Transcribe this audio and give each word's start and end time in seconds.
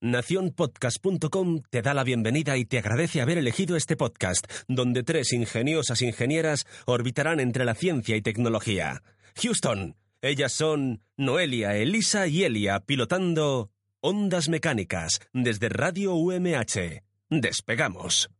Naciónpodcast.com 0.00 1.62
te 1.70 1.82
da 1.82 1.92
la 1.92 2.04
bienvenida 2.04 2.56
y 2.56 2.64
te 2.64 2.78
agradece 2.78 3.20
haber 3.20 3.38
elegido 3.38 3.76
este 3.76 3.96
podcast, 3.96 4.46
donde 4.68 5.02
tres 5.02 5.32
ingeniosas 5.32 6.02
ingenieras 6.02 6.66
orbitarán 6.86 7.40
entre 7.40 7.64
la 7.64 7.74
ciencia 7.74 8.14
y 8.14 8.22
tecnología. 8.22 9.02
Houston, 9.42 9.96
ellas 10.22 10.52
son 10.52 11.02
Noelia, 11.16 11.76
Elisa 11.76 12.28
y 12.28 12.44
Elia, 12.44 12.80
pilotando 12.80 13.70
Ondas 14.00 14.48
Mecánicas 14.48 15.20
desde 15.32 15.68
Radio 15.68 16.14
UMH. 16.14 17.02
Despegamos. 17.28 18.30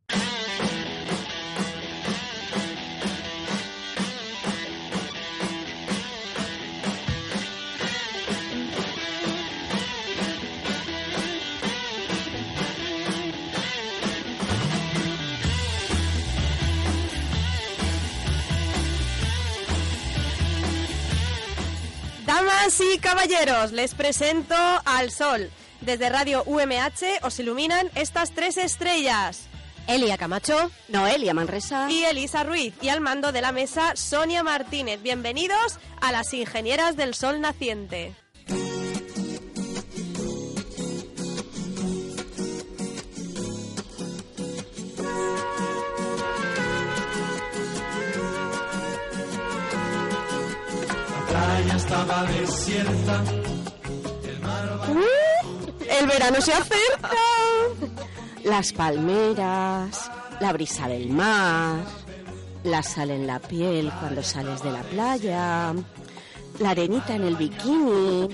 Damas 22.59 22.81
y 22.81 22.99
caballeros, 22.99 23.71
les 23.71 23.95
presento 23.95 24.57
al 24.85 25.13
Sol. 25.13 25.49
Desde 25.81 26.09
Radio 26.09 26.43
UMH 26.45 27.23
os 27.23 27.39
iluminan 27.39 27.89
estas 27.95 28.33
tres 28.33 28.57
estrellas. 28.57 29.47
Elia 29.87 30.19
Camacho, 30.19 30.69
Noelia 30.89 31.35
Manresa 31.35 31.89
y 31.89 32.03
Elisa 32.03 32.43
Ruiz. 32.43 32.75
Y 32.83 32.89
al 32.89 33.01
mando 33.01 33.31
de 33.31 33.43
la 33.43 33.53
mesa, 33.53 33.95
Sonia 33.95 34.43
Martínez. 34.43 35.01
Bienvenidos 35.03 35.79
a 36.01 36.11
las 36.11 36.35
Ingenieras 36.35 36.97
del 36.97 37.15
Sol 37.15 37.41
Naciente. 37.41 38.17
Estaba 51.89 52.23
desierta. 52.25 53.25
El 55.99 56.07
verano 56.07 56.41
se 56.43 56.53
acerca. 56.53 57.11
Las 58.45 58.75
palmeras, 58.75 60.11
la 60.39 60.53
brisa 60.53 60.87
del 60.87 61.09
mar, 61.09 61.79
la 62.63 62.83
sal 62.83 63.11
en 63.11 63.27
la 63.27 63.39
piel 63.39 63.91
cuando 64.01 64.23
sales 64.23 64.63
de 64.63 64.71
la 64.71 64.83
playa, 64.83 65.75
la 66.59 66.71
arenita 66.71 67.15
en 67.15 67.25
el 67.25 67.37
bikini, 67.37 68.29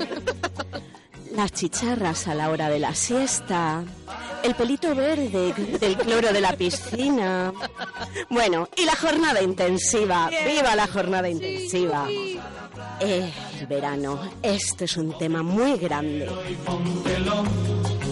las 1.36 1.52
chicharras 1.52 2.26
a 2.26 2.34
la 2.34 2.50
hora 2.50 2.68
de 2.68 2.80
la 2.80 2.94
siesta, 2.94 3.84
el 4.42 4.54
pelito 4.56 4.94
verde 4.96 5.54
del 5.78 5.96
cloro 5.96 6.32
de 6.32 6.40
la 6.40 6.54
piscina. 6.54 7.52
Bueno, 8.30 8.68
y 8.76 8.84
la 8.84 8.96
jornada 8.96 9.40
intensiva. 9.40 10.28
¡Viva 10.28 10.74
la 10.74 10.88
jornada 10.88 11.28
intensiva! 11.28 12.06
Eh, 13.06 13.30
el 13.60 13.66
verano, 13.66 14.18
este 14.42 14.86
es 14.86 14.96
un 14.96 15.18
tema 15.18 15.42
muy 15.42 15.76
grande. 15.76 16.26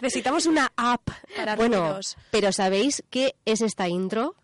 Necesitamos 0.00 0.46
una 0.46 0.72
app 0.76 1.08
para 1.36 1.56
Bueno, 1.56 1.80
ruidos. 1.88 2.16
pero 2.30 2.52
¿sabéis 2.52 3.02
qué 3.10 3.34
es 3.44 3.60
esta 3.60 3.88
intro? 3.88 4.34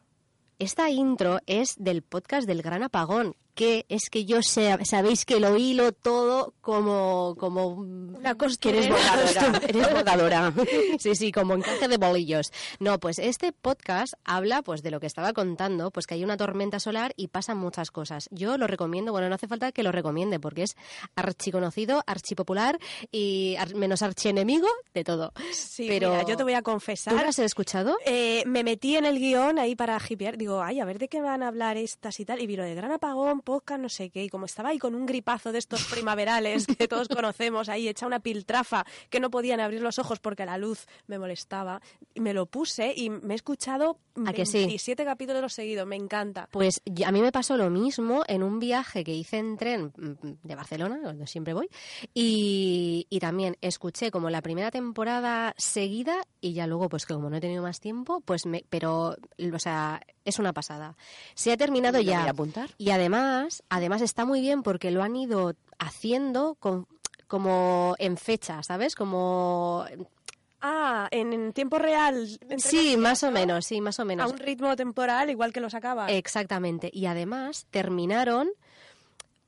Esta 0.58 0.90
intro 0.90 1.40
es 1.46 1.74
del 1.76 2.02
podcast 2.02 2.46
del 2.46 2.62
Gran 2.62 2.82
Apagón, 2.82 3.36
que 3.56 3.86
es 3.88 4.08
que 4.10 4.24
yo 4.24 4.42
sé, 4.42 4.76
sabéis 4.84 5.24
que 5.24 5.40
lo 5.40 5.56
hilo 5.56 5.90
todo 5.90 6.54
como 6.60 7.34
como 7.38 7.66
una 7.68 8.36
Que 8.60 8.68
eres 8.68 8.88
bordadora, 8.88 9.60
eres 9.68 9.92
bordadora. 9.92 10.52
Sí, 11.00 11.16
sí, 11.16 11.32
como 11.32 11.54
encaje 11.54 11.88
de 11.88 11.96
bolillos. 11.96 12.52
No, 12.78 13.00
pues 13.00 13.18
este 13.18 13.50
podcast 13.52 14.14
habla 14.24 14.62
pues 14.62 14.82
de 14.82 14.90
lo 14.92 15.00
que 15.00 15.06
estaba 15.06 15.32
contando, 15.32 15.90
pues 15.90 16.06
que 16.06 16.14
hay 16.14 16.22
una 16.22 16.36
tormenta 16.36 16.78
solar 16.78 17.12
y 17.16 17.28
pasan 17.28 17.56
muchas 17.58 17.90
cosas. 17.90 18.28
Yo 18.30 18.58
lo 18.58 18.66
recomiendo, 18.68 19.10
bueno, 19.10 19.28
no 19.28 19.34
hace 19.34 19.48
falta 19.48 19.72
que 19.72 19.82
lo 19.82 19.90
recomiende 19.90 20.38
porque 20.38 20.62
es 20.64 20.76
archiconocido, 21.16 22.02
archipopular 22.06 22.78
y 23.10 23.56
ar- 23.58 23.74
menos 23.74 24.02
archienemigo 24.02 24.68
de 24.94 25.02
todo. 25.04 25.32
Sí, 25.52 25.86
pero 25.88 26.10
mira, 26.10 26.24
yo 26.26 26.36
te 26.36 26.42
voy 26.42 26.52
a 26.54 26.58
¿Tú 26.58 26.64
confesar. 26.64 27.14
lo 27.14 27.28
has 27.28 27.38
escuchado? 27.38 27.96
Eh, 28.04 28.42
me 28.46 28.62
metí 28.62 28.96
en 28.96 29.06
el 29.06 29.18
guion 29.18 29.58
ahí 29.58 29.74
para 29.74 29.98
hipear. 30.08 30.36
Digo, 30.36 30.62
ay, 30.62 30.80
a 30.80 30.84
ver 30.84 30.98
de 30.98 31.08
qué 31.08 31.20
van 31.20 31.42
a 31.42 31.48
hablar 31.48 31.76
estas 31.76 32.20
y 32.20 32.24
tal. 32.24 32.40
Y 32.40 32.46
vi 32.46 32.56
lo 32.56 32.62
de 32.64 32.74
gran 32.74 32.92
apagón, 32.92 33.40
podcast, 33.46 33.80
no 33.80 33.88
sé 33.88 34.10
qué, 34.10 34.24
y 34.24 34.28
como 34.28 34.44
estaba 34.44 34.70
ahí 34.70 34.78
con 34.78 34.96
un 34.96 35.06
gripazo 35.06 35.52
de 35.52 35.58
estos 35.58 35.84
primaverales 35.84 36.66
que 36.66 36.88
todos 36.88 37.06
conocemos, 37.08 37.68
ahí 37.68 37.88
hecha 37.88 38.06
una 38.06 38.20
piltrafa, 38.20 38.84
que 39.08 39.20
no 39.20 39.30
podían 39.30 39.60
abrir 39.60 39.80
los 39.80 39.98
ojos 39.98 40.18
porque 40.18 40.44
la 40.44 40.58
luz 40.58 40.86
me 41.06 41.18
molestaba, 41.18 41.80
y 42.12 42.20
me 42.20 42.34
lo 42.34 42.46
puse 42.46 42.92
y 42.94 43.08
me 43.08 43.34
he 43.34 43.36
escuchado 43.36 43.98
¿A 44.24 44.32
que 44.32 44.46
sí? 44.46 44.58
27 44.58 45.04
capítulos 45.04 45.52
seguidos, 45.52 45.86
me 45.86 45.96
encanta. 45.96 46.48
Pues 46.50 46.80
a 47.04 47.12
mí 47.12 47.20
me 47.20 47.32
pasó 47.32 47.56
lo 47.56 47.70
mismo 47.70 48.24
en 48.26 48.42
un 48.42 48.58
viaje 48.58 49.04
que 49.04 49.14
hice 49.14 49.38
en 49.38 49.56
tren 49.56 49.92
mm, 49.96 50.28
de 50.42 50.54
Barcelona, 50.54 50.98
donde 51.02 51.26
siempre 51.26 51.54
voy, 51.54 51.68
y, 52.14 53.06
y 53.08 53.20
también 53.20 53.56
escuché 53.60 54.10
como 54.10 54.28
la 54.30 54.42
primera 54.42 54.70
temporada 54.70 55.54
seguida 55.56 56.26
y 56.40 56.54
ya 56.54 56.66
luego, 56.66 56.88
pues 56.88 57.06
que 57.06 57.14
como 57.14 57.30
no 57.30 57.36
he 57.36 57.40
tenido 57.40 57.62
más 57.62 57.80
tiempo, 57.80 58.20
pues 58.20 58.46
me, 58.46 58.64
pero, 58.68 59.16
o 59.52 59.58
sea, 59.58 60.00
es 60.24 60.38
una 60.38 60.52
pasada. 60.52 60.96
Se 61.34 61.52
ha 61.52 61.56
terminado 61.56 62.00
ya. 62.00 62.20
voy 62.20 62.28
a 62.28 62.30
apuntar. 62.30 62.70
Y 62.78 62.90
además, 62.90 63.35
además 63.68 64.02
está 64.02 64.24
muy 64.24 64.40
bien 64.40 64.62
porque 64.62 64.90
lo 64.90 65.02
han 65.02 65.16
ido 65.16 65.54
haciendo 65.78 66.54
con, 66.60 66.86
como 67.26 67.94
en 67.98 68.16
fecha, 68.16 68.62
¿sabes? 68.62 68.94
Como 68.94 69.84
Ah, 70.60 71.06
en, 71.10 71.32
en 71.32 71.52
tiempo 71.52 71.78
real. 71.78 72.26
sí, 72.58 72.96
más 72.96 73.22
o 73.22 73.26
¿no? 73.26 73.32
menos, 73.32 73.66
sí, 73.66 73.80
más 73.80 73.98
o 73.98 74.02
A 74.02 74.04
menos. 74.06 74.32
un 74.32 74.38
ritmo 74.38 74.74
temporal 74.74 75.30
igual 75.30 75.52
que 75.52 75.60
los 75.60 75.74
acaba. 75.74 76.10
Exactamente. 76.10 76.90
Y 76.92 77.06
además 77.06 77.66
terminaron 77.70 78.48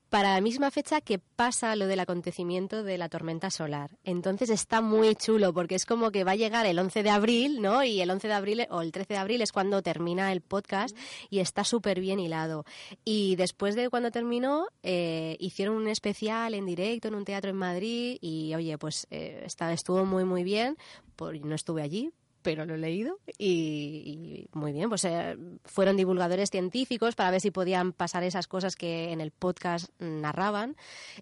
para 0.09 0.33
la 0.33 0.41
misma 0.41 0.71
fecha 0.71 1.01
que 1.01 1.19
pasa 1.19 1.75
lo 1.75 1.87
del 1.87 1.99
acontecimiento 1.99 2.83
de 2.83 2.97
la 2.97 3.09
tormenta 3.09 3.49
solar. 3.49 3.91
Entonces 4.03 4.49
está 4.49 4.81
muy 4.81 5.15
chulo 5.15 5.53
porque 5.53 5.75
es 5.75 5.85
como 5.85 6.11
que 6.11 6.23
va 6.23 6.31
a 6.31 6.35
llegar 6.35 6.65
el 6.65 6.79
11 6.79 7.03
de 7.03 7.09
abril, 7.09 7.61
¿no? 7.61 7.83
Y 7.83 8.01
el 8.01 8.09
11 8.09 8.27
de 8.27 8.33
abril 8.33 8.67
o 8.69 8.81
el 8.81 8.91
13 8.91 9.13
de 9.13 9.19
abril 9.19 9.41
es 9.41 9.51
cuando 9.51 9.81
termina 9.81 10.31
el 10.31 10.41
podcast 10.41 10.97
y 11.29 11.39
está 11.39 11.63
súper 11.63 11.99
bien 11.99 12.19
hilado. 12.19 12.65
Y 13.05 13.35
después 13.35 13.75
de 13.75 13.89
cuando 13.89 14.11
terminó, 14.11 14.67
eh, 14.83 15.37
hicieron 15.39 15.75
un 15.75 15.87
especial 15.87 16.53
en 16.53 16.65
directo 16.65 17.07
en 17.07 17.15
un 17.15 17.25
teatro 17.25 17.49
en 17.49 17.57
Madrid 17.57 18.17
y, 18.21 18.53
oye, 18.55 18.77
pues 18.77 19.07
eh, 19.11 19.45
estuvo 19.45 20.05
muy, 20.05 20.25
muy 20.25 20.43
bien. 20.43 20.77
Por, 21.15 21.39
no 21.45 21.53
estuve 21.53 21.81
allí, 21.81 22.11
pero 22.41 22.65
lo 22.65 22.75
he 22.75 22.77
leído 22.77 23.19
y, 23.37 24.47
y 24.53 24.57
muy 24.57 24.71
bien, 24.71 24.89
pues 24.89 25.03
eh, 25.05 25.37
fueron 25.65 25.97
divulgadores 25.97 26.49
científicos 26.49 27.15
para 27.15 27.31
ver 27.31 27.41
si 27.41 27.51
podían 27.51 27.91
pasar 27.93 28.23
esas 28.23 28.47
cosas 28.47 28.75
que 28.75 29.11
en 29.11 29.21
el 29.21 29.31
podcast 29.31 29.89
narraban 29.99 30.75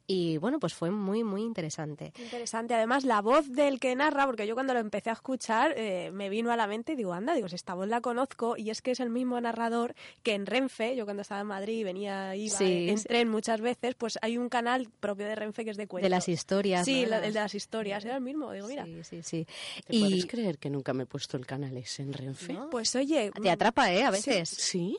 y 0.06 0.38
bueno, 0.38 0.60
pues 0.60 0.74
fue 0.74 0.92
muy, 0.92 1.24
muy 1.24 1.42
interesante. 1.44 2.14
Interesante. 2.20 2.74
Además, 2.76 3.04
la 3.06 3.22
voz 3.22 3.50
del 3.52 3.80
que 3.80 3.96
narra, 3.96 4.26
porque 4.26 4.46
yo 4.48 4.54
cuando 4.54 4.74
lo 4.74 4.80
empecé 4.80 5.10
a 5.10 5.14
escuchar 5.14 5.74
eh, 5.78 6.12
me 6.12 6.30
vino 6.30 6.52
a 6.52 6.56
la 6.56 6.68
mente 6.68 6.94
y 6.94 6.96
digo, 6.96 7.14
anda, 7.14 7.34
digo, 7.34 7.48
si 7.50 7.56
esta 7.56 7.74
voz 7.74 7.88
la 7.88 8.02
conozco 8.02 8.56
y 8.58 8.70
es 8.70 8.82
que 8.82 8.92
es 8.92 9.00
el 9.00 9.10
mismo 9.10 9.40
narrador 9.42 9.96
que 10.24 10.34
en 10.34 10.46
Renfe, 10.46 10.96
yo 10.96 11.06
cuando 11.06 11.22
estaba 11.22 11.42
en 11.42 11.48
Madrid 11.48 11.84
venía, 11.84 12.36
iba 12.36 12.56
Sí, 12.58 12.90
en 12.90 12.98
sí. 13.00 13.08
tren 13.08 13.30
muchas 13.30 13.62
veces, 13.62 13.96
pues 13.96 14.20
hay 14.22 14.38
un 14.38 14.50
canal 14.50 14.88
propio 15.00 15.26
de 15.26 15.36
Renfe 15.36 15.66
que 15.66 15.72
es 15.72 15.78
de 15.78 15.88
cuentos. 15.88 16.06
De 16.06 16.10
las 16.16 16.30
historias. 16.30 16.86
Sí, 16.86 17.04
¿no? 17.04 17.10
la- 17.10 17.26
el 17.26 17.34
de 17.34 17.40
las 17.40 17.56
historias, 17.56 18.06
era 18.06 18.16
el 18.18 18.22
mismo, 18.22 18.52
digo, 18.52 18.68
mira. 18.68 18.86
Sí, 18.86 19.04
sí, 19.04 19.24
sí. 19.24 19.48
¿Te 19.88 20.00
puedes 20.00 20.24
Y 20.26 20.28
creer 20.28 20.58
que 20.60 20.70
nunca 20.70 20.94
me 20.94 21.06
puesto 21.08 21.38
el 21.38 21.46
canal 21.46 21.76
ese 21.78 22.04
en 22.04 22.14
Renfe? 22.14 22.54
¿No? 22.54 22.70
Pues 22.70 22.96
oye, 22.96 23.32
te 23.42 23.50
atrapa, 23.50 23.92
¿eh? 23.92 24.04
A 24.04 24.12
veces. 24.12 24.50
Sí. 24.50 24.98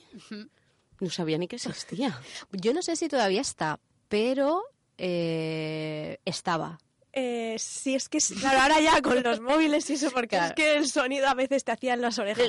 No 1.00 1.10
sabía 1.10 1.38
ni 1.38 1.46
que 1.46 1.56
existía. 1.56 2.20
Yo 2.52 2.74
no 2.74 2.82
sé 2.82 2.96
si 2.96 3.08
todavía 3.08 3.40
está, 3.40 3.78
pero 4.08 4.62
eh, 4.96 6.18
estaba. 6.24 6.78
Eh, 7.12 7.56
sí, 7.58 7.94
es 7.94 8.08
que, 8.08 8.18
claro, 8.18 8.60
ahora 8.60 8.80
ya 8.80 9.00
con 9.02 9.22
los 9.22 9.40
móviles 9.40 9.88
y 9.90 9.94
eso, 9.94 10.10
porque 10.10 10.36
Claro. 10.36 10.46
es 10.48 10.54
que 10.54 10.76
el 10.76 10.86
sonido 10.88 11.26
a 11.28 11.34
veces 11.34 11.64
te 11.64 11.72
hacía 11.72 11.94
en 11.94 12.00
las 12.02 12.18
orejas. 12.18 12.46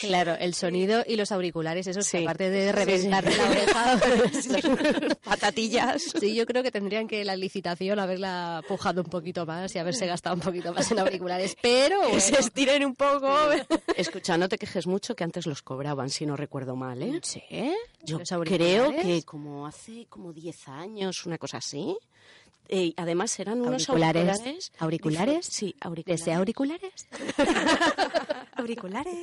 Claro, 0.00 0.34
el 0.38 0.54
sonido 0.54 1.04
y 1.06 1.16
los 1.16 1.30
auriculares, 1.32 1.86
eso 1.86 2.02
Sí. 2.02 2.18
que 2.18 2.24
aparte 2.24 2.50
de 2.50 2.72
Sí, 2.86 3.02
sí. 3.02 3.08
la 3.08 3.18
oreja, 3.18 4.00
Patatillas. 5.24 6.02
Sí, 6.18 6.34
yo 6.34 6.46
creo 6.46 6.62
que 6.62 6.70
tendrían 6.70 7.06
que 7.08 7.24
la 7.24 7.36
licitación 7.36 7.98
haberla 7.98 8.62
pujado 8.66 9.02
un 9.02 9.08
poquito 9.10 9.46
más 9.46 9.74
y 9.74 9.78
haberse 9.78 10.06
gastado 10.06 10.34
un 10.36 10.40
poquito 10.42 10.72
más 10.72 10.90
en 10.90 10.98
auriculares, 10.98 11.56
pero 11.60 12.00
Que 12.00 12.06
bueno. 12.08 12.20
se 12.20 12.38
estiren 12.38 12.84
un 12.84 12.94
poco. 12.94 13.34
Escucha, 13.96 14.36
no 14.38 14.48
te 14.48 14.58
quejes 14.58 14.86
mucho 14.86 15.14
que 15.14 15.24
antes 15.24 15.46
los 15.46 15.62
cobraban, 15.62 16.10
si 16.10 16.26
no 16.26 16.36
recuerdo 16.36 16.76
mal, 16.76 17.02
¿eh? 17.02 17.20
Sí, 17.22 17.42
Yo 18.04 18.18
creo 18.44 18.90
que 18.92 19.22
como 19.24 19.66
hace 19.66 20.06
como 20.08 20.32
10 20.32 20.68
años, 20.68 21.26
una 21.26 21.38
cosa 21.38 21.58
así. 21.58 21.96
Eh, 22.70 22.92
además 22.98 23.38
eran 23.40 23.60
unos 23.62 23.88
Auriculares. 23.88 24.28
auriculares. 24.28 24.72
¿Auriculares? 24.78 25.46
Sí, 25.46 25.74
auriculares. 25.80 26.20
¿Desea 26.20 26.36
auriculares? 26.38 27.06
Auriculares. 28.56 29.14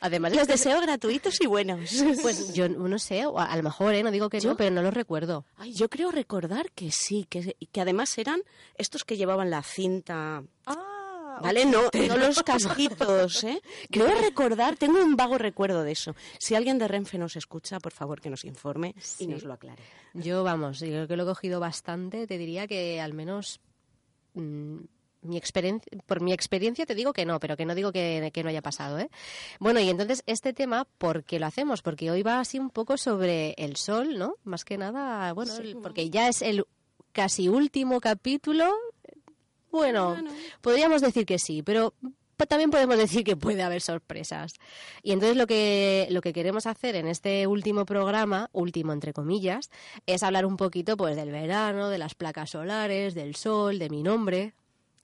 Además, 0.00 0.34
Los 0.34 0.48
deseo 0.48 0.80
gratuitos 0.82 1.40
y 1.40 1.46
buenos. 1.46 2.02
pues 2.22 2.54
yo 2.54 2.68
no 2.68 2.98
sé, 2.98 3.26
o 3.26 3.38
a, 3.38 3.44
a 3.46 3.56
lo 3.56 3.62
mejor, 3.62 3.94
¿eh? 3.94 4.02
no 4.02 4.10
digo 4.10 4.28
que 4.30 4.40
¿Yo? 4.40 4.50
no, 4.50 4.56
pero 4.56 4.70
no 4.70 4.82
los 4.82 4.94
recuerdo. 4.94 5.44
Ay, 5.58 5.74
yo 5.74 5.88
creo 5.90 6.10
recordar 6.10 6.70
que 6.72 6.90
sí, 6.90 7.26
que, 7.28 7.56
que 7.70 7.80
además 7.80 8.16
eran 8.18 8.40
estos 8.76 9.04
que 9.04 9.16
llevaban 9.16 9.50
la 9.50 9.62
cinta. 9.62 10.42
Ah, 10.66 10.91
¿Vale? 11.40 11.64
No, 11.64 11.82
no 11.92 12.16
los 12.16 12.42
casquitos, 12.42 13.44
¿eh? 13.44 13.60
Creo 13.90 14.08
recordar, 14.20 14.76
tengo 14.76 15.02
un 15.02 15.16
vago 15.16 15.38
recuerdo 15.38 15.82
de 15.82 15.92
eso. 15.92 16.14
Si 16.38 16.54
alguien 16.54 16.78
de 16.78 16.88
Renfe 16.88 17.18
nos 17.18 17.36
escucha, 17.36 17.78
por 17.80 17.92
favor 17.92 18.20
que 18.20 18.30
nos 18.30 18.44
informe 18.44 18.94
Sí. 19.00 19.24
y 19.24 19.26
nos 19.28 19.44
lo 19.44 19.52
aclare. 19.52 19.82
Yo, 20.14 20.44
vamos, 20.44 20.80
yo 20.80 20.86
creo 20.88 21.08
que 21.08 21.16
lo 21.16 21.22
he 21.22 21.26
cogido 21.26 21.60
bastante, 21.60 22.26
te 22.26 22.38
diría 22.38 22.66
que 22.66 23.00
al 23.00 23.14
menos... 23.14 23.60
mm, 24.34 24.78
mi 25.24 25.36
experiencia, 25.36 25.88
por 26.06 26.20
mi 26.20 26.32
experiencia 26.32 26.84
te 26.84 26.96
digo 26.96 27.12
que 27.12 27.24
no, 27.24 27.38
pero 27.38 27.56
que 27.56 27.64
no 27.64 27.76
digo 27.76 27.92
que, 27.92 28.32
que 28.34 28.42
no 28.42 28.48
haya 28.48 28.60
pasado, 28.60 28.98
¿eh? 28.98 29.08
Bueno, 29.60 29.78
y 29.78 29.88
entonces 29.88 30.24
este 30.26 30.52
tema, 30.52 30.84
¿por 30.98 31.22
qué 31.22 31.38
lo 31.38 31.46
hacemos? 31.46 31.80
Porque 31.80 32.10
hoy 32.10 32.24
va 32.24 32.40
así 32.40 32.58
un 32.58 32.70
poco 32.70 32.96
sobre 32.96 33.52
el 33.56 33.76
sol, 33.76 34.18
¿no? 34.18 34.34
Más 34.42 34.64
que 34.64 34.76
nada, 34.78 35.32
bueno, 35.32 35.54
Sí, 35.54 35.62
el- 35.62 35.68
vamos. 35.74 35.82
porque 35.84 36.10
ya 36.10 36.28
es 36.28 36.42
el 36.42 36.64
casi 37.12 37.48
último 37.48 38.00
capítulo. 38.00 38.72
Bueno, 39.72 40.16
podríamos 40.60 41.00
decir 41.00 41.26
que 41.26 41.38
sí, 41.40 41.62
pero 41.62 41.94
también 42.48 42.70
podemos 42.70 42.96
decir 42.98 43.22
que 43.24 43.36
puede 43.36 43.62
haber 43.62 43.80
sorpresas. 43.80 44.54
Y 45.02 45.12
entonces 45.12 45.36
lo 45.36 45.46
que, 45.46 46.08
lo 46.10 46.20
que 46.20 46.32
queremos 46.32 46.66
hacer 46.66 46.96
en 46.96 47.06
este 47.06 47.46
último 47.46 47.86
programa, 47.86 48.48
último 48.52 48.92
entre 48.92 49.12
comillas, 49.12 49.70
es 50.06 50.22
hablar 50.24 50.44
un 50.46 50.56
poquito 50.56 50.96
pues 50.96 51.14
del 51.16 51.30
verano, 51.30 51.88
de 51.88 51.98
las 51.98 52.14
placas 52.14 52.50
solares, 52.50 53.14
del 53.14 53.36
sol, 53.36 53.78
de 53.78 53.90
mi 53.90 54.02
nombre. 54.02 54.54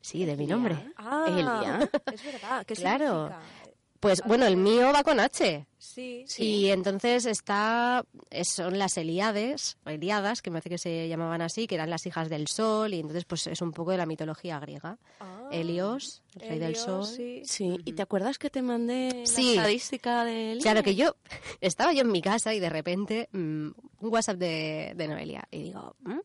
Sí, 0.01 0.25
de 0.25 0.37
mi 0.37 0.47
nombre. 0.47 0.77
Ah, 0.97 1.27
Elia. 1.29 1.91
es 2.13 2.25
verdad. 2.25 2.65
¿Qué 2.67 2.75
Claro. 2.77 3.29
significa? 3.29 3.41
Pues 4.01 4.23
bueno, 4.25 4.47
el 4.47 4.57
mío 4.57 4.93
va 4.95 5.03
con 5.03 5.19
H. 5.19 5.67
Sí. 5.79 6.25
Y 6.39 6.69
entonces 6.69 7.25
está, 7.27 8.05
es- 8.31 8.49
son 8.51 8.79
las 8.79 8.97
Eliades, 8.97 9.77
o 9.87 9.91
Eliadas, 9.91 10.43
que 10.43 10.51
me 10.51 10.55
parece 10.59 10.71
que 10.71 10.79
se 10.79 11.09
llamaban 11.09 11.41
así, 11.43 11.67
que 11.67 11.75
eran 11.77 11.91
las 11.91 12.05
hijas 12.07 12.29
del 12.29 12.47
sol, 12.49 12.95
y 12.95 13.01
entonces 13.01 13.25
pues 13.25 13.47
es 13.49 13.61
un 13.63 13.73
poco 13.73 13.91
de 13.93 13.97
la 13.97 14.07
mitología 14.07 14.59
griega. 14.61 14.99
Ah, 15.21 15.49
Helios, 15.51 16.23
el 16.41 16.49
rey 16.49 16.59
del 16.59 16.77
sol. 16.77 17.05
sí. 17.07 17.43
Sí, 17.45 17.79
¿y 17.85 17.93
te 17.95 18.03
acuerdas 18.03 18.39
que 18.39 18.51
te 18.51 18.61
mandé 18.63 19.23
Sí. 19.25 19.55
la 19.57 19.63
estadística 19.63 20.25
del 20.25 20.59
Claro 20.61 20.83
que 20.83 20.95
yo 20.95 21.17
estaba 21.61 21.93
yo 21.93 22.03
en 22.03 22.13
mi 22.13 22.23
casa 22.23 22.55
y 22.55 22.61
de 22.61 22.71
repente 22.71 23.29
mm, 23.33 23.39
un 23.39 23.75
WhatsApp 24.13 24.37
de, 24.37 24.93
de 24.95 25.09
Noelia 25.09 25.49
y 25.51 25.63
digo, 25.65 25.97
¿mm? 26.01 26.19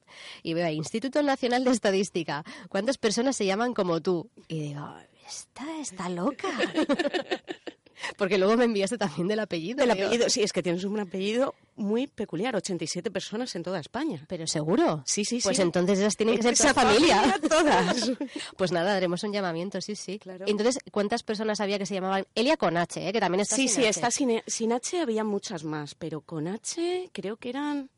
y 0.43 0.53
veo 0.53 0.65
ahí, 0.67 0.75
Instituto 0.75 1.23
Nacional 1.23 1.63
de 1.63 1.71
Estadística, 1.71 2.43
¿cuántas 2.69 2.97
personas 2.97 3.35
se 3.35 3.45
llaman 3.45 3.73
como 3.73 4.01
tú? 4.01 4.29
Y 4.47 4.59
digo, 4.61 4.93
esta 5.27 5.79
está 5.79 6.09
loca. 6.09 6.49
Porque 8.17 8.37
luego 8.37 8.57
me 8.57 8.65
enviaste 8.65 8.97
también 8.97 9.27
del 9.29 9.39
apellido. 9.39 9.77
Del 9.85 9.95
digo, 9.95 10.07
apellido, 10.07 10.29
sí, 10.29 10.41
es 10.43 10.51
que 10.51 10.61
tienes 10.61 10.83
un 10.83 10.99
apellido 10.99 11.55
muy 11.77 12.07
peculiar, 12.07 12.53
87 12.55 13.09
personas 13.11 13.55
en 13.55 13.63
toda 13.63 13.79
España. 13.79 14.25
Pero 14.27 14.45
seguro. 14.45 15.03
Sí, 15.05 15.23
sí, 15.23 15.39
Pues 15.41 15.55
sí. 15.55 15.61
entonces 15.61 15.99
esas 15.99 16.17
tienen 16.17 16.35
que 16.35 16.41
ser 16.43 16.53
Esa 16.53 16.73
toda 16.73 16.85
familia. 16.85 17.21
familia, 17.21 17.39
todas. 17.49 18.11
Pues 18.57 18.71
nada, 18.73 18.97
haremos 18.97 19.23
un 19.23 19.31
llamamiento, 19.31 19.79
sí, 19.79 19.95
sí. 19.95 20.19
Claro. 20.19 20.43
Entonces, 20.47 20.79
¿cuántas 20.91 21.23
personas 21.23 21.61
había 21.61 21.79
que 21.79 21.85
se 21.85 21.93
llamaban 21.93 22.25
Elia 22.35 22.57
con 22.57 22.75
H, 22.75 23.07
eh? 23.07 23.13
que 23.13 23.19
también 23.21 23.41
está 23.41 23.55
Sí, 23.55 23.67
sin 23.69 23.75
sí, 23.75 23.81
H? 23.81 23.89
está 23.89 24.11
sin, 24.11 24.41
sin 24.47 24.73
H 24.73 24.99
había 24.99 25.23
muchas 25.23 25.63
más, 25.63 25.95
pero 25.95 26.19
con 26.21 26.47
H 26.47 27.09
creo 27.13 27.37
que 27.37 27.49
eran... 27.49 27.89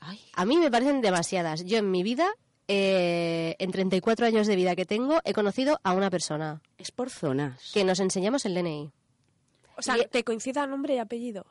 Ay, 0.00 0.20
A 0.34 0.44
mí 0.44 0.56
me 0.56 0.70
parecen 0.70 1.00
demasiadas. 1.00 1.64
Yo 1.64 1.78
en 1.78 1.90
mi 1.92 2.02
vida, 2.02 2.28
eh, 2.68 3.56
en 3.58 3.70
34 3.70 4.26
años 4.26 4.46
de 4.46 4.56
vida 4.56 4.74
que 4.76 4.86
tengo, 4.86 5.20
he 5.24 5.32
conocido 5.32 5.78
a 5.82 5.92
una 5.92 6.10
persona 6.10 6.60
es 6.78 6.90
por 6.90 7.10
zonas. 7.10 7.70
que 7.72 7.84
nos 7.84 8.00
enseñamos 8.00 8.44
el 8.46 8.54
DNI. 8.54 8.90
O 9.76 9.82
sea, 9.82 9.98
Y- 9.98 10.06
te 10.06 10.24
coincida 10.24 10.66
nombre 10.66 10.94
y 10.94 10.98
apellido. 10.98 11.46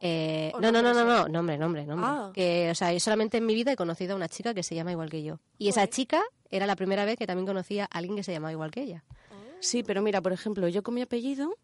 Eh, 0.00 0.52
¿O 0.54 0.60
no, 0.60 0.70
no, 0.70 0.82
no, 0.82 0.92
no, 0.92 1.04
nombre 1.04 1.14
no, 1.14 1.28
nombre, 1.28 1.58
nombre, 1.58 1.86
nombre. 1.86 2.06
Ah. 2.08 2.30
Que, 2.34 2.68
o 2.70 2.74
sea, 2.74 2.92
yo 2.92 3.00
solamente 3.00 3.38
en 3.38 3.46
mi 3.46 3.54
vida 3.54 3.72
he 3.72 3.76
conocido 3.76 4.12
a 4.12 4.16
una 4.16 4.28
chica 4.28 4.52
que 4.52 4.62
se 4.62 4.74
llama 4.74 4.92
igual 4.92 5.08
que 5.08 5.22
yo. 5.22 5.38
Y 5.58 5.68
esa 5.68 5.86
chica 5.88 6.22
era 6.50 6.66
la 6.66 6.76
primera 6.76 7.04
vez 7.04 7.16
que 7.16 7.26
también 7.26 7.46
conocía 7.46 7.84
a 7.84 7.98
alguien 7.98 8.16
que 8.16 8.22
se 8.22 8.32
llamaba 8.32 8.52
igual 8.52 8.70
que 8.70 8.82
ella. 8.82 9.04
Sí, 9.60 9.82
pero 9.82 10.02
mira, 10.02 10.20
por 10.20 10.32
ejemplo, 10.32 10.68
yo 10.68 10.82
con 10.82 10.94
mi 10.94 11.00
apellido 11.02 11.56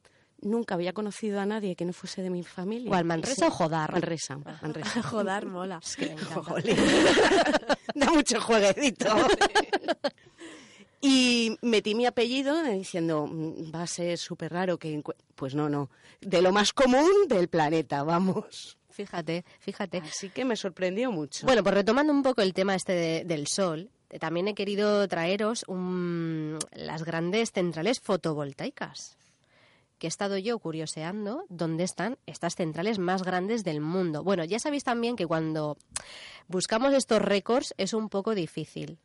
nunca 0.42 0.75
había 0.75 0.92
conocido 0.92 1.40
a 1.40 1.47
nadie 1.47 1.76
que 1.76 1.85
no 1.85 1.92
fuese 1.92 2.23
de 2.23 2.30
mi 2.30 2.42
familia. 2.42 2.88
¿Cuál, 2.88 3.04
Manresa 3.04 3.49
o 3.49 3.50
Jodar? 3.50 3.92
Manresa, 3.92 4.37
Manresa. 4.62 5.02
Joder, 5.11 5.47
mola. 5.47 5.80
Es 5.82 5.97
que 5.97 6.06
me 6.06 6.12
encanta. 6.12 6.54
Da 7.94 8.11
mucho 8.12 8.40
jueguecito. 8.40 9.06
y 11.00 11.56
metí 11.62 11.94
mi 11.94 12.06
apellido 12.06 12.62
diciendo, 12.62 13.26
"Mm, 13.26 13.75
va 13.75 13.82
a 13.82 13.87
ser 13.87 14.18
súper 14.18 14.52
raro 14.52 14.78
que... 14.78 14.94
encue-". 15.02 15.16
Pues 15.35 15.54
no, 15.54 15.68
no. 15.68 15.90
De 16.20 16.42
lo 16.42 16.52
más 16.52 16.73
común 16.73 17.11
del 17.28 17.49
planeta, 17.49 18.02
vamos. 18.02 18.76
Fíjate, 18.90 19.44
fíjate. 19.61 19.99
Así 19.99 20.28
que 20.28 20.44
me 20.44 20.56
sorprendió 20.56 21.11
mucho. 21.11 21.47
Bueno, 21.47 21.62
pues 21.62 21.75
retomando 21.75 22.12
un 22.12 22.23
poco 22.23 22.42
el 22.42 22.52
tema 22.52 22.75
este 22.75 22.92
de- 22.92 23.25
del 23.25 23.47
sol, 23.47 23.90
eh, 24.11 24.18
también 24.18 24.49
he 24.49 24.54
querido 24.54 25.06
traeros 25.09 25.64
un- 25.68 26.59
las 26.73 27.02
grandes 27.04 27.50
centrales 27.52 28.00
fotovoltaicas 28.00 29.16
que 30.00 30.07
he 30.07 30.09
estado 30.09 30.38
yo 30.38 30.59
curioseando 30.59 31.45
dónde 31.50 31.85
están 31.85 32.19
estas 32.26 32.57
centrales 32.57 32.99
más 32.99 33.23
grandes 33.23 33.62
del 33.62 33.80
mundo. 33.80 34.25
Bueno, 34.25 34.42
ya 34.45 34.59
sabéis 34.59 34.83
también 34.83 35.14
que 35.14 35.26
cuando 35.26 35.76
buscamos 36.49 36.95
estos 36.95 37.21
récords 37.21 37.75
es 37.76 37.92
un 37.92 38.09
poco 38.09 38.35
difícil, 38.35 38.99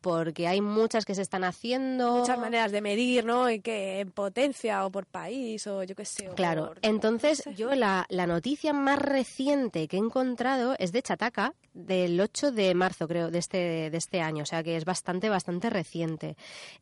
porque 0.00 0.48
hay 0.48 0.60
muchas 0.60 1.04
que 1.04 1.14
se 1.14 1.22
están 1.22 1.44
haciendo. 1.44 2.16
Muchas 2.18 2.38
maneras 2.38 2.72
de 2.72 2.80
medir, 2.80 3.24
¿no? 3.24 3.50
Y 3.50 3.60
que 3.60 4.00
en 4.00 4.10
potencia 4.10 4.84
o 4.86 4.90
por 4.90 5.06
país 5.06 5.66
o 5.66 5.82
yo 5.82 5.94
qué 5.94 6.04
sé. 6.04 6.28
o 6.28 6.34
Claro, 6.34 6.68
por- 6.68 6.78
entonces 6.82 7.42
yo 7.56 7.74
la, 7.74 8.06
la 8.08 8.26
noticia 8.26 8.72
más 8.72 8.98
reciente 8.98 9.86
que 9.88 9.96
he 9.96 10.00
encontrado 10.00 10.74
es 10.78 10.92
de 10.92 11.02
Chataca, 11.02 11.54
del 11.74 12.20
8 12.20 12.50
de 12.52 12.74
marzo 12.74 13.06
creo, 13.06 13.30
de 13.30 13.38
este, 13.38 13.90
de 13.90 13.96
este 13.98 14.20
año, 14.20 14.42
o 14.42 14.46
sea 14.46 14.62
que 14.62 14.76
es 14.76 14.84
bastante, 14.84 15.28
bastante 15.28 15.68
reciente. 15.70 16.36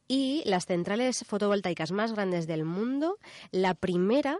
Y 0.06 0.42
las 0.46 0.66
centrales 0.66 1.24
fotovoltaicas 1.26 1.92
más 1.92 2.12
grandes 2.12 2.46
del 2.46 2.64
mundo, 2.64 3.18
la 3.50 3.74
primera, 3.74 4.38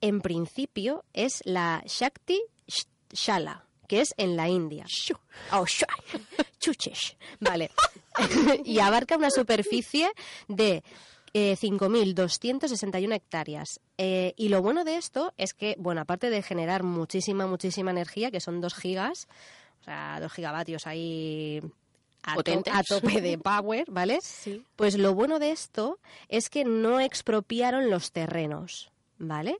en 0.00 0.20
principio, 0.20 1.04
es 1.12 1.40
la 1.44 1.82
Shakti 1.86 2.40
Sh- 2.66 2.86
Shala, 3.12 3.64
que 3.88 4.00
es 4.00 4.14
en 4.16 4.36
la 4.36 4.48
India. 4.48 4.84
Oh, 5.52 5.64
Chuchesh. 6.60 7.16
Vale. 7.40 7.70
y 8.64 8.78
abarca 8.78 9.16
una 9.16 9.30
superficie 9.30 10.10
de 10.46 10.82
eh, 11.34 11.56
5.261 11.60 13.14
hectáreas. 13.14 13.80
Eh, 13.96 14.34
y 14.36 14.48
lo 14.48 14.62
bueno 14.62 14.84
de 14.84 14.96
esto 14.96 15.32
es 15.36 15.54
que, 15.54 15.74
bueno, 15.78 16.00
aparte 16.00 16.30
de 16.30 16.42
generar 16.42 16.82
muchísima, 16.82 17.46
muchísima 17.46 17.90
energía, 17.90 18.30
que 18.30 18.40
son 18.40 18.60
2 18.60 18.74
gigas, 18.74 19.28
o 19.80 19.84
sea, 19.84 20.18
2 20.20 20.32
gigavatios 20.32 20.86
ahí 20.86 21.60
a, 22.22 22.34
to- 22.36 22.62
a 22.72 22.82
tope 22.82 23.20
de 23.20 23.38
power, 23.42 23.84
¿vale? 23.88 24.18
Sí. 24.22 24.64
Pues 24.76 24.96
lo 24.98 25.14
bueno 25.14 25.38
de 25.38 25.50
esto 25.52 25.98
es 26.28 26.50
que 26.50 26.64
no 26.64 27.00
expropiaron 27.00 27.90
los 27.90 28.12
terrenos, 28.12 28.90
¿vale? 29.18 29.58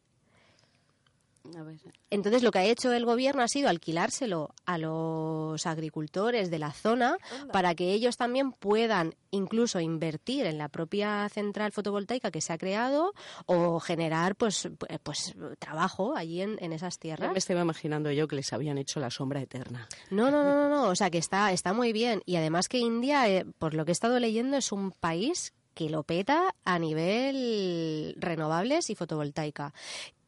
A 1.56 1.62
ver. 1.62 1.76
Entonces 2.10 2.42
lo 2.42 2.50
que 2.50 2.58
ha 2.58 2.64
hecho 2.64 2.92
el 2.92 3.04
gobierno 3.04 3.42
ha 3.42 3.48
sido 3.48 3.68
alquilárselo 3.68 4.54
a 4.66 4.78
los 4.78 5.66
agricultores 5.66 6.50
de 6.50 6.58
la 6.58 6.72
zona 6.72 7.16
Anda. 7.40 7.52
para 7.52 7.74
que 7.74 7.92
ellos 7.92 8.16
también 8.16 8.52
puedan 8.52 9.14
incluso 9.30 9.80
invertir 9.80 10.46
en 10.46 10.58
la 10.58 10.68
propia 10.68 11.28
central 11.28 11.72
fotovoltaica 11.72 12.30
que 12.30 12.40
se 12.40 12.52
ha 12.52 12.58
creado 12.58 13.12
o 13.46 13.78
generar 13.80 14.36
pues 14.36 14.66
pu- 14.66 14.98
pues 15.02 15.34
trabajo 15.58 16.16
allí 16.16 16.40
en, 16.42 16.56
en 16.62 16.72
esas 16.72 16.94
Ya 16.96 17.00
tierras. 17.00 17.32
me 17.32 17.38
estaba 17.38 17.60
imaginando 17.60 18.10
yo 18.10 18.26
que 18.28 18.36
les 18.36 18.52
habían 18.52 18.78
hecho 18.78 19.00
la 19.00 19.10
sombra 19.10 19.40
eterna. 19.40 19.88
No, 20.10 20.30
no, 20.30 20.42
no, 20.44 20.54
no, 20.54 20.68
no, 20.68 20.88
o 20.88 20.94
sea 20.96 21.10
que 21.10 21.18
está, 21.18 21.52
está 21.52 21.72
muy 21.72 21.92
bien. 21.92 22.22
Y 22.26 22.36
además 22.36 22.68
que 22.68 22.78
India, 22.78 23.28
eh, 23.28 23.44
por 23.58 23.74
lo 23.74 23.84
que 23.84 23.90
he 23.90 23.92
estado 23.92 24.18
leyendo, 24.18 24.56
es 24.56 24.72
un 24.72 24.92
país 24.92 25.52
que 25.74 25.88
lo 25.90 26.02
peta 26.02 26.54
a 26.64 26.78
nivel 26.78 28.14
renovables 28.18 28.90
y 28.90 28.94
fotovoltaica. 28.94 29.72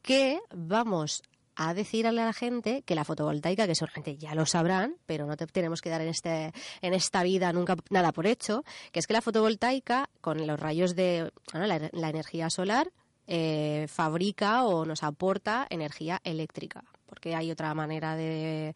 Que 0.01 0.39
vamos 0.53 1.23
a 1.55 1.73
decirle 1.73 2.21
a 2.21 2.25
la 2.25 2.33
gente 2.33 2.81
que 2.83 2.95
la 2.95 3.03
fotovoltaica, 3.03 3.67
que 3.67 3.75
seguramente 3.75 4.17
ya 4.17 4.33
lo 4.33 4.45
sabrán, 4.45 4.95
pero 5.05 5.27
no 5.27 5.37
te 5.37 5.45
tenemos 5.47 5.81
que 5.81 5.89
dar 5.89 6.01
en, 6.01 6.07
este, 6.07 6.53
en 6.81 6.93
esta 6.93 7.23
vida 7.23 7.51
nunca 7.53 7.75
nada 7.89 8.11
por 8.11 8.25
hecho, 8.25 8.63
que 8.91 8.99
es 8.99 9.07
que 9.07 9.13
la 9.13 9.21
fotovoltaica, 9.21 10.09
con 10.21 10.45
los 10.47 10.59
rayos 10.59 10.95
de 10.95 11.31
la 11.53 12.09
energía 12.09 12.49
solar, 12.49 12.91
eh, 13.27 13.87
fabrica 13.87 14.65
o 14.65 14.85
nos 14.85 15.03
aporta 15.03 15.67
energía 15.69 16.19
eléctrica, 16.23 16.83
porque 17.05 17.35
hay 17.35 17.51
otra 17.51 17.73
manera 17.73 18.15
de, 18.15 18.75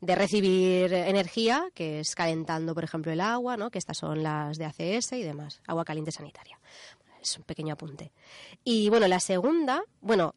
de 0.00 0.14
recibir 0.14 0.92
energía, 0.92 1.68
que 1.74 2.00
es 2.00 2.14
calentando, 2.14 2.74
por 2.74 2.84
ejemplo, 2.84 3.10
el 3.10 3.20
agua, 3.20 3.56
¿no? 3.56 3.70
que 3.70 3.78
estas 3.78 3.98
son 3.98 4.22
las 4.22 4.58
de 4.58 4.66
ACS 4.66 5.12
y 5.12 5.22
demás, 5.22 5.62
agua 5.66 5.84
caliente 5.84 6.12
sanitaria. 6.12 6.60
Es 7.20 7.36
un 7.36 7.44
pequeño 7.44 7.72
apunte. 7.72 8.12
Y 8.62 8.88
bueno, 8.90 9.08
la 9.08 9.18
segunda, 9.18 9.82
bueno, 10.00 10.34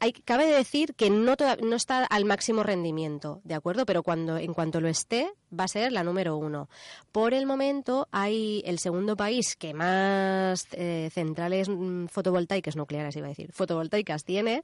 hay, 0.00 0.12
cabe 0.12 0.46
decir 0.46 0.94
que 0.94 1.10
no, 1.10 1.36
toda- 1.36 1.56
no 1.56 1.76
está 1.76 2.04
al 2.04 2.24
máximo 2.24 2.62
rendimiento, 2.62 3.40
¿de 3.44 3.54
acuerdo? 3.54 3.84
Pero 3.86 4.02
cuando, 4.02 4.36
en 4.38 4.54
cuanto 4.54 4.80
lo 4.80 4.88
esté, 4.88 5.30
va 5.58 5.64
a 5.64 5.68
ser 5.68 5.92
la 5.92 6.04
número 6.04 6.36
uno. 6.36 6.68
Por 7.12 7.34
el 7.34 7.46
momento, 7.46 8.06
hay 8.12 8.62
el 8.66 8.78
segundo 8.78 9.16
país 9.16 9.56
que 9.56 9.74
más 9.74 10.66
eh, 10.72 11.10
centrales 11.12 11.68
mm, 11.68 12.06
fotovoltaicas, 12.06 12.76
nucleares 12.76 13.16
iba 13.16 13.26
a 13.26 13.30
decir, 13.30 13.52
fotovoltaicas 13.52 14.24
tiene, 14.24 14.62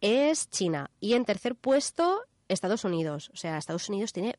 es 0.00 0.48
China. 0.50 0.90
Y 1.00 1.14
en 1.14 1.24
tercer 1.24 1.54
puesto, 1.54 2.22
Estados 2.48 2.84
Unidos. 2.84 3.30
O 3.32 3.36
sea, 3.36 3.58
Estados 3.58 3.88
Unidos 3.88 4.12
tiene 4.12 4.36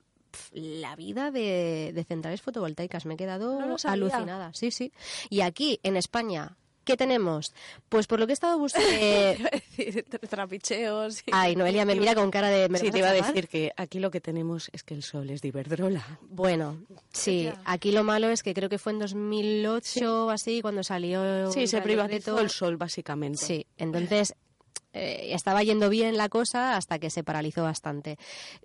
la 0.52 0.96
vida 0.96 1.30
de, 1.32 1.92
de 1.94 2.04
centrales 2.04 2.42
fotovoltaicas. 2.42 3.06
Me 3.06 3.14
he 3.14 3.18
quedado 3.18 3.60
No 3.62 3.76
alucinada. 3.84 4.52
Sí, 4.54 4.72
sí. 4.72 4.92
Y 5.30 5.42
aquí, 5.42 5.80
en 5.84 5.96
España, 5.96 6.58
¿qué 6.84 6.98
tenemos? 6.98 7.54
Pues 7.90 8.08
por 8.08 8.20
lo 8.20 8.26
que 8.28 8.34
he 8.34 8.36
estado 8.36 8.58
buscando... 8.58 8.90
Decir, 9.78 10.06
trapicheos. 10.30 11.20
y- 11.26 11.32
Ay, 11.32 11.56
Noelia 11.56 11.86
me 11.86 11.96
mira 12.00 12.16
con 12.16 12.30
cara 12.32 12.50
de... 12.50 12.70
¿me 12.70 12.78
Sí, 12.80 12.92
te 12.92 13.00
iba 13.00 13.10
a 13.10 13.14
decir 13.14 13.48
que 13.48 13.72
aquí 13.78 14.00
lo 14.00 14.12
que 14.12 14.22
tenemos 14.22 14.70
es 14.74 14.84
que 14.84 14.94
el 14.94 15.04
sol 15.04 15.30
es 15.30 15.42
de 15.42 15.48
Iberdrola. 15.50 16.20
Bueno, 16.22 16.78
sí, 17.12 17.50
aquí 17.66 17.92
lo 17.92 18.04
malo 18.04 18.30
es 18.30 18.44
que 18.44 18.54
creo 18.54 18.70
que 18.70 18.78
fue 18.78 18.92
en 18.94 19.00
2008 19.00 20.26
o 20.26 20.30
así 20.30 20.62
cuando 20.62 20.84
salió... 20.84 21.52
Sí, 21.52 21.68
se 21.68 21.82
privatizó 21.82 22.40
el 22.40 22.50
sol, 22.50 22.78
básicamente. 22.78 23.38
Sí, 23.38 23.66
entonces 23.78 24.36
eh, 24.94 25.30
estaba 25.34 25.64
yendo 25.64 25.90
bien 25.90 26.18
la 26.18 26.30
cosa 26.30 26.78
hasta 26.78 27.00
que 27.00 27.10
se 27.10 27.24
paralizó 27.24 27.64
bastante. 27.64 28.18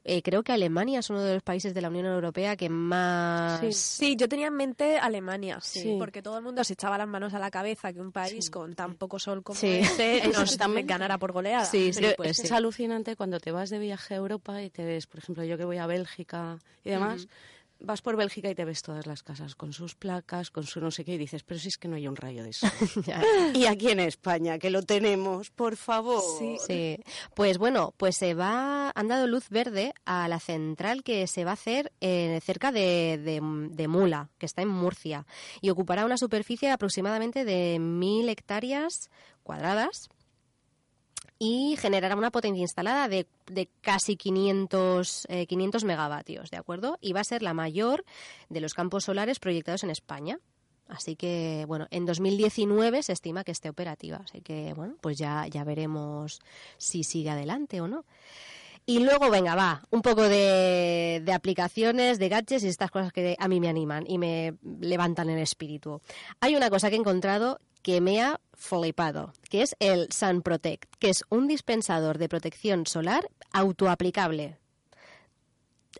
Eh, 0.04 0.22
creo 0.22 0.42
que 0.42 0.52
Alemania 0.52 1.00
es 1.00 1.10
uno 1.10 1.22
de 1.22 1.34
los 1.34 1.42
países 1.42 1.74
de 1.74 1.80
la 1.80 1.88
Unión 1.88 2.06
Europea 2.06 2.56
que 2.56 2.68
más... 2.68 3.60
Sí. 3.60 3.72
Sí, 3.72 4.16
yo 4.16 4.28
tenía 4.28 4.46
en 4.48 4.54
mente 4.54 4.98
Alemania, 4.98 5.58
Sí. 5.62 5.96
porque 5.98 6.22
todo 6.22 6.36
el 6.38 6.44
mundo 6.44 6.62
se 6.64 6.74
echaba 6.74 6.98
las 6.98 7.08
manos 7.08 7.34
a 7.34 7.38
la 7.38 7.50
cabeza 7.50 7.92
que 7.92 8.00
un 8.00 8.12
país 8.12 8.50
con 8.50 8.74
tan 8.74 8.94
poco 8.94 9.18
sol 9.18 9.42
como 9.42 9.58
Sí. 9.58 9.66
este 9.82 10.22
nos 10.32 10.56
también. 10.56 10.86
ganara 10.86 11.18
por 11.18 11.32
goleada. 11.32 11.64
Sí, 11.64 11.92
sí, 11.92 12.00
Pero 12.00 12.14
pues 12.16 12.30
es, 12.32 12.36
sí. 12.38 12.42
es 12.44 12.52
alucinante 12.52 13.16
cuando 13.16 13.40
te 13.40 13.50
vas 13.52 13.70
de 13.70 13.78
viaje 13.78 14.14
a 14.14 14.16
Europa 14.18 14.62
y 14.62 14.70
te 14.70 14.84
ves, 14.84 15.06
por 15.06 15.18
ejemplo, 15.20 15.44
yo 15.44 15.56
que 15.58 15.64
voy 15.64 15.78
a 15.78 15.86
Bélgica 15.86 16.58
y 16.84 16.90
demás, 16.90 17.26
vas 17.80 18.02
por 18.02 18.16
Bélgica 18.16 18.50
y 18.50 18.54
te 18.54 18.64
ves 18.64 18.82
todas 18.82 19.06
las 19.06 19.22
casas 19.22 19.54
con 19.54 19.72
sus 19.72 19.94
placas, 19.94 20.50
con 20.50 20.64
su 20.64 20.80
no 20.80 20.90
sé 20.90 21.04
qué, 21.04 21.14
y 21.14 21.18
dices, 21.18 21.42
pero 21.44 21.60
si 21.60 21.68
es 21.68 21.78
que 21.78 21.88
no 21.88 21.96
hay 21.96 22.08
un 22.08 22.16
rayo 22.16 22.42
de 22.42 22.52
sol. 22.52 22.70
Y 23.54 23.66
aquí 23.66 23.90
en 23.90 24.00
España, 24.00 24.58
que 24.58 24.70
lo 24.70 24.82
tenemos, 24.82 25.50
por 25.50 25.76
favor. 25.76 26.22
Sí. 26.38 26.56
Sí, 26.66 26.98
pues 27.34 27.58
bueno, 27.58 27.94
pues 27.96 28.16
se 28.16 28.34
va, 28.34 28.90
han 28.94 29.08
dado 29.08 29.26
luz 29.26 29.48
verde 29.48 29.92
a 30.04 30.28
la 30.28 30.40
central 30.40 31.02
que 31.02 31.26
se 31.26 31.44
va 31.44 31.52
a 31.52 31.54
hacer 31.54 31.92
eh, 32.00 32.40
cerca 32.44 32.72
de, 32.72 33.18
de- 33.22 33.40
de 33.70 33.88
Mula, 33.88 34.28
que 34.38 34.46
está 34.46 34.62
en 34.62 34.68
Murcia, 34.68 35.26
y 35.60 35.70
ocupará 35.70 36.04
una 36.04 36.16
superficie 36.18 36.70
aproximadamente 36.70 37.44
de 37.44 37.78
mil 37.78 38.28
hectáreas 38.28 39.10
cuadradas 39.42 40.08
y 41.38 41.76
generará 41.76 42.16
una 42.16 42.30
potencia 42.30 42.62
instalada 42.62 43.08
de, 43.08 43.26
de 43.46 43.68
casi 43.80 44.16
500, 44.16 45.26
eh, 45.28 45.46
500 45.46 45.84
megavatios, 45.84 46.50
¿de 46.50 46.56
acuerdo? 46.56 46.98
Y 47.00 47.12
va 47.12 47.20
a 47.20 47.24
ser 47.24 47.42
la 47.42 47.54
mayor 47.54 48.04
de 48.48 48.60
los 48.60 48.74
campos 48.74 49.04
solares 49.04 49.38
proyectados 49.38 49.84
en 49.84 49.90
España. 49.90 50.40
Así 50.88 51.16
que, 51.16 51.64
bueno, 51.68 51.86
en 51.90 52.06
2019 52.06 53.02
se 53.02 53.12
estima 53.12 53.44
que 53.44 53.52
esté 53.52 53.68
operativa. 53.68 54.22
Así 54.24 54.40
que, 54.40 54.72
bueno, 54.74 54.96
pues 55.00 55.18
ya, 55.18 55.46
ya 55.46 55.62
veremos 55.62 56.40
si 56.78 57.04
sigue 57.04 57.30
adelante 57.30 57.80
o 57.80 57.88
no. 57.88 58.04
Y 58.86 59.00
luego, 59.00 59.28
venga, 59.28 59.54
va, 59.54 59.82
un 59.90 60.00
poco 60.00 60.22
de, 60.22 61.20
de 61.22 61.32
aplicaciones, 61.34 62.18
de 62.18 62.30
gadgets 62.30 62.64
y 62.64 62.68
estas 62.68 62.90
cosas 62.90 63.12
que 63.12 63.36
a 63.38 63.46
mí 63.46 63.60
me 63.60 63.68
animan 63.68 64.04
y 64.08 64.16
me 64.16 64.54
levantan 64.80 65.28
el 65.28 65.38
espíritu. 65.40 66.00
Hay 66.40 66.56
una 66.56 66.70
cosa 66.70 66.88
que 66.88 66.96
he 66.96 66.98
encontrado 66.98 67.60
que 67.88 68.02
me 68.02 68.20
ha 68.20 68.38
flipado, 68.52 69.32
que 69.48 69.62
es 69.62 69.74
el 69.78 70.12
Sun 70.12 70.42
Protect, 70.42 70.94
que 70.98 71.08
es 71.08 71.24
un 71.30 71.48
dispensador 71.48 72.18
de 72.18 72.28
protección 72.28 72.84
solar 72.84 73.26
autoaplicable. 73.50 74.58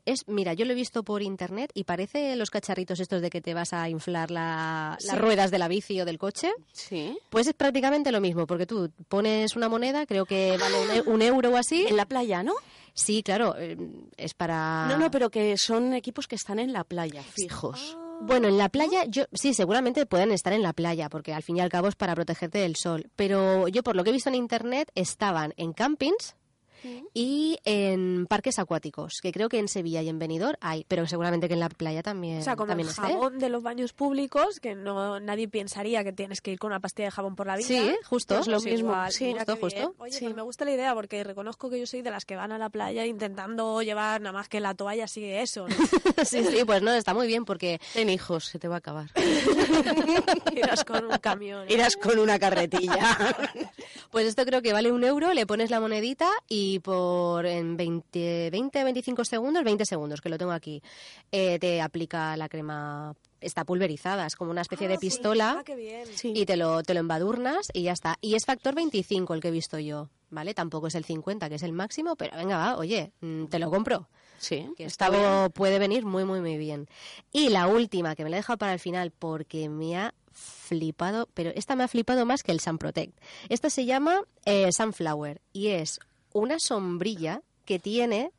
Es, 0.05 0.29
mira, 0.29 0.53
yo 0.53 0.67
lo 0.67 0.73
he 0.73 0.75
visto 0.75 1.03
por 1.03 1.23
internet 1.23 1.71
y 1.73 1.85
parece 1.85 2.37
los 2.37 2.51
cacharritos 2.51 3.01
estos 3.01 3.23
de 3.23 3.31
que 3.31 3.41
te 3.41 3.55
vas 3.55 3.73
a 3.73 3.89
inflar 3.89 4.31
la- 4.31 4.99
Sí. 5.01 5.07
las 5.07 5.19
ruedas 5.19 5.51
de 5.51 5.59
la 5.59 5.67
bici 5.67 5.99
o 5.99 6.05
del 6.05 6.19
coche. 6.19 6.53
Sí. 6.73 7.17
Pues 7.31 7.47
es 7.47 7.55
prácticamente 7.55 8.13
lo 8.13 8.21
mismo, 8.21 8.47
porque 8.47 8.67
tú 8.67 8.91
pones 9.09 9.57
una 9.57 9.71
moneda, 9.71 10.05
creo 10.05 10.27
que 10.27 10.59
vale 10.59 10.79
un, 10.79 10.91
e- 10.91 11.01
un 11.11 11.23
euro 11.23 11.53
o 11.53 11.57
así. 11.57 11.87
En 11.89 11.97
la 11.97 12.05
playa, 12.05 12.43
¿no? 12.43 12.53
Sí, 12.93 13.23
claro, 13.23 13.55
eh, 13.59 13.79
es 14.19 14.35
para... 14.35 14.87
No, 14.91 14.99
no, 14.99 15.11
pero 15.11 15.31
que 15.31 15.57
son 15.57 15.95
equipos 15.95 16.27
que 16.29 16.37
están 16.37 16.59
en 16.59 16.75
la 16.75 16.85
playa, 16.85 17.23
fijos. 17.23 17.97
Bueno, 18.21 18.49
en 18.49 18.59
la 18.59 18.69
playa, 18.69 19.05
yo 19.07 19.25
sí, 19.33 19.55
seguramente 19.55 20.05
pueden 20.05 20.33
estar 20.33 20.53
en 20.53 20.63
la 20.63 20.73
playa, 20.73 21.09
porque 21.09 21.33
al 21.33 21.43
fin 21.43 21.57
y 21.57 21.61
al 21.61 21.71
cabo 21.71 21.89
es 21.89 21.97
para 21.97 22.15
protegerte 22.15 22.59
del 22.59 22.77
sol. 22.77 23.11
Pero 23.17 23.69
yo, 23.69 23.83
por 23.83 23.97
lo 23.97 24.05
que 24.05 24.11
he 24.11 24.13
visto 24.13 24.29
en 24.29 24.35
internet, 24.35 24.91
estaban 24.95 25.55
en 25.57 25.73
campings 25.73 26.37
y 27.15 27.59
en 27.65 28.27
parques 28.29 28.59
acuáticos, 28.59 29.21
que 29.23 29.33
creo 29.33 29.49
que 29.49 29.59
en 29.59 29.69
Sevilla 29.69 30.03
y 30.03 30.09
en 30.09 30.19
Benidorm 30.19 30.57
hay, 30.61 30.85
pero 30.89 31.07
seguramente 31.07 31.49
que 31.49 31.55
en 31.55 31.61
la 31.61 31.69
playa 31.69 32.03
también, 32.03 32.39
O 32.39 32.43
sea, 32.43 32.57
con 32.57 32.69
también 32.69 32.89
el 32.89 32.91
esté. 32.95 33.03
jabón 33.03 33.39
de 33.39 33.49
los 33.49 33.63
baños 33.63 33.93
públicos, 33.93 34.61
que 34.61 34.75
no 34.75 35.21
nadie 35.21 35.49
pensaría 35.49 36.05
que 36.05 36.13
tienes 36.13 36.41
que 36.41 36.53
ir 36.53 36.59
con 36.59 36.71
una 36.71 36.81
pastilla 36.81 37.07
de 37.07 37.13
jabón 37.13 37.37
por 37.37 37.47
la 37.47 37.57
vida. 37.57 37.67
Sí, 37.69 37.95
justo, 38.05 38.39
es 38.39 38.47
lo 38.47 38.61
mismo. 38.61 38.91
igual. 38.91 39.13
Sí, 39.13 39.33
justo, 39.33 39.57
justo. 39.57 39.95
Oye, 39.99 40.13
Sí. 40.13 40.25
pues 40.25 40.37
me 40.37 40.43
gusta 40.43 40.65
la 40.65 40.73
idea 40.73 40.95
porque 40.95 41.25
reconozco 41.25 41.71
que 41.71 41.79
yo 41.81 41.87
soy 41.87 42.03
de 42.03 42.11
las 42.11 42.25
que 42.25 42.37
van 42.37 42.53
a 42.53 42.59
la 42.59 42.69
playa 42.71 43.07
intentando 43.07 43.83
llevar 43.83 44.21
nada 44.21 44.33
más 44.33 44.49
que 44.49 44.61
la 44.61 44.75
toalla 44.75 45.05
así 45.05 45.21
de 45.21 45.43
eso. 45.43 45.67
¿no? 45.69 45.75
sí, 46.25 46.45
sí, 46.45 46.65
pues 46.65 46.83
no, 46.83 46.93
está 46.93 47.15
muy 47.15 47.27
bien 47.27 47.45
porque 47.45 47.81
Ten 47.95 48.09
hijos, 48.11 48.45
se 48.47 48.59
te 48.59 48.69
va 48.69 48.77
a 48.77 48.79
acabar. 48.79 49.07
Irás 50.57 50.85
con 50.85 51.05
un 51.05 51.19
camión. 51.19 51.63
¿eh? 51.69 51.75
Irás 51.75 51.97
con 51.97 52.19
una 52.19 52.39
carretilla. 52.39 53.17
Pues 54.11 54.27
esto 54.27 54.45
creo 54.47 54.63
que 54.63 54.73
vale 54.73 54.91
un 54.91 55.05
euro, 55.05 55.35
le 55.35 55.47
pones 55.47 55.71
la 55.71 55.81
monedita 55.81 56.31
y 56.49 56.79
por 56.79 57.45
en 57.45 57.77
20, 57.77 58.49
20 58.51 58.85
25 58.85 59.25
segundos, 59.25 59.63
20 59.65 59.85
segundos, 59.85 60.21
que 60.23 60.31
lo 60.31 60.39
tengo 60.39 60.53
aquí, 60.53 60.83
eh, 61.31 61.59
te 61.59 61.83
aplica 61.83 62.35
la 62.39 62.49
crema, 62.49 63.15
está 63.43 63.65
pulverizada, 63.67 64.25
es 64.27 64.35
como 64.35 64.51
una 64.51 64.63
especie 64.63 64.87
Ah, 64.87 64.91
de 64.91 64.95
sí. 64.97 65.01
pistola 65.01 65.57
Ah, 65.59 65.63
qué 65.63 65.77
bien. 65.77 66.09
y 66.25 66.47
te 66.47 66.57
lo, 66.57 66.83
te 66.83 66.95
lo 66.95 67.01
embadurnas 67.01 67.69
y 67.75 67.83
ya 67.83 67.93
está. 67.93 68.17
Y 68.23 68.35
es 68.35 68.47
factor 68.47 68.75
25 68.75 69.35
el 69.35 69.41
que 69.43 69.49
he 69.49 69.53
visto 69.53 69.79
yo, 69.79 70.09
¿vale? 70.31 70.55
Tampoco 70.55 70.87
es 70.87 70.95
el 70.95 71.05
50, 71.05 71.51
que 71.51 71.57
es 71.57 71.63
el 71.63 71.73
máximo, 71.73 72.17
pero 72.17 72.35
venga, 72.37 72.57
va, 72.57 72.77
oye, 72.79 73.13
mm, 73.21 73.45
te 73.47 73.59
lo 73.59 73.71
compro. 73.71 74.09
Sí, 74.39 74.73
Que 74.77 74.85
está 74.85 75.09
esto 75.09 75.19
bien. 75.19 75.51
puede 75.53 75.79
venir 75.81 76.07
muy, 76.07 76.25
muy, 76.25 76.41
muy 76.41 76.57
bien. 76.57 76.89
Y 77.33 77.49
la 77.51 77.67
última, 77.67 78.15
que 78.17 78.25
me 78.25 78.31
la 78.31 78.37
he 78.37 78.39
dejado 78.39 78.57
para 78.57 78.73
el 78.73 78.79
final 78.79 79.11
porque 79.11 79.69
me 79.69 79.97
ha 79.99 80.15
flipado, 80.39 81.29
pero 81.35 81.51
esta 81.55 81.77
me 81.77 81.85
ha 81.85 81.89
flipado 81.89 82.27
más 82.27 82.43
que 82.43 82.53
el 82.53 82.61
Sun 82.61 82.79
Protect. 82.79 83.19
Esta 83.49 83.71
se 83.71 83.87
llama 83.87 84.23
eh, 84.45 84.71
Sunflower 84.73 85.41
y 85.53 85.69
es 85.69 85.99
una 86.33 86.57
sombrilla 86.59 87.43
que 87.65 87.79
tiene 87.79 88.33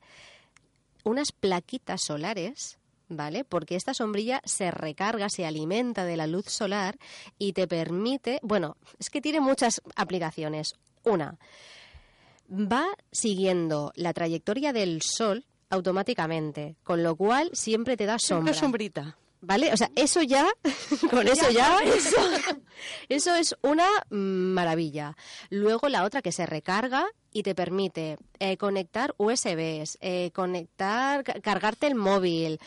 unas 1.04 1.32
plaquitas 1.32 2.02
solares. 2.06 2.78
¿Vale? 3.12 3.44
Porque 3.44 3.76
esta 3.76 3.96
sombrilla 3.96 4.40
se 4.46 4.70
recarga, 4.70 5.30
se 5.30 5.44
alimenta 5.44 6.06
de 6.06 6.16
la 6.16 6.28
luz 6.28 6.46
solar 6.46 6.96
y 7.40 7.54
te 7.54 7.68
permite, 7.68 8.38
bueno, 8.44 8.78
es 9.00 9.10
que 9.10 9.20
tiene 9.20 9.40
muchas 9.40 9.82
aplicaciones. 9.96 10.76
Una, 11.04 11.40
va 12.52 12.86
siguiendo 13.12 13.92
la 13.96 14.14
trayectoria 14.14 14.74
del 14.74 15.02
sol 15.02 15.44
automáticamente, 15.72 16.76
con 16.84 17.02
lo 17.02 17.16
cual 17.16 17.50
siempre 17.54 17.98
te 17.98 18.06
da 18.06 18.18
sombra. 18.20 18.52
Una 18.52 18.60
sombrita. 18.60 19.18
¿Vale? 19.42 19.72
O 19.72 19.78
sea, 19.78 19.90
eso 19.96 20.22
ya, 20.22 20.48
con 21.10 21.28
eso 21.28 21.50
ya, 21.50 21.78
eso, 21.86 22.18
eso 23.08 23.36
es 23.36 23.56
una 23.62 23.88
maravilla. 24.10 25.16
Luego 25.50 25.88
la 25.88 26.04
otra 26.04 26.22
que 26.22 26.32
se 26.34 26.46
recarga 26.46 27.06
y 27.32 27.44
te 27.44 27.56
permite 27.56 28.18
eh, 28.40 28.58
conectar 28.58 29.14
USBs, 29.18 29.98
eh, 30.02 30.32
conectar, 30.34 31.24
ca- 31.24 31.40
cargarte 31.42 31.88
el 31.88 31.96
móvil. 31.96 32.60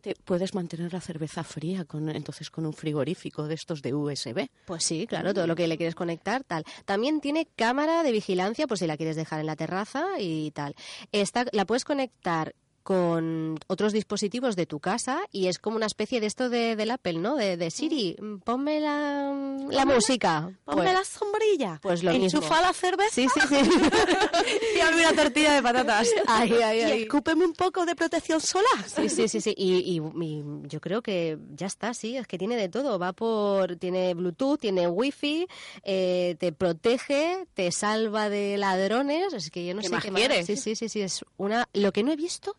Te 0.00 0.14
puedes 0.24 0.54
mantener 0.54 0.94
la 0.94 1.00
cerveza 1.02 1.44
fría 1.44 1.84
con 1.84 2.08
entonces 2.08 2.48
con 2.48 2.64
un 2.64 2.72
frigorífico 2.72 3.46
de 3.46 3.52
estos 3.54 3.82
de 3.82 3.92
USB. 3.92 4.48
Pues 4.64 4.82
sí, 4.82 5.06
claro, 5.06 5.34
todo 5.34 5.46
lo 5.46 5.54
que 5.54 5.68
le 5.68 5.76
quieres 5.76 5.94
conectar, 5.94 6.42
tal. 6.44 6.64
También 6.86 7.20
tiene 7.20 7.46
cámara 7.54 8.02
de 8.02 8.10
vigilancia, 8.10 8.66
pues 8.66 8.80
si 8.80 8.86
la 8.86 8.96
quieres 8.96 9.16
dejar 9.16 9.40
en 9.40 9.46
la 9.46 9.56
terraza 9.56 10.06
y 10.18 10.52
tal. 10.52 10.74
Esta, 11.12 11.44
la 11.52 11.66
puedes 11.66 11.84
conectar 11.84 12.54
con 12.82 13.58
otros 13.66 13.92
dispositivos 13.92 14.56
de 14.56 14.66
tu 14.66 14.80
casa 14.80 15.20
y 15.32 15.46
es 15.48 15.58
como 15.58 15.76
una 15.76 15.86
especie 15.86 16.20
de 16.20 16.26
esto 16.26 16.48
de, 16.48 16.76
del 16.76 16.90
Apple, 16.90 17.14
¿no? 17.14 17.36
De, 17.36 17.56
de 17.56 17.70
Siri, 17.70 18.16
mm, 18.20 18.36
ponme 18.38 18.80
la, 18.80 19.32
la 19.70 19.84
música. 19.86 20.50
Ponme 20.64 20.82
Pues- 20.82 20.94
la 20.94 21.04
sombrilla. 21.04 21.78
pues 21.82 22.02
lo 22.02 22.10
mismo. 22.12 22.26
Enchufa 22.40 22.60
la 22.60 22.72
cerveza. 22.72 23.10
Sí, 23.14 23.26
sí, 23.32 23.40
sí. 23.48 23.56
Y 24.76 24.80
hazme 24.80 25.00
una 25.08 25.22
tortilla 25.22 25.52
de 25.54 25.62
patatas. 25.62 26.08
ahí, 26.26 26.52
ahí, 26.54 26.78
Y 26.78 27.02
escúpeme 27.02 27.44
un 27.44 27.52
poco 27.52 27.84
de 27.86 27.94
protección 27.94 28.40
solar. 28.40 28.88
Sí, 28.88 29.08
sí, 29.08 29.28
sí, 29.28 29.40
sí. 29.40 29.54
Y, 29.56 29.74
y- 29.96 30.00
y 30.22 30.42
yo 30.68 30.80
creo 30.80 31.02
que 31.02 31.38
ya 31.54 31.66
está, 31.66 31.92
sí, 31.94 32.16
es 32.16 32.26
que 32.26 32.38
tiene 32.38 32.56
de 32.56 32.68
todo. 32.68 32.98
Va 32.98 33.12
por, 33.12 33.76
tiene 33.76 34.14
Bluetooth, 34.14 34.58
tiene 34.60 34.88
Wi-Fi, 34.88 35.46
eh, 35.84 36.36
te 36.38 36.52
protege, 36.52 37.46
te 37.54 37.70
salva 37.72 38.28
de 38.28 38.56
ladrones. 38.58 39.32
Es 39.32 39.50
que 39.50 39.64
yo 39.66 39.74
no 39.74 39.80
¿Qué 39.82 39.88
sé 39.88 39.94
más 39.94 40.04
qué 40.04 40.10
quieres? 40.12 40.46
Sí, 40.46 40.56
sí, 40.56 40.74
sí, 40.76 40.88
sí. 40.88 41.00
Es 41.02 41.24
una. 41.36 41.68
Lo 41.72 41.92
que 41.92 42.02
no 42.02 42.12
he 42.12 42.16
visto 42.16 42.56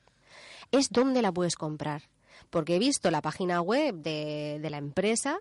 es 0.72 0.90
dónde 0.90 1.22
la 1.22 1.32
puedes 1.32 1.56
comprar, 1.56 2.04
porque 2.50 2.76
he 2.76 2.80
visto 2.80 3.12
la 3.12 3.22
página 3.22 3.62
web 3.62 3.96
de, 3.96 4.60
la 4.70 4.78
empresa, 4.78 5.40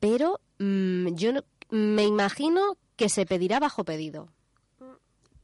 pero 0.00 0.40
mm, 0.58 1.14
yo 1.14 1.32
no- 1.32 1.44
me 1.70 2.04
imagino 2.04 2.76
que 2.96 3.08
se 3.08 3.26
pedirá 3.26 3.58
bajo 3.58 3.84
pedido. 3.84 4.28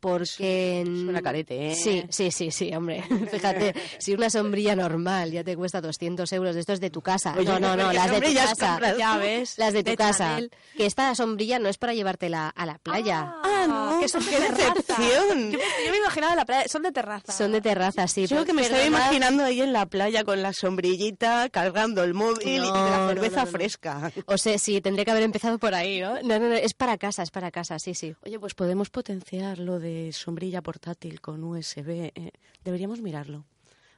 Porque 0.00 0.82
Suena 0.86 1.22
carete, 1.22 1.72
¿eh? 1.72 1.74
Sí, 1.74 2.04
sí, 2.08 2.30
sí, 2.30 2.50
sí, 2.50 2.74
hombre. 2.74 3.02
Fíjate, 3.30 3.74
si 3.98 4.14
una 4.14 4.30
sombrilla 4.30 4.74
normal 4.74 5.30
ya 5.30 5.44
te 5.44 5.56
cuesta 5.56 5.80
200 5.80 6.32
euros, 6.32 6.56
esto 6.56 6.72
es 6.72 6.80
de 6.80 6.90
tu 6.90 7.02
casa. 7.02 7.34
Oye, 7.36 7.44
no, 7.44 7.60
no, 7.60 7.76
no, 7.76 7.88
¿qué 7.90 7.94
las 7.96 8.10
de 8.10 8.20
tu 8.20 8.34
casa. 8.34 8.68
compras 8.70 8.98
Ya 8.98 9.16
ves. 9.18 9.58
Las 9.58 9.72
de 9.74 9.84
tu 9.84 9.90
de 9.90 9.96
casa. 9.96 10.18
Chanel. 10.30 10.50
Que 10.76 10.86
esta 10.86 11.14
sombrilla 11.14 11.58
no 11.58 11.68
es 11.68 11.78
para 11.78 11.94
llevártela 11.94 12.48
a 12.48 12.66
la 12.66 12.78
playa. 12.78 13.34
Ah, 13.44 13.66
no, 13.68 14.00
que 14.00 14.08
son 14.08 14.24
de 14.24 14.30
qué 14.30 14.36
terraza. 14.38 14.74
decepción. 14.74 15.50
Yo 15.52 15.58
me, 15.58 15.84
yo 15.84 15.90
me 15.92 15.98
imaginaba 15.98 16.34
la 16.34 16.44
playa, 16.46 16.68
son 16.68 16.82
de 16.82 16.92
terraza. 16.92 17.32
Son 17.32 17.52
de 17.52 17.60
terraza, 17.60 18.08
sí. 18.08 18.26
Yo 18.26 18.44
que 18.44 18.52
me 18.52 18.64
además- 18.66 18.86
imaginando 18.86 19.44
ahí 19.44 19.60
en 19.60 19.72
la 19.72 19.86
playa 19.86 20.24
con 20.24 20.40
la 20.42 20.52
sombrillita, 20.52 21.48
cargando 21.50 22.02
el 22.02 22.14
móvil 22.14 22.48
y 22.48 22.58
No, 22.58 22.72
la 22.74 22.98
no, 22.98 23.08
cerveza 23.08 23.40
no, 23.40 23.44
no. 23.46 23.50
fresca. 23.52 24.12
O 24.26 24.38
sea, 24.38 24.58
sí, 24.58 24.80
tendría 24.80 25.04
que 25.04 25.10
haber 25.10 25.24
empezado 25.24 25.58
por 25.58 25.74
ahí, 25.74 26.00
¿no? 26.00 26.14
No, 26.22 26.38
no, 26.38 26.48
no, 26.48 26.54
es 26.54 26.74
para 26.74 26.96
casa, 26.96 27.22
es 27.22 27.30
para 27.30 27.50
casa, 27.50 27.78
sí, 27.78 27.94
sí. 27.94 28.14
Oye, 28.24 28.38
pues 28.38 28.54
podemos 28.54 28.88
potenciar 28.90 29.58
lo 29.58 29.78
de 29.78 29.89
sombrilla 30.12 30.62
portátil 30.62 31.20
con 31.20 31.42
USB. 31.44 32.10
eh, 32.14 32.32
deberíamos 32.64 33.00
mirarlo. 33.00 33.44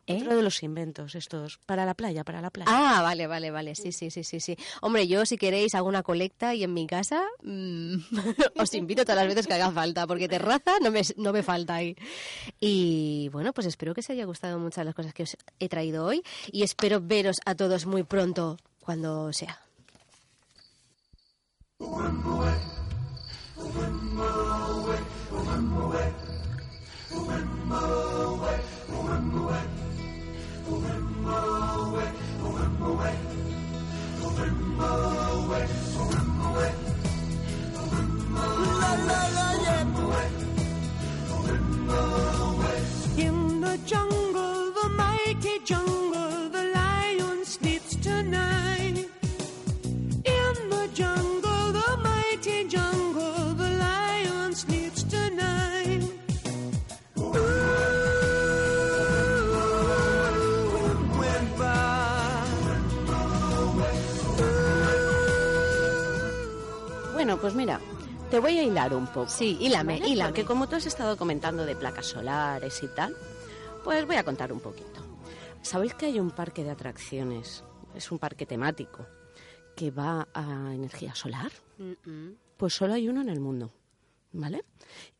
¿Eh? 0.07 0.17
Otro 0.17 0.35
de 0.35 0.43
los 0.43 0.61
inventos 0.65 1.15
estos. 1.15 1.59
Para 1.65 1.87
la 1.87 1.95
playa, 1.95 2.25
para 2.25 2.41
la 2.41 2.51
playa. 2.51 2.69
Ah, 2.73 3.03
vale, 3.03 3.29
vale, 3.29 3.53
vale, 3.53 3.77
sí, 3.77 3.93
sí, 3.93 4.11
sí, 4.11 4.25
sí, 4.25 4.41
sí. 4.41 4.57
Hombre, 4.81 5.07
yo 5.07 5.25
si 5.25 5.37
queréis 5.39 5.77
hago 5.77 5.89
una 5.89 6.03
colecta 6.03 6.57
y 6.57 6.65
en 6.65 6.75
mi 6.75 6.89
casa 6.89 7.23
mm, 7.45 7.95
os 8.59 8.75
invito 8.75 9.05
todas 9.05 9.19
las 9.19 9.29
veces 9.29 9.47
que 9.47 9.55
haga 9.55 9.71
falta, 9.71 10.07
porque 10.09 10.29
terraza 10.29 10.73
no 10.83 10.91
me, 10.91 11.03
no 11.17 11.33
me 11.33 11.45
falta 11.45 11.77
ahí. 11.77 11.95
Y 12.59 13.29
bueno, 13.33 13.53
pues 13.53 13.67
espero 13.69 13.95
que 13.95 14.01
os 14.01 14.11
haya 14.11 14.25
gustado 14.25 14.59
muchas 14.59 14.85
las 14.85 14.95
cosas 14.95 15.15
que 15.15 15.23
os 15.23 15.37
he 15.61 15.69
traído 15.69 16.05
hoy 16.05 16.23
y 16.51 16.65
espero 16.65 17.01
veros 17.01 17.37
a 17.45 17.55
todos 17.55 17.87
muy 17.87 18.03
pronto, 18.03 18.57
cuando 18.81 19.33
sea. 19.33 19.61
remember 25.63 25.87
when, 25.89 26.13
remember 28.91 29.43
when, 29.47 29.73
in 43.19 43.61
the 43.61 43.79
jungle. 43.87 44.12
Pues 67.43 67.57
mira, 67.57 67.81
te 68.31 68.39
voy 68.39 68.57
a 68.57 68.63
hilar 68.63 68.95
un 68.95 69.09
poco. 69.09 69.29
Sí, 69.29 69.59
hílame, 69.61 69.99
¿vale? 69.99 70.13
hílame. 70.13 70.31
Porque 70.31 70.45
como 70.45 70.69
tú 70.69 70.77
has 70.77 70.87
estado 70.87 71.17
comentando 71.17 71.67
de 71.67 71.75
placas 71.75 72.07
solares 72.07 72.81
y 72.85 72.87
tal, 72.95 73.17
pues 73.83 74.07
voy 74.07 74.15
a 74.15 74.23
contar 74.23 74.53
un 74.53 74.61
poquito. 74.61 75.05
¿Sabéis 75.61 75.93
que 75.95 76.07
hay 76.07 76.21
un 76.21 76.31
parque 76.31 76.63
de 76.63 76.71
atracciones? 76.71 77.65
Es 77.97 78.13
un 78.13 78.21
parque 78.21 78.47
temático 78.47 79.05
que 79.75 79.91
va 79.91 80.29
a 80.33 80.73
energía 80.73 81.17
solar. 81.17 81.51
Pues 82.57 82.75
solo 82.75 82.95
hay 82.95 83.09
uno 83.09 83.23
en 83.23 83.29
el 83.29 83.41
mundo, 83.41 83.73
¿vale? 84.31 84.65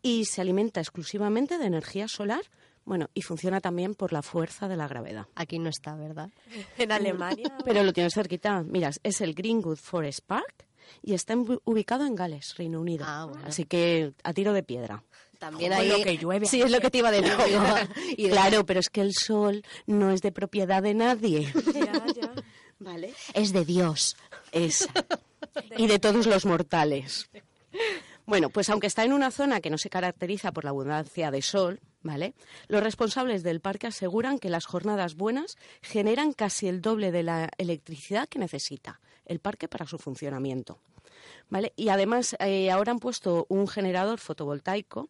Y 0.01 0.25
se 0.25 0.41
alimenta 0.41 0.81
exclusivamente 0.81 1.59
de 1.59 1.67
energía 1.67 2.07
solar, 2.07 2.43
bueno, 2.85 3.11
y 3.15 3.23
funciona 3.23 3.61
también 3.61 3.97
por 3.97 4.13
la 4.13 4.23
fuerza 4.23 4.69
de 4.69 4.77
la 4.77 4.87
gravedad. 4.87 5.27
Aquí 5.35 5.59
no 5.59 5.71
está, 5.71 5.97
¿verdad? 5.97 6.31
En 6.79 6.93
Alemania. 6.93 7.53
Pero 7.65 7.83
lo 7.83 7.93
tienes 7.93 8.15
cerquita. 8.15 8.63
Mira, 8.63 8.93
es 9.03 9.21
el 9.21 9.35
Greenwood 9.35 9.79
Forest 9.79 10.21
Park 10.25 10.69
y 11.03 11.15
está 11.15 11.35
ubicado 11.65 12.07
en 12.07 12.15
Gales, 12.15 12.57
Reino 12.57 12.81
Unido. 12.81 13.05
Ah, 13.07 13.27
bueno. 13.29 13.47
Así 13.47 13.65
que 13.65 14.13
a 14.23 14.33
tiro 14.33 14.53
de 14.53 14.63
piedra. 14.63 15.03
También 15.39 15.73
hay 15.73 15.89
lo 15.89 16.01
que 16.05 16.17
llueve 16.19 16.47
Sí, 16.47 16.63
es 16.63 16.71
lo 16.71 16.81
que 16.81 16.89
te 16.89 16.99
iba 16.99 17.09
a 17.09 17.13
decir. 17.13 17.33
y 18.17 18.29
Claro, 18.31 18.65
pero 18.65 18.79
es 18.79 18.91
que 18.91 19.01
el 19.01 19.13
sol 19.13 19.65
no 19.87 20.13
es 20.13 20.23
de 20.23 20.31
propiedad 20.31 20.83
de 20.83 20.95
nadie. 20.95 21.53
Ya, 21.75 22.07
ya. 22.15 22.33
¿Vale? 22.79 23.13
Es 23.35 23.53
de 23.53 23.65
Dios. 23.65 24.17
Y 25.77 25.87
de 25.87 25.99
todos 25.99 26.27
los 26.27 26.47
mortales. 26.47 27.29
Bueno, 28.25 28.51
pues 28.51 28.71
aunque 28.71 28.87
está 28.87 29.05
en 29.05 29.13
una 29.13 29.31
zona 29.31 29.61
que 29.61 29.71
no 29.71 29.79
se 29.79 29.91
caracteriza 29.91 30.53
por 30.53 30.65
la 30.65 30.71
abundancia 30.71 31.31
de 31.31 31.43
sol, 31.43 31.81
¿vale? 32.03 32.35
Los 32.69 32.83
responsables 32.83 33.43
del 33.43 33.61
parque 33.61 33.89
aseguran 33.89 34.39
que 34.39 34.49
las 34.49 34.67
jornadas 34.67 35.17
buenas 35.17 35.57
generan 35.81 36.33
casi 36.33 36.69
el 36.69 36.81
doble 36.81 37.11
de 37.11 37.25
la 37.25 37.51
electricidad 37.59 38.29
que 38.29 38.39
necesita 38.39 39.01
el 39.27 39.39
parque 39.41 39.69
para 39.69 39.87
su 39.87 39.99
funcionamiento. 39.99 40.79
¿Vale? 41.49 41.73
Y 41.77 41.89
además 41.89 42.37
eh, 42.39 42.71
ahora 42.71 42.93
han 42.93 42.99
puesto 42.99 43.47
un 43.49 43.69
generador 43.69 44.19
fotovoltaico 44.19 45.09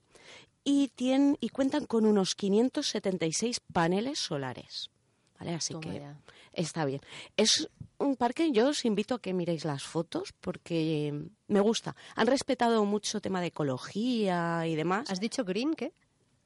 y, 0.64 0.88
tienen, 0.88 1.36
y 1.40 1.48
cuentan 1.50 1.86
con 1.86 2.06
unos 2.06 2.34
576 2.34 3.60
paneles 3.72 4.18
solares. 4.18 4.90
¿Vale? 5.38 5.54
Así 5.54 5.72
Toma 5.72 5.82
que 5.92 5.98
ya. 6.00 6.16
está 6.52 6.84
bien. 6.84 7.00
Es 7.36 7.68
un 7.98 8.16
parque, 8.16 8.52
yo 8.52 8.68
os 8.68 8.84
invito 8.84 9.14
a 9.14 9.20
que 9.20 9.32
miréis 9.32 9.64
las 9.64 9.82
fotos 9.82 10.32
porque 10.40 11.12
me 11.48 11.60
gusta. 11.60 11.96
Han 12.14 12.26
respetado 12.26 12.84
mucho 12.84 13.20
tema 13.20 13.40
de 13.40 13.48
ecología 13.48 14.66
y 14.66 14.74
demás. 14.76 15.10
¿Has 15.10 15.20
dicho 15.20 15.44
green 15.44 15.74
qué? 15.74 15.92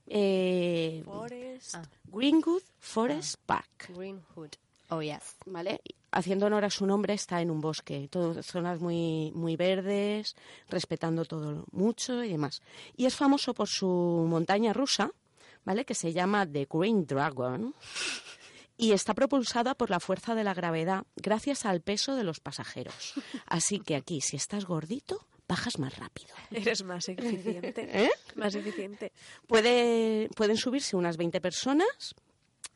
Eh, 0.07 1.03
Forest. 1.05 1.75
Ah. 1.75 1.83
Greenwood 2.05 2.63
Forest 2.79 3.37
Park. 3.45 3.91
Greenwood. 3.95 4.51
Oh, 4.89 5.03
yes. 5.03 5.37
¿vale? 5.47 5.81
Haciendo 6.17 6.47
honor 6.47 6.65
a 6.65 6.71
su 6.71 6.87
nombre, 6.87 7.13
está 7.13 7.43
en 7.43 7.51
un 7.51 7.61
bosque, 7.61 8.09
todo, 8.11 8.43
zonas 8.43 8.81
muy, 8.81 9.33
muy 9.35 9.55
verdes, 9.55 10.35
respetando 10.71 11.27
todo 11.27 11.67
mucho 11.73 12.25
y 12.25 12.31
demás. 12.31 12.63
Y 12.97 13.05
es 13.05 13.15
famoso 13.15 13.53
por 13.53 13.69
su 13.69 13.87
montaña 13.87 14.73
rusa, 14.73 15.11
¿vale? 15.67 15.85
Que 15.85 15.95
se 15.95 16.15
llama 16.15 16.47
The 16.51 16.67
Green 16.71 17.05
Dragon 17.05 17.75
y 18.79 18.93
está 18.93 19.13
propulsada 19.13 19.75
por 19.75 19.91
la 19.91 20.01
fuerza 20.01 20.35
de 20.35 20.43
la 20.43 20.55
gravedad 20.55 21.05
gracias 21.17 21.67
al 21.67 21.83
peso 21.83 22.15
de 22.15 22.25
los 22.25 22.41
pasajeros. 22.41 23.13
Así 23.45 23.81
que 23.81 23.95
aquí, 23.95 24.23
si 24.23 24.37
estás 24.37 24.65
gordito, 24.65 25.27
bajas 25.47 25.79
más 25.79 25.99
rápido. 25.99 26.35
Eres 26.51 26.83
más 26.83 27.11
eficiente. 27.11 27.89
¿Eh? 27.93 28.11
Más 28.37 28.55
eficiente. 28.55 29.13
Puede, 29.47 30.31
pueden 30.35 30.57
subirse 30.57 30.97
unas 30.97 31.19
20 31.19 31.43
personas 31.43 32.15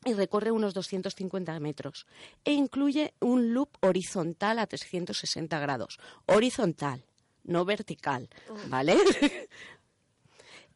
y 0.04 0.12
recorre 0.14 0.50
unos 0.50 0.72
250 0.74 1.58
metros. 1.60 2.06
E 2.44 2.52
incluye 2.52 3.14
un 3.20 3.52
loop 3.52 3.70
horizontal 3.80 4.58
a 4.58 4.66
360 4.66 5.58
grados. 5.58 5.98
Horizontal, 6.26 7.04
no 7.44 7.64
vertical, 7.64 8.28
¿vale? 8.68 8.96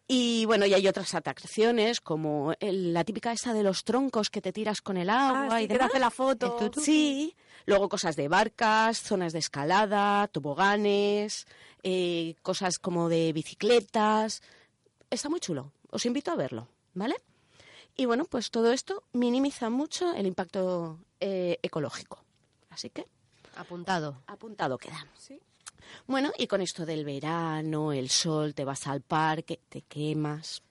Y 0.06 0.44
bueno, 0.44 0.66
y 0.66 0.74
hay 0.74 0.86
otras 0.86 1.14
atracciones 1.14 2.02
como 2.02 2.52
el- 2.60 2.92
la 2.92 3.04
típica 3.04 3.32
esa 3.32 3.54
de 3.54 3.62
los 3.62 3.84
troncos 3.84 4.28
que 4.28 4.42
te 4.42 4.52
tiras 4.52 4.82
con 4.82 4.98
el 4.98 5.08
agua 5.08 5.46
Ah, 5.50 5.58
sí, 5.58 5.64
y 5.64 5.68
que 5.68 5.78
te 5.78 5.84
hace 5.84 5.98
la 5.98 6.10
foto. 6.10 6.56
Tutu. 6.56 6.80
Sí, 6.82 7.34
luego 7.64 7.88
cosas 7.88 8.14
de 8.14 8.28
barcas, 8.28 8.98
zonas 9.00 9.32
de 9.32 9.38
escalada, 9.38 10.28
toboganes, 10.28 11.46
eh, 11.82 12.34
cosas 12.42 12.78
como 12.78 13.08
de 13.08 13.32
bicicletas. 13.32 14.42
Está 15.08 15.30
muy 15.30 15.40
chulo. 15.40 15.72
Os 15.90 16.04
invito 16.04 16.30
a 16.32 16.36
verlo, 16.36 16.68
¿vale? 16.92 17.14
Y 17.96 18.06
bueno, 18.06 18.24
pues 18.24 18.50
todo 18.50 18.72
esto 18.72 19.04
minimiza 19.12 19.70
mucho 19.70 20.12
el 20.14 20.26
impacto 20.26 20.98
eh, 21.20 21.58
ecológico. 21.62 22.18
Así 22.70 22.90
que 22.90 23.06
Apuntado. 23.56 24.16
apuntado 24.26 24.78
queda. 24.78 25.06
Sí. 25.16 25.40
Bueno, 26.06 26.32
y 26.38 26.46
con 26.48 26.60
esto 26.60 26.84
del 26.86 27.04
verano, 27.04 27.92
el 27.92 28.08
sol, 28.10 28.54
te 28.54 28.64
vas 28.64 28.86
al 28.88 29.00
parque, 29.00 29.60
te 29.68 29.82
quemas. 29.82 30.62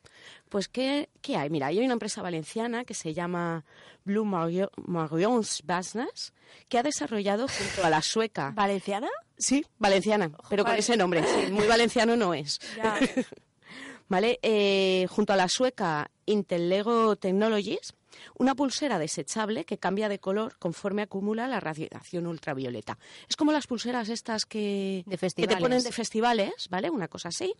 Pues, 0.49 0.67
¿qué, 0.67 1.09
qué 1.21 1.37
hay? 1.37 1.49
Mira, 1.49 1.67
hay 1.67 1.79
una 1.79 1.93
empresa 1.93 2.21
valenciana 2.21 2.83
que 2.83 2.93
se 2.93 3.13
llama 3.13 3.63
Blue 4.03 4.25
Mario- 4.25 4.71
Marions 4.85 5.63
Business 5.65 6.33
que 6.67 6.77
ha 6.77 6.83
desarrollado 6.83 7.47
junto 7.47 7.85
a 7.85 7.89
la 7.89 8.01
sueca. 8.01 8.51
¿Valenciana? 8.55 9.07
Sí, 9.37 9.65
valenciana, 9.79 10.29
pero 10.49 10.63
con 10.65 10.75
ese 10.75 10.95
nombre. 10.97 11.23
sí, 11.23 11.51
muy 11.51 11.67
valenciano 11.67 12.15
no 12.17 12.33
es. 12.33 12.59
Ya. 12.77 12.99
¿Vale? 14.09 14.37
Eh, 14.43 15.07
junto 15.09 15.33
a 15.33 15.35
la 15.37 15.47
sueca 15.47 16.11
Intellego 16.25 17.15
Technologies, 17.15 17.93
una 18.37 18.55
pulsera 18.55 18.99
desechable 18.99 19.65
que 19.65 19.77
cambia 19.77 20.09
de 20.09 20.19
color 20.19 20.57
conforme 20.59 21.01
acumula 21.01 21.47
la 21.47 21.59
radiación 21.59 22.27
ultravioleta. 22.27 22.97
Es 23.27 23.35
como 23.35 23.51
las 23.51 23.67
pulseras 23.67 24.09
estas 24.09 24.45
que, 24.45 25.03
De 25.05 25.17
que 25.17 25.47
te 25.47 25.57
ponen 25.57 25.83
de 25.83 25.91
festivales, 25.91 26.67
¿vale? 26.69 26.89
Una 26.89 27.07
cosa 27.07 27.29
así. 27.29 27.53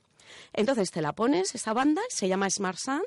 Entonces 0.53 0.91
te 0.91 1.01
la 1.01 1.13
pones, 1.13 1.55
esa 1.55 1.73
banda, 1.73 2.01
se 2.09 2.27
llama 2.27 2.49
Smart 2.49 2.77
Sun, 2.77 3.01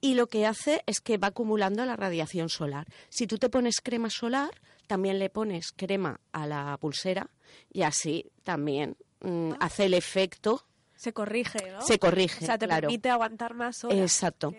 y 0.00 0.14
lo 0.14 0.26
que 0.26 0.46
hace 0.46 0.82
es 0.86 1.00
que 1.00 1.16
va 1.16 1.28
acumulando 1.28 1.84
la 1.84 1.96
radiación 1.96 2.48
solar. 2.48 2.86
Si 3.08 3.26
tú 3.26 3.38
te 3.38 3.48
pones 3.48 3.80
crema 3.80 4.10
solar, 4.10 4.50
también 4.86 5.18
le 5.18 5.30
pones 5.30 5.72
crema 5.72 6.20
a 6.32 6.46
la 6.46 6.76
pulsera 6.80 7.30
y 7.72 7.82
así 7.82 8.30
también 8.42 8.96
mm, 9.20 9.52
hace 9.60 9.86
el 9.86 9.94
efecto, 9.94 10.64
Se 11.02 11.12
corrige, 11.12 11.72
¿no? 11.72 11.82
se 11.82 11.98
corrige. 11.98 12.44
O 12.44 12.46
sea, 12.46 12.58
te 12.58 12.66
claro. 12.66 12.82
permite 12.82 13.10
aguantar 13.10 13.54
más 13.54 13.82
horas. 13.82 13.98
Exacto. 13.98 14.54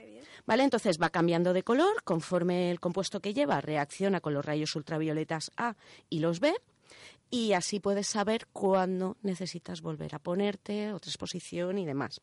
¿Vale? 0.45 0.63
Entonces 0.63 1.01
va 1.01 1.09
cambiando 1.09 1.53
de 1.53 1.63
color 1.63 2.03
conforme 2.03 2.69
el 2.69 2.81
compuesto 2.81 3.21
que 3.21 3.33
lleva 3.33 3.61
reacciona 3.61 4.19
con 4.19 4.33
los 4.33 4.43
rayos 4.43 4.75
ultravioletas 4.75 5.51
A 5.55 5.77
y 6.09 6.19
los 6.19 6.41
B. 6.41 6.53
Y 7.29 7.53
así 7.53 7.79
puedes 7.79 8.07
saber 8.07 8.47
cuándo 8.51 9.15
necesitas 9.21 9.79
volver 9.79 10.15
a 10.15 10.19
ponerte, 10.19 10.91
otra 10.91 11.09
exposición 11.09 11.77
y 11.77 11.85
demás. 11.85 12.19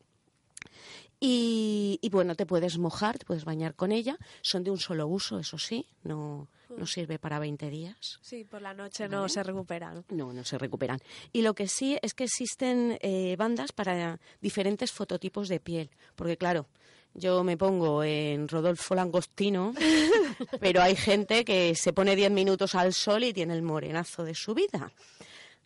Y, 1.19 1.97
y 2.03 2.09
bueno, 2.09 2.35
te 2.35 2.45
puedes 2.45 2.77
mojar, 2.77 3.17
te 3.17 3.25
puedes 3.25 3.43
bañar 3.43 3.73
con 3.73 3.91
ella. 3.91 4.19
Son 4.43 4.63
de 4.63 4.69
un 4.69 4.77
solo 4.77 5.07
uso, 5.07 5.39
eso 5.39 5.57
sí, 5.57 5.87
no, 6.03 6.47
no 6.77 6.85
sirve 6.85 7.19
para 7.19 7.39
20 7.39 7.69
días. 7.69 8.19
Sí, 8.21 8.43
por 8.43 8.61
la 8.61 8.73
noche 8.73 9.07
no 9.07 9.27
se 9.29 9.43
recupera, 9.43 9.93
¿no? 9.93 10.33
No, 10.33 10.43
se 10.43 10.57
recuperan. 10.57 10.99
Y 11.31 11.41
lo 11.41 11.53
que 11.53 11.67
sí 11.67 11.97
es 12.01 12.13
que 12.13 12.25
existen 12.25 12.97
eh, 13.01 13.35
bandas 13.37 13.71
para 13.71 14.19
diferentes 14.41 14.91
fototipos 14.91 15.47
de 15.47 15.59
piel. 15.59 15.89
Porque 16.15 16.37
claro, 16.37 16.67
yo 17.13 17.43
me 17.43 17.57
pongo 17.57 18.03
en 18.03 18.47
Rodolfo 18.47 18.95
Langostino, 18.95 19.73
pero 20.59 20.81
hay 20.81 20.95
gente 20.95 21.43
que 21.43 21.75
se 21.75 21.93
pone 21.93 22.15
10 22.15 22.31
minutos 22.31 22.75
al 22.75 22.93
sol 22.93 23.23
y 23.23 23.33
tiene 23.33 23.53
el 23.53 23.61
morenazo 23.61 24.23
de 24.23 24.35
su 24.35 24.53
vida. 24.53 24.91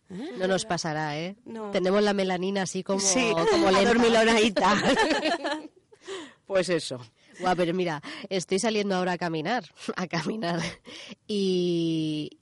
No 0.08 0.46
nos 0.46 0.64
pasará, 0.64 1.18
¿eh? 1.18 1.36
No. 1.44 1.70
Tenemos 1.72 2.02
la 2.02 2.12
melanina 2.12 2.62
así 2.62 2.84
como, 2.84 3.00
sí, 3.00 3.32
como 3.50 3.70
lenta. 3.70 4.74
pues 6.46 6.68
eso. 6.68 7.00
Guau, 7.40 7.54
pero 7.56 7.74
mira, 7.74 8.02
estoy 8.30 8.58
saliendo 8.58 8.94
ahora 8.96 9.12
a 9.12 9.18
caminar, 9.18 9.64
a 9.96 10.06
caminar. 10.06 10.60
Y, 11.26 12.38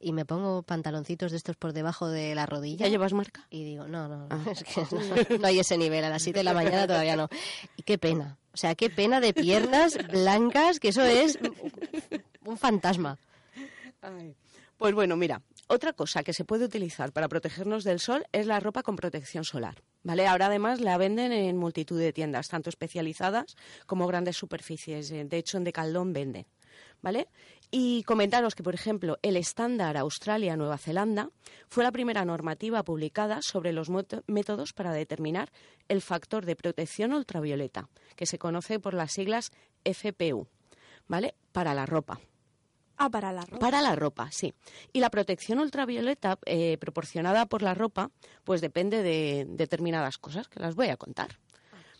y 0.00 0.12
me 0.12 0.24
pongo 0.24 0.62
pantaloncitos 0.62 1.30
de 1.30 1.36
estos 1.38 1.56
por 1.56 1.72
debajo 1.72 2.08
de 2.08 2.34
la 2.34 2.46
rodilla. 2.46 2.86
¿Ya 2.86 2.90
llevas 2.90 3.12
marca? 3.12 3.46
Y 3.50 3.64
digo, 3.64 3.86
no, 3.88 4.08
no, 4.08 4.26
Ah. 4.30 4.38
es 4.50 4.62
que 4.64 4.82
no, 5.30 5.38
no 5.38 5.46
hay 5.46 5.58
ese 5.60 5.78
nivel. 5.78 6.04
A 6.04 6.10
las 6.10 6.22
7 6.22 6.40
de 6.40 6.44
la 6.44 6.54
mañana 6.54 6.86
todavía 6.86 7.16
no. 7.16 7.28
Y 7.76 7.82
qué 7.82 7.98
pena. 7.98 8.36
O 8.52 8.56
sea, 8.56 8.74
qué 8.74 8.88
pena 8.90 9.20
de 9.20 9.34
piernas 9.34 9.98
blancas, 10.12 10.78
que 10.78 10.88
eso 10.88 11.02
es 11.02 11.38
un 12.44 12.56
fantasma. 12.56 13.18
Pues 14.78 14.94
bueno, 14.94 15.16
mira, 15.16 15.40
otra 15.68 15.92
cosa 15.92 16.22
que 16.22 16.32
se 16.32 16.44
puede 16.44 16.64
utilizar 16.66 17.12
para 17.12 17.28
protegernos 17.28 17.84
del 17.84 18.00
sol 18.00 18.24
es 18.32 18.46
la 18.46 18.60
ropa 18.60 18.82
con 18.82 18.96
protección 18.96 19.44
solar. 19.44 19.82
¿Vale? 20.02 20.26
Ahora 20.26 20.46
además 20.46 20.80
la 20.80 20.98
venden 20.98 21.32
en 21.32 21.56
multitud 21.56 21.98
de 21.98 22.12
tiendas, 22.12 22.48
tanto 22.48 22.68
especializadas 22.68 23.56
como 23.86 24.06
grandes 24.06 24.36
superficies. 24.36 25.10
Eh, 25.10 25.24
De 25.24 25.38
hecho, 25.38 25.56
en 25.56 25.64
Decaldón 25.64 26.12
venden. 26.12 26.46
¿Vale? 27.00 27.28
Y 27.70 28.02
comentaros 28.04 28.54
que, 28.54 28.62
por 28.62 28.74
ejemplo, 28.74 29.18
el 29.22 29.36
estándar 29.36 29.96
Australia-Nueva 29.96 30.78
Zelanda 30.78 31.30
fue 31.68 31.84
la 31.84 31.92
primera 31.92 32.24
normativa 32.24 32.82
publicada 32.82 33.40
sobre 33.42 33.72
los 33.72 33.88
métodos 34.26 34.72
para 34.72 34.92
determinar 34.92 35.50
el 35.88 36.00
factor 36.00 36.46
de 36.46 36.56
protección 36.56 37.12
ultravioleta, 37.12 37.88
que 38.16 38.26
se 38.26 38.38
conoce 38.38 38.78
por 38.80 38.94
las 38.94 39.12
siglas 39.12 39.50
FPU, 39.84 40.46
¿vale? 41.08 41.34
Para 41.52 41.74
la 41.74 41.84
ropa. 41.84 42.20
Ah, 42.96 43.10
para 43.10 43.32
la 43.32 43.42
ropa. 43.42 43.58
Para 43.58 43.82
la 43.82 43.96
ropa, 43.96 44.28
sí. 44.30 44.54
Y 44.92 45.00
la 45.00 45.10
protección 45.10 45.58
ultravioleta 45.58 46.38
eh, 46.46 46.78
proporcionada 46.78 47.46
por 47.46 47.62
la 47.62 47.74
ropa, 47.74 48.10
pues 48.44 48.60
depende 48.60 49.02
de 49.02 49.46
determinadas 49.48 50.18
cosas 50.18 50.48
que 50.48 50.60
las 50.60 50.74
voy 50.74 50.88
a 50.88 50.96
contar. 50.96 51.38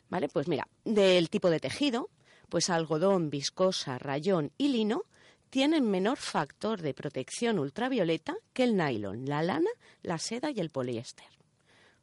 ¿Vale? 0.09 0.29
Pues 0.29 0.47
mira, 0.47 0.69
del 0.85 1.31
tipo 1.31 1.51
de 1.51 1.61
tejido, 1.61 2.11
pues 2.49 2.71
algodón, 2.71 3.31
viscosa, 3.31 3.99
rayón 3.99 4.53
y 4.57 4.69
lino 4.69 5.03
tienen 5.51 5.91
menor 5.91 6.19
factor 6.19 6.83
de 6.83 6.95
protección 6.95 7.59
ultravioleta 7.59 8.35
que 8.53 8.65
el 8.65 8.77
nylon, 8.77 9.25
la 9.27 9.43
lana, 9.43 9.71
la 10.03 10.19
seda 10.19 10.51
y 10.51 10.61
el 10.61 10.71
poliéster. 10.71 11.27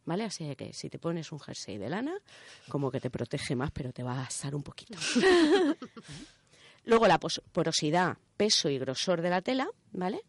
¿Vale? 0.05 0.23
Así 0.23 0.55
que 0.55 0.73
si 0.73 0.89
te 0.89 0.99
pones 0.99 1.31
un 1.31 1.39
jersey 1.39 1.77
de 1.77 1.89
lana, 1.89 2.17
como 2.69 2.89
que 2.89 2.99
te 2.99 3.09
protege 3.09 3.55
más, 3.55 3.71
pero 3.71 3.93
te 3.93 4.03
va 4.03 4.13
a 4.13 4.23
gastar 4.23 4.55
un 4.55 4.63
poquito. 4.63 4.97
Luego 6.85 7.07
la 7.07 7.19
porosidad, 7.19 8.17
peso 8.37 8.69
y 8.69 8.79
grosor 8.79 9.21
de 9.21 9.29
la 9.29 9.41
tela, 9.41 9.69
¿vale? 9.91 10.21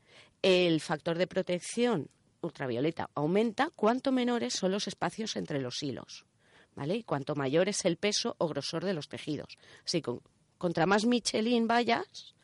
El 0.43 0.81
factor 0.81 1.17
de 1.17 1.27
protección 1.27 2.09
ultravioleta 2.43 3.11
aumenta 3.15 3.71
cuanto 3.71 4.13
menores 4.13 4.55
son 4.55 4.73
los 4.73 4.89
espacios 4.89 5.37
entre 5.37 5.61
los 5.61 5.83
hilos, 5.83 6.27
¿vale? 6.75 6.97
Y 6.97 7.05
cuanto 7.05 7.35
mayor 7.35 7.69
es 7.69 7.85
el 7.85 7.97
peso 7.97 8.35
o 8.39 8.49
grosor 8.49 8.85
de 8.85 8.95
los 8.95 9.09
tejidos. 9.09 9.57
Así 9.85 10.03
que 10.03 10.19
contra 10.59 10.87
más 10.87 11.07
Michelin 11.07 11.67
vayas, 11.67 12.35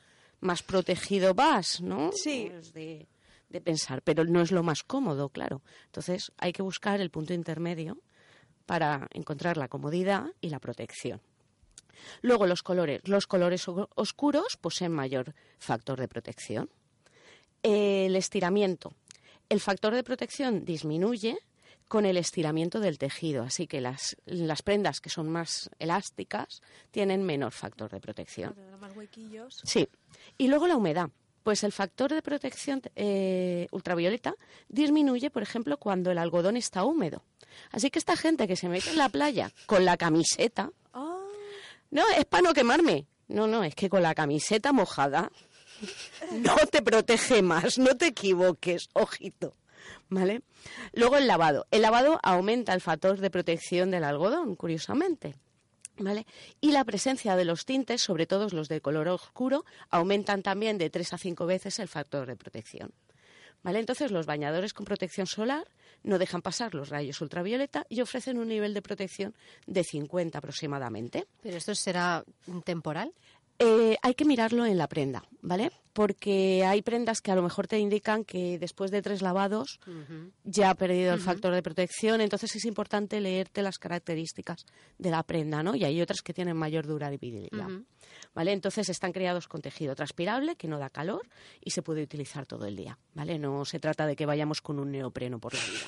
más 0.41 0.63
protegido 0.63 1.35
vas, 1.35 1.81
¿no? 1.81 2.11
Sí. 2.13 2.51
Es 2.53 2.73
de, 2.73 3.09
de 3.49 3.61
pensar, 3.61 4.03
pero 4.03 4.25
no 4.25 4.41
es 4.41 4.53
lo 4.53 4.63
más 4.63 4.83
cómodo, 4.85 5.29
claro. 5.29 5.63
Entonces 5.87 6.33
hay 6.39 6.53
que 6.53 6.63
buscar 6.63 7.01
el 7.01 7.11
punto 7.11 7.35
intermedio 7.35 7.99
para 8.67 9.09
encontrar 9.13 9.57
la 9.57 9.69
comodidad 9.69 10.27
y 10.41 10.51
la 10.51 10.61
protección. 10.61 11.21
Luego 12.23 12.47
los 12.47 12.63
colores. 12.63 13.01
Los 13.05 13.27
colores 13.27 13.67
oscuros 13.95 14.57
poseen 14.57 14.93
mayor 14.93 15.35
factor 15.59 15.99
de 16.01 16.09
protección. 16.09 16.71
El 17.63 18.17
estiramiento. 18.17 18.93
El 19.49 19.61
factor 19.61 19.95
de 19.95 20.05
protección 20.05 20.65
disminuye 20.65 21.39
con 21.89 22.05
el 22.05 22.19
estiramiento 22.19 22.81
del 22.81 22.99
tejido, 22.99 23.43
así 23.43 23.67
que 23.67 23.81
las, 23.81 24.17
las 24.27 24.63
prendas 24.63 25.01
que 25.01 25.09
son 25.09 25.29
más 25.29 25.71
elásticas 25.79 26.61
tienen 26.91 27.25
menor 27.25 27.53
factor 27.53 27.91
de 27.91 27.99
protección. 27.99 28.55
Más 28.79 28.95
huequillos. 28.95 29.63
Sí. 29.65 29.89
Y 30.37 30.49
luego 30.49 30.67
la 30.67 30.77
humedad. 30.77 31.11
Pues 31.43 31.65
el 31.65 31.73
factor 31.73 32.13
de 32.13 32.21
protección 32.21 32.83
eh, 32.95 33.69
ultravioleta 33.71 34.35
disminuye, 34.69 35.31
por 35.31 35.43
ejemplo, 35.43 35.79
cuando 35.79 36.11
el 36.11 36.19
algodón 36.19 36.59
está 36.59 36.85
húmedo. 36.85 37.23
Así 37.71 37.91
que 37.91 37.99
esta 37.99 38.17
gente 38.17 38.47
que 38.47 38.57
se 38.57 38.69
mete 38.69 38.91
en 38.91 38.99
la 38.99 39.09
playa 39.09 39.51
con 39.65 39.87
la 39.87 39.97
camiseta, 39.97 40.71
no, 41.91 42.03
es 42.17 42.25
para 42.25 42.43
no 42.43 42.55
quemarme. 42.55 43.07
No, 43.29 43.47
no, 43.47 43.63
es 43.65 43.75
que 43.75 43.91
con 43.91 44.03
la 44.03 44.15
camiseta 44.15 44.73
mojada 44.73 45.31
no 46.33 46.57
te 46.71 46.83
protege 46.83 47.43
más, 47.43 47.79
no 47.79 47.97
te 47.97 48.09
equivoques, 48.09 48.89
ojito. 48.95 49.55
¿Vale? 50.11 50.43
Luego 50.93 51.17
el 51.17 51.27
lavado. 51.27 51.67
El 51.71 51.83
lavado 51.83 52.19
aumenta 52.23 52.73
el 52.73 52.81
factor 52.81 53.21
de 53.21 53.31
protección 53.31 53.91
del 53.91 54.05
algodón, 54.05 54.57
curiosamente. 54.57 55.37
¿Vale? 55.99 56.27
Y 56.61 56.73
la 56.73 56.85
presencia 56.85 57.37
de 57.37 57.45
los 57.45 57.67
tintes, 57.67 58.01
sobre 58.01 58.27
todo 58.27 58.49
los 58.51 58.69
de 58.69 58.81
color 58.81 59.09
oscuro, 59.09 59.65
aumentan 59.91 60.43
también 60.43 60.79
de 60.79 60.91
3 60.91 61.13
a 61.13 61.19
5 61.19 61.47
veces 61.47 61.79
el 61.79 61.89
factor 61.89 62.27
de 62.27 62.37
protección. 62.37 62.93
¿Vale? 63.63 63.81
Entonces, 63.81 64.11
los 64.11 64.27
bañadores 64.27 64.73
con 64.73 64.87
protección 64.87 65.27
solar 65.27 65.67
no 66.03 66.19
dejan 66.19 66.43
pasar 66.43 66.75
los 66.75 66.91
rayos 66.91 67.21
ultravioleta 67.21 67.85
y 67.89 68.01
ofrecen 68.01 68.39
un 68.39 68.49
nivel 68.49 68.73
de 68.73 68.83
protección 68.83 69.35
de 69.67 69.83
50 69.85 70.39
aproximadamente. 70.39 71.27
¿Pero 71.43 71.57
esto 71.57 71.75
será 71.75 72.25
temporal? 72.65 73.13
Eh, 73.61 73.97
hay 74.03 74.15
que 74.15 74.25
mirarlo 74.25 74.67
en 74.67 74.79
la 74.79 74.87
prenda, 74.87 75.25
¿vale? 75.43 75.73
Porque 75.93 76.65
hay 76.65 76.81
prendas 76.81 77.21
que 77.21 77.33
a 77.33 77.35
lo 77.35 77.43
mejor 77.43 77.67
te 77.67 77.77
indican 77.81 78.25
que 78.25 78.57
después 78.57 78.93
de 78.93 79.03
tres 79.03 79.21
lavados 79.21 79.81
ya 80.45 80.71
ha 80.71 80.75
perdido 80.77 81.13
el 81.13 81.19
factor 81.19 81.53
de 81.53 81.61
protección, 81.61 82.21
entonces 82.21 82.55
es 82.55 82.65
importante 82.67 83.21
leerte 83.21 83.63
las 83.63 83.79
características 83.79 84.65
de 84.97 85.11
la 85.11 85.25
prenda, 85.25 85.65
¿no? 85.65 85.75
Y 85.75 85.83
hay 85.83 86.01
otras 86.01 86.23
que 86.23 86.33
tienen 86.33 86.57
mayor 86.57 86.87
durabilidad, 86.87 87.69
¿vale? 88.39 88.53
Entonces 88.53 88.89
están 88.89 89.11
creados 89.11 89.49
con 89.49 89.63
tejido 89.63 89.97
transpirable 89.97 90.55
que 90.55 90.69
no 90.69 90.79
da 90.79 90.91
calor 90.91 91.29
y 91.61 91.73
se 91.73 91.83
puede 91.83 92.05
utilizar 92.05 92.47
todo 92.47 92.67
el 92.67 92.77
día, 92.77 92.97
¿vale? 93.15 93.37
No 93.37 93.65
se 93.65 93.81
trata 93.81 94.07
de 94.07 94.15
que 94.15 94.27
vayamos 94.27 94.61
con 94.61 94.79
un 94.79 94.93
neopreno 94.93 95.41
por 95.41 95.55
la 95.55 95.61
vida. 95.61 95.87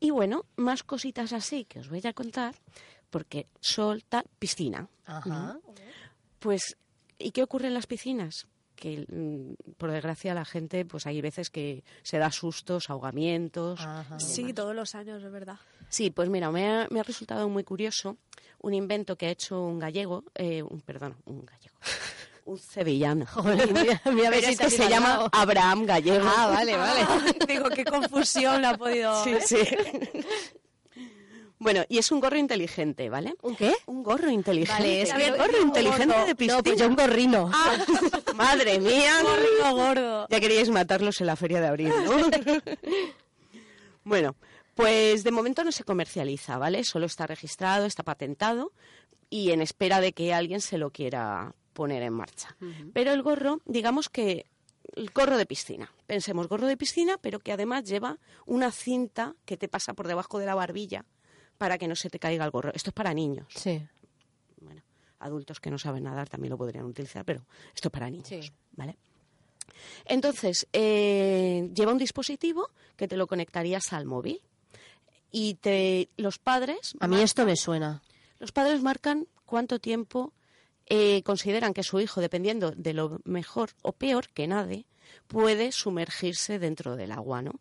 Y 0.00 0.10
bueno, 0.10 0.44
más 0.56 0.82
cositas 0.82 1.32
así 1.32 1.64
que 1.64 1.80
os 1.80 1.88
voy 1.88 2.02
a 2.04 2.12
contar, 2.12 2.54
porque 3.08 3.46
sol, 3.60 4.04
tal, 4.06 4.26
piscina. 4.38 4.86
Ajá. 5.06 5.58
Pues, 6.38 6.76
¿y 7.18 7.30
qué 7.30 7.42
ocurre 7.42 7.68
en 7.68 7.74
las 7.74 7.86
piscinas? 7.86 8.46
Que, 8.76 9.06
mm, 9.08 9.72
por 9.78 9.90
desgracia, 9.90 10.34
la 10.34 10.44
gente, 10.44 10.84
pues 10.84 11.06
hay 11.06 11.22
veces 11.22 11.48
que 11.48 11.82
se 12.02 12.18
da 12.18 12.30
sustos, 12.30 12.90
ahogamientos. 12.90 13.80
Ajá. 13.80 14.20
sí, 14.20 14.52
todos 14.52 14.76
los 14.76 14.94
años, 14.94 15.22
es 15.22 15.32
verdad. 15.32 15.56
Sí, 15.88 16.10
pues 16.10 16.28
mira, 16.28 16.50
me 16.50 16.68
ha, 16.68 16.88
me 16.90 17.00
ha 17.00 17.02
resultado 17.02 17.48
muy 17.48 17.64
curioso 17.64 18.16
un 18.64 18.74
invento 18.74 19.16
que 19.16 19.26
ha 19.26 19.30
hecho 19.30 19.62
un 19.62 19.78
gallego, 19.78 20.24
eh, 20.34 20.62
un, 20.62 20.80
perdón, 20.80 21.16
un 21.26 21.44
gallego, 21.44 21.76
un 22.46 22.58
sevillano. 22.58 23.26
Joder, 23.30 23.72
mira, 23.72 24.00
Pero 24.04 24.32
es 24.34 24.58
que 24.58 24.64
has 24.64 24.72
se 24.72 24.88
llama. 24.88 25.28
Abraham 25.32 25.84
Gallego. 25.84 26.26
Ah, 26.26 26.48
vale, 26.48 26.76
vale. 26.76 27.06
Digo, 27.48 27.68
qué 27.70 27.84
confusión 27.84 28.62
la 28.62 28.70
ha 28.70 28.78
podido... 28.78 29.22
Sí, 29.22 29.34
sí. 29.44 29.58
bueno, 31.58 31.84
y 31.88 31.98
es 31.98 32.10
un 32.10 32.20
gorro 32.20 32.38
inteligente, 32.38 33.10
¿vale? 33.10 33.34
¿Un 33.42 33.54
qué? 33.54 33.74
Un 33.86 34.02
gorro 34.02 34.30
inteligente. 34.30 34.82
Vale, 34.82 35.02
es 35.02 35.12
un 35.12 35.36
gorro 35.36 35.62
inteligente 35.62 36.26
de 36.26 36.34
piscina. 36.34 36.56
No, 36.56 36.62
pues 36.62 36.78
yo 36.78 36.88
un 36.88 36.96
gorrino. 36.96 37.50
Madre 38.34 38.80
mía. 38.80 39.12
Gorrino 39.22 39.74
gordo. 39.74 40.26
Ya 40.30 40.40
queríais 40.40 40.70
matarlos 40.70 41.20
en 41.20 41.26
la 41.26 41.36
feria 41.36 41.60
de 41.60 41.66
abril, 41.66 41.92
¿no? 42.04 42.16
bueno, 44.04 44.36
pues 44.74 45.24
de 45.24 45.30
momento 45.30 45.64
no 45.64 45.72
se 45.72 45.84
comercializa, 45.84 46.58
¿vale? 46.58 46.84
Solo 46.84 47.06
está 47.06 47.26
registrado, 47.26 47.86
está 47.86 48.02
patentado 48.02 48.72
y 49.30 49.50
en 49.50 49.60
espera 49.60 50.00
de 50.00 50.12
que 50.12 50.32
alguien 50.34 50.60
se 50.60 50.78
lo 50.78 50.90
quiera 50.90 51.54
poner 51.72 52.02
en 52.02 52.12
marcha. 52.12 52.56
Pero 52.92 53.12
el 53.12 53.22
gorro, 53.22 53.60
digamos 53.64 54.08
que 54.08 54.46
el 54.96 55.10
gorro 55.10 55.36
de 55.36 55.46
piscina. 55.46 55.92
Pensemos 56.06 56.46
gorro 56.48 56.66
de 56.66 56.76
piscina, 56.76 57.18
pero 57.20 57.40
que 57.40 57.52
además 57.52 57.84
lleva 57.84 58.18
una 58.46 58.70
cinta 58.70 59.34
que 59.44 59.56
te 59.56 59.68
pasa 59.68 59.94
por 59.94 60.06
debajo 60.06 60.38
de 60.38 60.46
la 60.46 60.54
barbilla 60.54 61.04
para 61.58 61.78
que 61.78 61.88
no 61.88 61.96
se 61.96 62.10
te 62.10 62.18
caiga 62.18 62.44
el 62.44 62.50
gorro. 62.50 62.70
Esto 62.74 62.90
es 62.90 62.94
para 62.94 63.14
niños. 63.14 63.46
Sí. 63.54 63.80
Bueno, 64.60 64.82
adultos 65.20 65.58
que 65.60 65.70
no 65.70 65.78
saben 65.78 66.04
nadar 66.04 66.28
también 66.28 66.50
lo 66.50 66.58
podrían 66.58 66.84
utilizar, 66.84 67.24
pero 67.24 67.44
esto 67.74 67.88
es 67.88 67.92
para 67.92 68.10
niños, 68.10 68.28
Sí. 68.28 68.40
¿vale? 68.72 68.98
Entonces, 70.04 70.66
eh, 70.72 71.70
lleva 71.74 71.92
un 71.92 71.98
dispositivo 71.98 72.70
que 72.96 73.08
te 73.08 73.16
lo 73.16 73.26
conectarías 73.26 73.92
al 73.92 74.04
móvil 74.04 74.40
y 75.36 75.54
te, 75.54 76.08
los 76.16 76.38
padres 76.38 76.94
A 77.00 77.08
mí 77.08 77.20
esto 77.20 77.44
me 77.44 77.56
suena. 77.56 78.02
los 78.38 78.52
padres 78.52 78.80
marcan 78.82 79.26
cuánto 79.44 79.80
tiempo 79.80 80.32
eh, 80.86 81.22
consideran 81.24 81.74
que 81.74 81.82
su 81.82 81.98
hijo, 81.98 82.20
dependiendo 82.20 82.70
de 82.70 82.92
lo 82.94 83.18
mejor 83.24 83.70
o 83.82 83.90
peor 83.92 84.28
que 84.28 84.46
nade, 84.46 84.86
puede 85.26 85.72
sumergirse 85.72 86.60
dentro 86.60 86.94
del 86.94 87.10
agua, 87.10 87.42
¿no? 87.42 87.52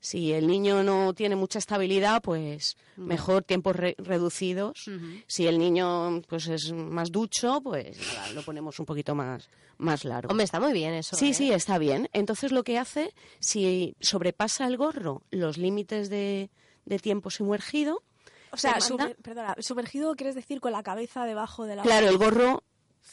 Si 0.00 0.32
el 0.32 0.48
niño 0.48 0.82
no 0.82 1.14
tiene 1.14 1.36
mucha 1.36 1.60
estabilidad, 1.60 2.20
pues 2.22 2.76
mejor 2.96 3.44
tiempos 3.44 3.76
re- 3.76 3.94
reducidos. 3.98 4.90
Si 5.28 5.46
el 5.46 5.58
niño 5.60 6.20
pues 6.28 6.48
es 6.48 6.72
más 6.72 7.12
ducho, 7.12 7.60
pues 7.62 7.96
nada, 8.14 8.32
lo 8.32 8.42
ponemos 8.42 8.80
un 8.80 8.84
poquito 8.84 9.14
más, 9.14 9.48
más 9.78 10.04
largo. 10.04 10.30
Hombre, 10.32 10.44
está 10.44 10.58
muy 10.58 10.72
bien 10.72 10.92
eso. 10.94 11.14
Sí, 11.16 11.28
¿eh? 11.30 11.34
sí, 11.34 11.52
está 11.52 11.78
bien. 11.78 12.08
Entonces 12.12 12.50
lo 12.50 12.64
que 12.64 12.78
hace, 12.78 13.14
si 13.38 13.94
sobrepasa 14.00 14.66
el 14.66 14.76
gorro 14.76 15.22
los 15.30 15.56
límites 15.56 16.10
de, 16.10 16.50
de 16.84 16.98
tiempo 16.98 17.30
sumergido. 17.30 18.02
O 18.50 18.56
sea, 18.56 18.78
perdona, 19.22 19.56
sumergido 19.60 20.14
quieres 20.14 20.34
decir 20.34 20.60
con 20.60 20.72
la 20.72 20.82
cabeza 20.82 21.24
debajo 21.24 21.64
del 21.64 21.80
agua. 21.80 21.90
Claro, 21.90 22.08
el 22.08 22.18
gorro 22.18 22.62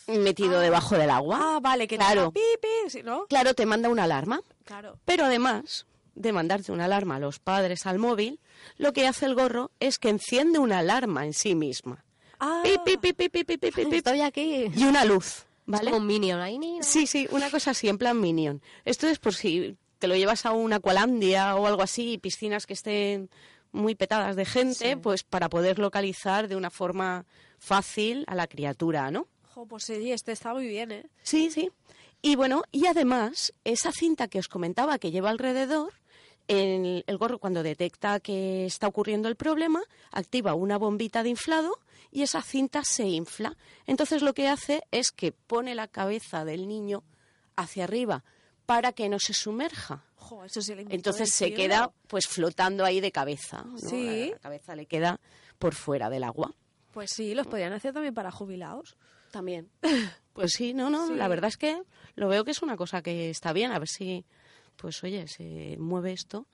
metido 0.07 0.59
ah. 0.59 0.61
debajo 0.61 0.97
del 0.97 1.09
agua. 1.09 1.37
Ah, 1.39 1.59
vale, 1.61 1.87
que 1.87 1.97
claro. 1.97 2.33
Te 2.33 3.03
¿no? 3.03 3.25
Claro, 3.27 3.53
te 3.53 3.65
manda 3.65 3.89
una 3.89 4.03
alarma. 4.03 4.41
Claro. 4.65 4.99
Pero 5.05 5.25
además 5.25 5.85
de 6.15 6.33
mandarte 6.33 6.71
una 6.71 6.85
alarma 6.85 7.15
a 7.15 7.19
los 7.19 7.39
padres 7.39 7.85
al 7.85 7.99
móvil, 7.99 8.39
lo 8.77 8.91
que 8.91 9.07
hace 9.07 9.25
el 9.25 9.35
gorro 9.35 9.71
es 9.79 9.99
que 9.99 10.09
enciende 10.09 10.59
una 10.59 10.79
alarma 10.79 11.25
en 11.25 11.33
sí 11.33 11.55
misma. 11.55 12.03
Ah, 12.39 12.63
estoy 12.65 14.21
aquí. 14.21 14.71
Y 14.75 14.83
una 14.83 15.05
luz, 15.05 15.45
¿vale? 15.65 15.91
Como 15.91 16.01
un 16.01 16.07
minion 16.07 16.39
ahí. 16.39 16.59
Sí, 16.81 17.07
sí, 17.07 17.27
una 17.31 17.49
cosa 17.49 17.71
así, 17.71 17.87
en 17.87 17.97
plan 17.97 18.19
minion. 18.19 18.61
Esto 18.85 19.07
es 19.07 19.19
por 19.19 19.33
si 19.33 19.77
te 19.99 20.07
lo 20.07 20.15
llevas 20.15 20.45
a 20.45 20.51
una 20.51 20.77
Aqualandia 20.77 21.55
o 21.55 21.67
algo 21.67 21.81
así, 21.81 22.17
piscinas 22.17 22.65
que 22.65 22.73
estén 22.73 23.29
muy 23.71 23.95
petadas 23.95 24.35
de 24.35 24.45
gente, 24.45 24.97
pues 24.97 25.23
para 25.23 25.49
poder 25.49 25.79
localizar 25.79 26.47
de 26.47 26.55
una 26.55 26.69
forma 26.69 27.25
fácil 27.59 28.23
a 28.27 28.35
la 28.35 28.47
criatura, 28.47 29.11
¿no? 29.11 29.27
jo, 29.59 29.65
pues 29.65 29.83
sí, 29.83 30.11
este 30.11 30.31
está 30.31 30.53
muy 30.53 30.67
bien, 30.67 30.91
¿eh? 30.91 31.09
Sí, 31.23 31.51
sí. 31.51 31.69
Y 32.21 32.35
bueno, 32.35 32.63
y 32.71 32.85
además, 32.87 33.53
esa 33.63 33.91
cinta 33.91 34.27
que 34.27 34.39
os 34.39 34.47
comentaba 34.47 34.99
que 34.99 35.11
lleva 35.11 35.29
alrededor, 35.29 35.93
el, 36.47 37.03
el 37.07 37.17
gorro 37.17 37.39
cuando 37.39 37.63
detecta 37.63 38.19
que 38.19 38.65
está 38.65 38.87
ocurriendo 38.87 39.27
el 39.27 39.35
problema, 39.35 39.81
activa 40.11 40.53
una 40.53 40.77
bombita 40.77 41.23
de 41.23 41.29
inflado 41.29 41.79
y 42.11 42.23
esa 42.23 42.41
cinta 42.41 42.83
se 42.83 43.07
infla. 43.07 43.57
Entonces 43.85 44.21
lo 44.21 44.33
que 44.33 44.47
hace 44.47 44.83
es 44.91 45.11
que 45.11 45.31
pone 45.31 45.75
la 45.75 45.87
cabeza 45.87 46.45
del 46.45 46.67
niño 46.67 47.03
hacia 47.55 47.83
arriba 47.83 48.23
para 48.65 48.93
que 48.93 49.09
no 49.09 49.19
se 49.19 49.33
sumerja. 49.33 50.05
Eso 50.45 50.61
sí 50.61 50.75
le 50.75 50.85
Entonces 50.89 51.29
se 51.31 51.45
cielo. 51.47 51.55
queda 51.57 51.91
pues 52.07 52.27
flotando 52.27 52.85
ahí 52.85 52.99
de 53.01 53.11
cabeza. 53.11 53.63
¿no? 53.63 53.77
Sí. 53.77 54.29
La 54.31 54.39
cabeza 54.39 54.75
le 54.75 54.85
queda 54.85 55.19
por 55.57 55.73
fuera 55.75 56.09
del 56.09 56.23
agua. 56.23 56.53
Pues 56.93 57.11
sí, 57.11 57.33
los 57.35 57.47
podrían 57.47 57.73
hacer 57.73 57.93
también 57.93 58.13
para 58.13 58.31
jubilados. 58.31 58.95
También. 59.31 59.69
Pues 60.33 60.53
sí, 60.53 60.73
no, 60.73 60.89
no, 60.89 61.07
Sí. 61.07 61.15
la 61.15 61.27
verdad 61.27 61.49
es 61.49 61.57
que 61.57 61.81
lo 62.15 62.29
veo 62.29 62.45
que 62.45 62.51
es 62.51 62.61
una 62.61 62.77
cosa 62.77 63.01
que 63.01 63.29
está 63.29 63.51
bien, 63.51 63.73
a 63.73 63.79
ver 63.79 63.89
si, 63.89 64.23
pues 64.77 65.03
oye, 65.03 65.27
se 65.27 65.75
mueve 65.77 66.13
esto. 66.13 66.45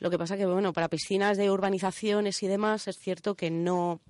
Lo 0.00 0.10
que 0.10 0.18
pasa 0.18 0.36
que, 0.36 0.44
bueno, 0.44 0.74
para 0.74 0.88
piscinas 0.88 1.38
de 1.38 1.50
urbanizaciones 1.50 2.42
y 2.42 2.46
demás 2.46 2.88
es 2.88 2.98
cierto 2.98 3.34
que 3.34 3.50
no, 3.50 4.00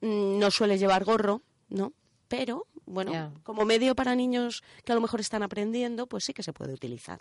mm, 0.00 0.38
no 0.38 0.50
suele 0.52 0.78
llevar 0.78 1.04
gorro, 1.04 1.42
¿no? 1.70 1.92
Pero, 2.28 2.68
bueno, 2.86 3.32
como 3.42 3.64
medio 3.64 3.96
para 3.96 4.14
niños 4.14 4.62
que 4.84 4.92
a 4.92 4.94
lo 4.94 5.00
mejor 5.00 5.18
están 5.18 5.42
aprendiendo, 5.42 6.06
pues 6.06 6.22
sí 6.24 6.32
que 6.32 6.44
se 6.44 6.52
puede 6.52 6.72
utilizar. 6.72 7.20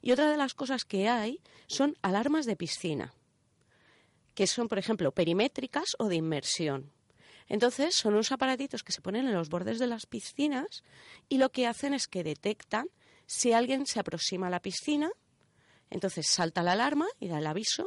Y 0.00 0.12
otra 0.12 0.30
de 0.30 0.36
las 0.36 0.54
cosas 0.54 0.84
que 0.84 1.08
hay 1.08 1.40
son 1.66 1.96
alarmas 2.02 2.46
de 2.46 2.56
piscina, 2.56 3.14
que 4.34 4.46
son, 4.46 4.68
por 4.68 4.78
ejemplo, 4.78 5.12
perimétricas 5.12 5.96
o 5.98 6.08
de 6.08 6.16
inmersión. 6.16 6.92
Entonces, 7.48 7.94
son 7.94 8.14
unos 8.14 8.30
aparatitos 8.30 8.82
que 8.82 8.92
se 8.92 9.00
ponen 9.00 9.26
en 9.26 9.34
los 9.34 9.48
bordes 9.48 9.78
de 9.78 9.86
las 9.86 10.06
piscinas 10.06 10.84
y 11.28 11.38
lo 11.38 11.50
que 11.50 11.66
hacen 11.66 11.94
es 11.94 12.06
que 12.06 12.22
detectan 12.22 12.88
si 13.26 13.52
alguien 13.52 13.86
se 13.86 14.00
aproxima 14.00 14.46
a 14.46 14.50
la 14.50 14.60
piscina 14.60 15.10
Entonces 15.90 16.26
salta 16.28 16.62
la 16.62 16.72
alarma 16.72 17.06
y 17.20 17.28
da 17.28 17.38
el 17.38 17.46
aviso. 17.46 17.86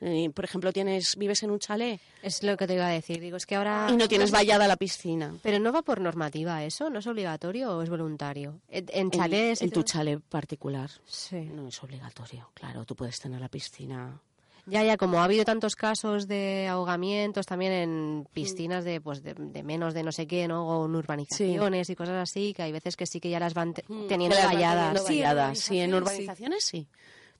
Eh, 0.00 0.28
por 0.34 0.44
ejemplo, 0.44 0.72
tienes 0.72 1.14
vives 1.16 1.42
en 1.44 1.50
un 1.50 1.58
chalet 1.60 2.00
Es 2.22 2.42
lo 2.42 2.56
que 2.56 2.66
te 2.66 2.74
iba 2.74 2.86
a 2.86 2.90
decir. 2.90 3.20
Digo, 3.20 3.36
es 3.36 3.46
que 3.46 3.54
ahora... 3.54 3.86
y 3.90 3.96
no 3.96 4.08
tienes 4.08 4.30
vallada 4.30 4.66
la 4.66 4.76
piscina. 4.76 5.32
Pero 5.42 5.58
no 5.60 5.72
va 5.72 5.82
por 5.82 6.00
normativa 6.00 6.64
eso, 6.64 6.90
¿no 6.90 6.98
es 6.98 7.06
obligatorio 7.06 7.76
o 7.76 7.82
es 7.82 7.88
voluntario? 7.88 8.60
En, 8.68 8.86
en 8.90 9.06
En- 9.06 9.10
chalés... 9.10 9.62
en, 9.62 9.70
tu 9.70 9.82
chalet 9.82 10.20
particular. 10.20 10.90
Sí. 11.06 11.36
No 11.42 11.68
es 11.68 11.82
obligatorio, 11.82 12.50
claro, 12.54 12.84
tú 12.84 12.96
puedes 12.96 13.18
tener 13.20 13.40
la 13.40 13.48
piscina. 13.48 14.20
Ya, 14.66 14.82
ya, 14.82 14.96
como 14.96 15.20
ha 15.20 15.24
habido 15.24 15.44
tantos 15.44 15.76
casos 15.76 16.26
de 16.26 16.66
ahogamientos 16.68 17.44
también 17.44 17.72
en 17.72 18.26
piscinas 18.32 18.82
de, 18.84 18.98
pues, 19.00 19.22
de, 19.22 19.34
de 19.34 19.62
menos 19.62 19.92
de 19.92 20.02
no 20.02 20.10
sé 20.10 20.26
qué, 20.26 20.48
¿no? 20.48 20.66
O 20.66 20.86
en 20.86 20.94
urbanizaciones 20.96 21.88
y 21.90 21.94
cosas 21.94 22.16
así, 22.30 22.54
que 22.54 22.62
hay 22.62 22.72
veces 22.72 22.96
que 22.96 23.04
sí 23.06 23.20
que 23.20 23.28
ya 23.28 23.38
las 23.38 23.52
van 23.52 23.74
te- 23.74 23.82
teniendo 24.08 24.34
Que 24.36 24.42
las 24.42 24.44
van 24.46 24.54
valladas. 24.54 25.04
teniendo 25.04 25.06
Sí, 25.06 25.14
en 25.18 25.22
valladas. 25.24 25.58
Sí, 25.58 25.78
en 25.80 25.94
urbanizaciones, 25.94 26.26
urbanizaciones 26.26 26.64
sí. 26.64 26.88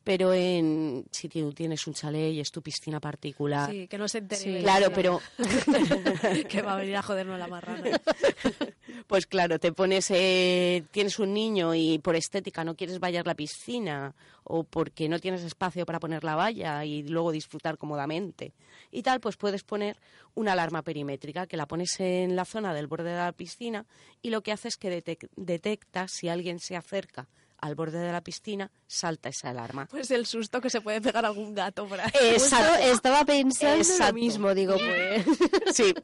Pero 0.05 0.35
en 0.35 1.07
si 1.11 1.31
tú 1.31 1.51
tienes 1.55 1.87
un 1.87 1.95
chalet 1.95 2.33
y 2.35 2.40
es 2.40 2.51
tu 2.51 2.61
piscina 2.61 3.01
particular. 3.01 3.71
Sí, 3.71 3.88
que 3.88 3.97
no 3.97 4.07
se 4.07 4.19
entere. 4.19 4.40
Sí, 4.40 4.51
de- 4.53 4.61
Claro, 4.62 4.90
pero 4.95 5.19
que 6.49 6.62
va 6.62 6.75
a 6.75 6.77
venir 6.77 6.97
a 6.97 7.03
jodernos 7.03 7.38
la 7.38 7.47
marrana. 7.47 7.83
pues 9.07 9.27
claro, 9.27 9.59
te 9.59 9.73
pones, 9.73 10.11
eh, 10.11 10.85
tienes 10.90 11.19
un 11.19 11.33
niño 11.33 11.75
y 11.75 11.99
por 11.99 12.17
estética 12.17 12.64
no 12.64 12.75
quieres 12.77 12.99
vallar 13.01 13.27
la 13.27 13.35
piscina 13.35 14.14
o 14.45 14.64
porque 14.64 15.09
no 15.09 15.19
tienes 15.19 15.43
espacio 15.43 15.87
para 15.87 16.01
poner 16.01 16.23
la 16.23 16.35
valla 16.37 16.85
y 16.85 17.03
luego 17.05 17.33
disfrutar 17.33 17.79
cómodamente 17.79 18.53
y 18.90 19.03
tal, 19.03 19.21
pues 19.21 19.37
puedes 19.37 19.62
poner 19.64 19.97
una 20.35 20.53
alarma 20.53 20.83
perimétrica 20.83 21.47
que 21.47 21.57
la 21.57 21.67
pones 21.67 21.99
en 22.01 22.37
la 22.37 22.45
zona 22.45 22.75
del 22.75 22.87
borde 22.87 23.11
de 23.11 23.17
la 23.17 23.33
piscina 23.33 23.87
y 24.21 24.31
lo 24.31 24.43
que 24.43 24.53
hace 24.53 24.69
es 24.69 24.77
que 24.77 24.90
detec- 24.90 25.31
detecta 25.37 26.09
si 26.09 26.29
alguien 26.29 26.59
se 26.61 26.77
acerca 26.77 27.27
al 27.64 27.74
borde 27.74 27.98
de 27.98 28.12
la 28.12 28.20
piscina, 28.20 28.70
salta 28.87 29.31
esa 29.31 29.48
alarma. 29.48 29.87
Pues 29.87 30.11
el 30.11 30.27
susto 30.27 30.61
que 30.61 30.68
se 30.68 30.83
puede 30.83 31.00
pegar 31.00 31.24
algún 31.24 31.55
gato 31.55 31.87
por 31.87 31.98
ahí. 31.98 32.11
Justo 32.35 32.57
estaba 32.83 33.24
pensando 33.24 33.77
Exacto. 33.77 34.09
lo 34.09 34.12
mismo, 34.12 34.55
digo, 34.55 34.77
pues... 34.77 35.27
Sí. 35.74 35.94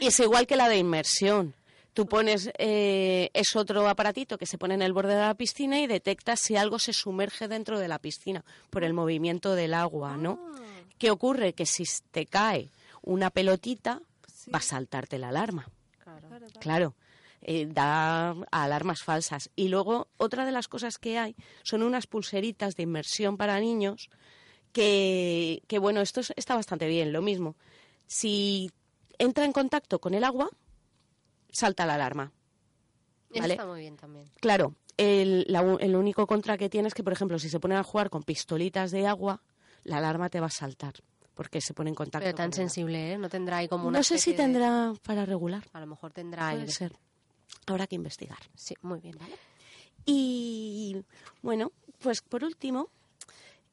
Y 0.00 0.08
es 0.08 0.18
igual 0.18 0.48
que 0.48 0.56
la 0.56 0.68
de 0.68 0.76
inmersión. 0.78 1.54
Tú 1.92 2.06
pones, 2.06 2.50
eh, 2.58 3.30
es 3.34 3.54
otro 3.54 3.88
aparatito 3.88 4.36
que 4.36 4.46
se 4.46 4.58
pone 4.58 4.74
en 4.74 4.82
el 4.82 4.92
borde 4.92 5.14
de 5.14 5.20
la 5.20 5.34
piscina 5.34 5.78
y 5.78 5.86
detecta 5.86 6.34
si 6.34 6.56
algo 6.56 6.80
se 6.80 6.92
sumerge 6.92 7.46
dentro 7.46 7.78
de 7.78 7.86
la 7.86 8.00
piscina 8.00 8.44
por 8.70 8.82
el 8.82 8.94
movimiento 8.94 9.54
del 9.54 9.74
agua, 9.74 10.16
¿no? 10.16 10.40
¿Qué 10.98 11.12
ocurre? 11.12 11.52
Que 11.52 11.66
si 11.66 11.84
te 12.10 12.26
cae 12.26 12.68
una 13.00 13.30
pelotita, 13.30 14.02
va 14.52 14.58
a 14.58 14.62
saltarte 14.62 15.20
la 15.20 15.28
alarma. 15.28 15.68
Claro. 16.58 16.94
Eh, 17.44 17.66
da 17.70 18.34
alarmas 18.50 19.02
falsas. 19.02 19.50
Y 19.56 19.68
luego, 19.68 20.08
otra 20.16 20.44
de 20.44 20.52
las 20.52 20.68
cosas 20.68 20.98
que 20.98 21.18
hay 21.18 21.36
son 21.62 21.82
unas 21.82 22.06
pulseritas 22.06 22.74
de 22.76 22.82
inmersión 22.84 23.36
para 23.36 23.60
niños 23.60 24.10
que, 24.72 25.62
que 25.68 25.78
bueno, 25.78 26.00
esto 26.00 26.20
es- 26.20 26.32
está 26.36 26.54
bastante 26.54 26.86
bien, 26.88 27.12
lo 27.12 27.22
mismo. 27.22 27.56
Si 28.06 28.70
entra 29.18 29.44
en 29.44 29.52
contacto 29.52 30.00
con 30.00 30.14
el 30.14 30.24
agua, 30.24 30.50
salta 31.50 31.86
la 31.86 31.94
alarma. 31.94 32.32
Vale. 33.30 33.54
está 33.54 33.66
muy 33.66 33.80
bien 33.80 33.96
también. 33.96 34.26
Claro, 34.40 34.74
el, 34.96 35.44
la 35.48 35.60
el 35.80 35.96
único 35.96 36.26
contra 36.26 36.56
que 36.56 36.68
tiene 36.68 36.88
es 36.88 36.94
que, 36.94 37.02
por 37.02 37.12
ejemplo, 37.12 37.38
si 37.38 37.48
se 37.48 37.58
ponen 37.60 37.78
a 37.78 37.82
jugar 37.82 38.10
con 38.10 38.22
pistolitas 38.22 38.90
de 38.92 39.06
agua, 39.06 39.42
la 39.82 39.98
alarma 39.98 40.30
te 40.30 40.38
va 40.40 40.46
a 40.46 40.50
saltar, 40.50 40.94
porque 41.34 41.60
se 41.60 41.74
pone 41.74 41.90
en 41.90 41.96
contacto 41.96 42.24
Pero 42.26 42.36
tan 42.36 42.50
con 42.50 42.56
sensible, 42.56 43.12
¿eh? 43.12 43.18
No 43.18 43.28
tendrá 43.28 43.56
ahí 43.58 43.68
como 43.68 43.88
una 43.88 43.98
No 43.98 44.02
sé 44.04 44.18
si 44.18 44.30
de- 44.32 44.36
tendrá 44.36 44.92
para 45.02 45.24
regular. 45.26 45.64
A 45.72 45.80
lo 45.80 45.86
mejor 45.86 46.12
tendrá... 46.12 46.50
Puede 46.50 46.62
el- 46.64 46.70
ser. 46.72 46.92
Habrá 47.66 47.86
que 47.86 47.96
investigar. 47.96 48.38
Sí, 48.54 48.74
muy 48.82 49.00
bien. 49.00 49.16
Y 50.06 51.02
bueno, 51.42 51.72
pues 52.00 52.20
por 52.20 52.44
último, 52.44 52.88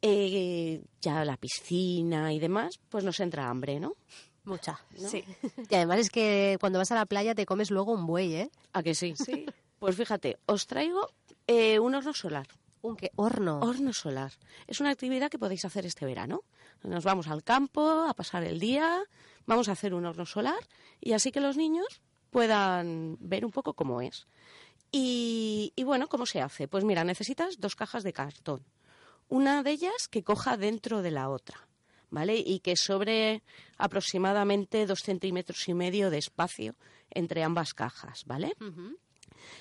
eh, 0.01 0.81
ya 1.01 1.25
la 1.25 1.37
piscina 1.37 2.33
y 2.33 2.39
demás, 2.39 2.79
pues 2.89 3.03
nos 3.03 3.19
entra 3.19 3.49
hambre, 3.49 3.79
¿no? 3.79 3.95
Mucha. 4.43 4.79
Sí. 4.95 5.23
Y 5.69 5.75
además 5.75 5.99
es 5.99 6.09
que 6.09 6.57
cuando 6.59 6.79
vas 6.79 6.91
a 6.91 6.95
la 6.95 7.05
playa 7.05 7.35
te 7.35 7.45
comes 7.45 7.69
luego 7.71 7.93
un 7.93 8.05
buey, 8.07 8.33
¿eh? 8.33 8.51
¿A 8.73 8.81
que 8.81 8.95
sí? 8.95 9.13
Sí. 9.15 9.45
Pues 9.79 9.95
fíjate, 9.95 10.37
os 10.45 10.67
traigo 10.67 11.09
eh, 11.47 11.79
un 11.79 11.95
horno 11.95 12.13
solar. 12.13 12.47
Un 12.81 12.95
qué 12.95 13.11
horno. 13.15 13.59
Horno 13.59 13.93
solar. 13.93 14.31
Es 14.67 14.79
una 14.79 14.89
actividad 14.89 15.29
que 15.29 15.37
podéis 15.37 15.65
hacer 15.65 15.85
este 15.85 16.05
verano. 16.05 16.43
Nos 16.83 17.03
vamos 17.03 17.27
al 17.27 17.43
campo 17.43 18.05
a 18.07 18.13
pasar 18.15 18.43
el 18.43 18.59
día, 18.59 19.03
vamos 19.45 19.69
a 19.69 19.73
hacer 19.73 19.93
un 19.93 20.05
horno 20.05 20.25
solar 20.25 20.67
y 20.99 21.13
así 21.13 21.31
que 21.31 21.39
los 21.39 21.57
niños 21.57 22.01
puedan 22.31 23.17
ver 23.19 23.45
un 23.45 23.51
poco 23.51 23.73
cómo 23.75 24.01
es. 24.01 24.25
Y, 24.91 25.71
y 25.75 25.83
bueno, 25.83 26.07
¿cómo 26.09 26.25
se 26.25 26.41
hace? 26.41 26.67
Pues 26.67 26.83
mira, 26.83 27.03
necesitas 27.03 27.59
dos 27.59 27.75
cajas 27.75 28.03
de 28.03 28.13
cartón. 28.13 28.65
Una 29.29 29.63
de 29.63 29.71
ellas 29.71 30.07
que 30.09 30.23
coja 30.23 30.57
dentro 30.57 31.01
de 31.01 31.11
la 31.11 31.29
otra, 31.29 31.67
¿vale? 32.09 32.35
Y 32.37 32.59
que 32.59 32.75
sobre 32.75 33.43
aproximadamente 33.77 34.85
dos 34.85 35.01
centímetros 35.03 35.67
y 35.69 35.73
medio 35.73 36.09
de 36.09 36.17
espacio 36.17 36.75
entre 37.09 37.43
ambas 37.43 37.73
cajas, 37.73 38.25
¿vale? 38.25 38.53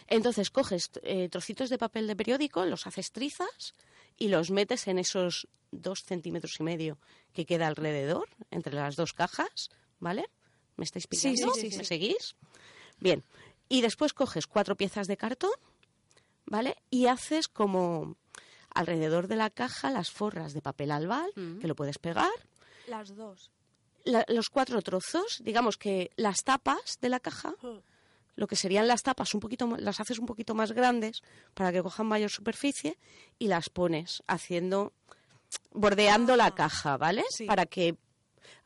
Entonces 0.08 0.50
coges 0.50 0.90
eh, 1.02 1.28
trocitos 1.28 1.70
de 1.70 1.78
papel 1.78 2.06
de 2.06 2.16
periódico, 2.16 2.64
los 2.64 2.86
haces 2.86 3.12
trizas 3.12 3.74
y 4.18 4.28
los 4.28 4.50
metes 4.50 4.88
en 4.88 4.98
esos 4.98 5.46
dos 5.70 6.02
centímetros 6.04 6.58
y 6.58 6.64
medio 6.64 6.98
que 7.32 7.46
queda 7.46 7.68
alrededor, 7.68 8.28
entre 8.50 8.74
las 8.74 8.96
dos 8.96 9.12
cajas, 9.12 9.70
¿vale? 10.00 10.26
¿Me 10.76 10.84
estáis 10.84 11.06
Sí, 11.06 11.36
pillando? 11.36 11.52
sí, 11.54 11.60
sí, 11.60 11.76
¿Me 11.76 11.84
sí. 11.84 11.84
seguís? 11.84 12.36
Bien. 13.00 13.22
Y 13.68 13.80
después 13.82 14.12
coges 14.12 14.46
cuatro 14.46 14.76
piezas 14.76 15.06
de 15.06 15.16
cartón, 15.16 15.50
¿vale? 16.46 16.76
Y 16.90 17.06
haces 17.06 17.48
como 17.48 18.16
alrededor 18.74 19.26
de 19.28 19.36
la 19.36 19.50
caja 19.50 19.90
las 19.90 20.10
forras 20.10 20.52
de 20.54 20.62
papel 20.62 20.90
albal, 20.90 21.30
que 21.60 21.66
lo 21.68 21.74
puedes 21.74 21.98
pegar, 21.98 22.30
Las 22.86 23.14
dos. 23.16 23.50
la- 24.04 24.24
los 24.28 24.48
cuatro 24.50 24.80
trozos, 24.82 25.40
digamos 25.44 25.76
que 25.76 26.10
las 26.16 26.42
tapas 26.44 26.98
de 27.00 27.08
la 27.08 27.20
caja, 27.20 27.54
lo 28.36 28.46
que 28.46 28.56
serían 28.56 28.86
las 28.88 29.02
tapas, 29.02 29.34
un 29.34 29.40
poquito, 29.40 29.76
las 29.78 30.00
haces 30.00 30.18
un 30.18 30.26
poquito 30.26 30.54
más 30.54 30.72
grandes 30.72 31.22
para 31.54 31.72
que 31.72 31.82
cojan 31.82 32.06
mayor 32.06 32.30
superficie 32.30 32.96
y 33.38 33.48
las 33.48 33.68
pones 33.68 34.22
haciendo, 34.26 34.92
bordeando 35.72 36.36
la 36.36 36.52
caja, 36.54 36.96
¿vale? 36.96 37.24
sí. 37.30 37.46
Para 37.46 37.66
que, 37.66 37.96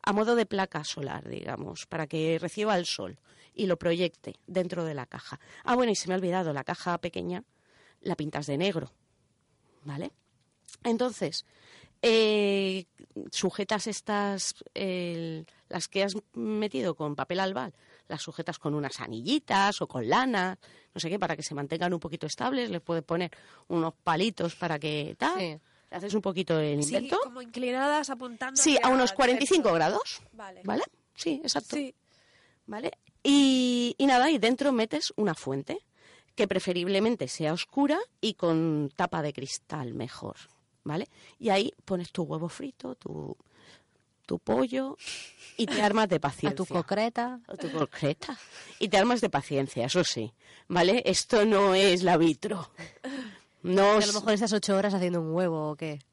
a 0.03 0.13
modo 0.13 0.35
de 0.37 0.47
placa 0.47 0.85
solar, 0.85 1.29
digamos, 1.29 1.87
para 1.87 2.07
que 2.07 2.39
reciba 2.41 2.77
el 2.77 2.87
sol 2.87 3.19
y 3.55 3.67
lo 3.67 3.79
proyecte 3.79 4.35
dentro 4.47 4.85
de 4.85 4.95
la 4.95 5.07
caja. 5.07 5.39
Ah, 5.65 5.75
bueno, 5.77 5.93
y 5.93 5.95
se 5.97 6.09
me 6.09 6.15
ha 6.15 6.17
olvidado, 6.17 6.53
la 6.53 6.65
caja 6.65 6.99
pequeña 6.99 7.45
la 8.01 8.17
pintas 8.17 8.47
de 8.47 8.59
negro, 8.59 8.91
¿vale? 9.85 10.11
Entonces, 10.83 11.47
eh, 12.03 12.85
sujetas 13.31 13.87
estas, 13.87 14.55
las 14.75 15.89
que 15.89 16.03
has 16.03 16.15
metido 16.35 16.95
con 16.95 17.15
papel 17.17 17.41
albal, 17.41 17.73
las 18.09 18.21
sujetas 18.21 18.59
con 18.59 18.75
unas 18.75 19.01
anillitas 19.01 19.81
o 19.81 19.87
con 19.87 20.09
lana, 20.09 20.59
no 20.93 21.01
sé 21.01 21.09
qué, 21.09 21.19
para 21.19 21.37
que 21.37 21.43
se 21.43 21.55
mantengan 21.55 21.95
un 21.95 22.01
poquito 22.01 22.27
estables, 22.27 22.69
les 22.71 22.83
puedes 22.83 23.05
poner 23.05 23.31
unos 23.69 23.95
palitos 23.95 24.55
para 24.57 24.79
que 24.79 25.15
tal, 25.19 25.39
Sí. 25.39 25.59
haces 25.91 26.13
un 26.13 26.21
poquito 26.21 26.59
el 26.61 26.83
Sí, 26.83 26.95
invento. 26.97 27.19
como 27.23 27.41
inclinadas 27.41 28.11
apuntando. 28.11 28.61
Sí, 28.61 28.77
a 28.83 28.89
unos 28.89 29.13
el 29.13 29.17
45 29.17 29.55
centro. 29.63 29.73
grados, 29.75 30.21
Vale. 30.33 30.61
¿vale? 30.65 30.83
Sí, 31.15 31.41
exacto. 31.43 31.77
Sí. 31.77 31.95
¿Vale? 32.67 32.93
Y, 33.23 33.95
y 33.99 34.07
nada, 34.07 34.31
y 34.31 34.39
dentro 34.39 34.73
metes 34.73 35.13
una 35.17 35.35
fuente, 35.35 35.79
que 36.35 36.49
preferiblemente 36.49 37.29
sea 37.29 37.53
oscura 37.53 37.99
y 38.21 38.35
con 38.35 38.91
tapa 38.97 39.23
de 39.23 39.33
cristal 39.33 39.95
mejor, 39.95 40.37
¿vale? 40.83 41.09
Y 41.39 41.51
ahí 41.51 41.73
pones 41.85 42.11
tu 42.11 42.23
huevo 42.25 42.49
frito, 42.49 42.95
tu, 42.97 43.37
tu 44.27 44.39
pollo 44.39 44.97
y 45.57 45.67
te 45.67 45.81
armas 45.83 46.09
de 46.09 46.17
A 46.21 46.21
paciencia. 46.21 46.57
tu 46.57 46.67
concreta. 46.67 47.41
Tu 47.61 47.71
concreta. 47.71 48.37
Y 48.79 48.89
te 48.89 48.97
armas 48.99 49.21
de 49.21 49.31
paciencia, 49.31 49.87
eso 49.87 50.03
sí, 50.03 50.33
¿vale? 50.69 51.03
Esto 51.07 51.45
no 51.45 51.75
es 51.75 52.03
la 52.03 52.17
vitro. 52.17 52.71
No 53.63 53.93
a 53.93 54.05
lo 54.07 54.13
mejor 54.13 54.35
estás 54.35 54.53
ocho 54.53 54.77
horas 54.77 54.93
haciendo 54.93 55.23
un 55.23 55.33
huevo 55.33 55.71
o 55.71 55.75
qué. 55.77 55.99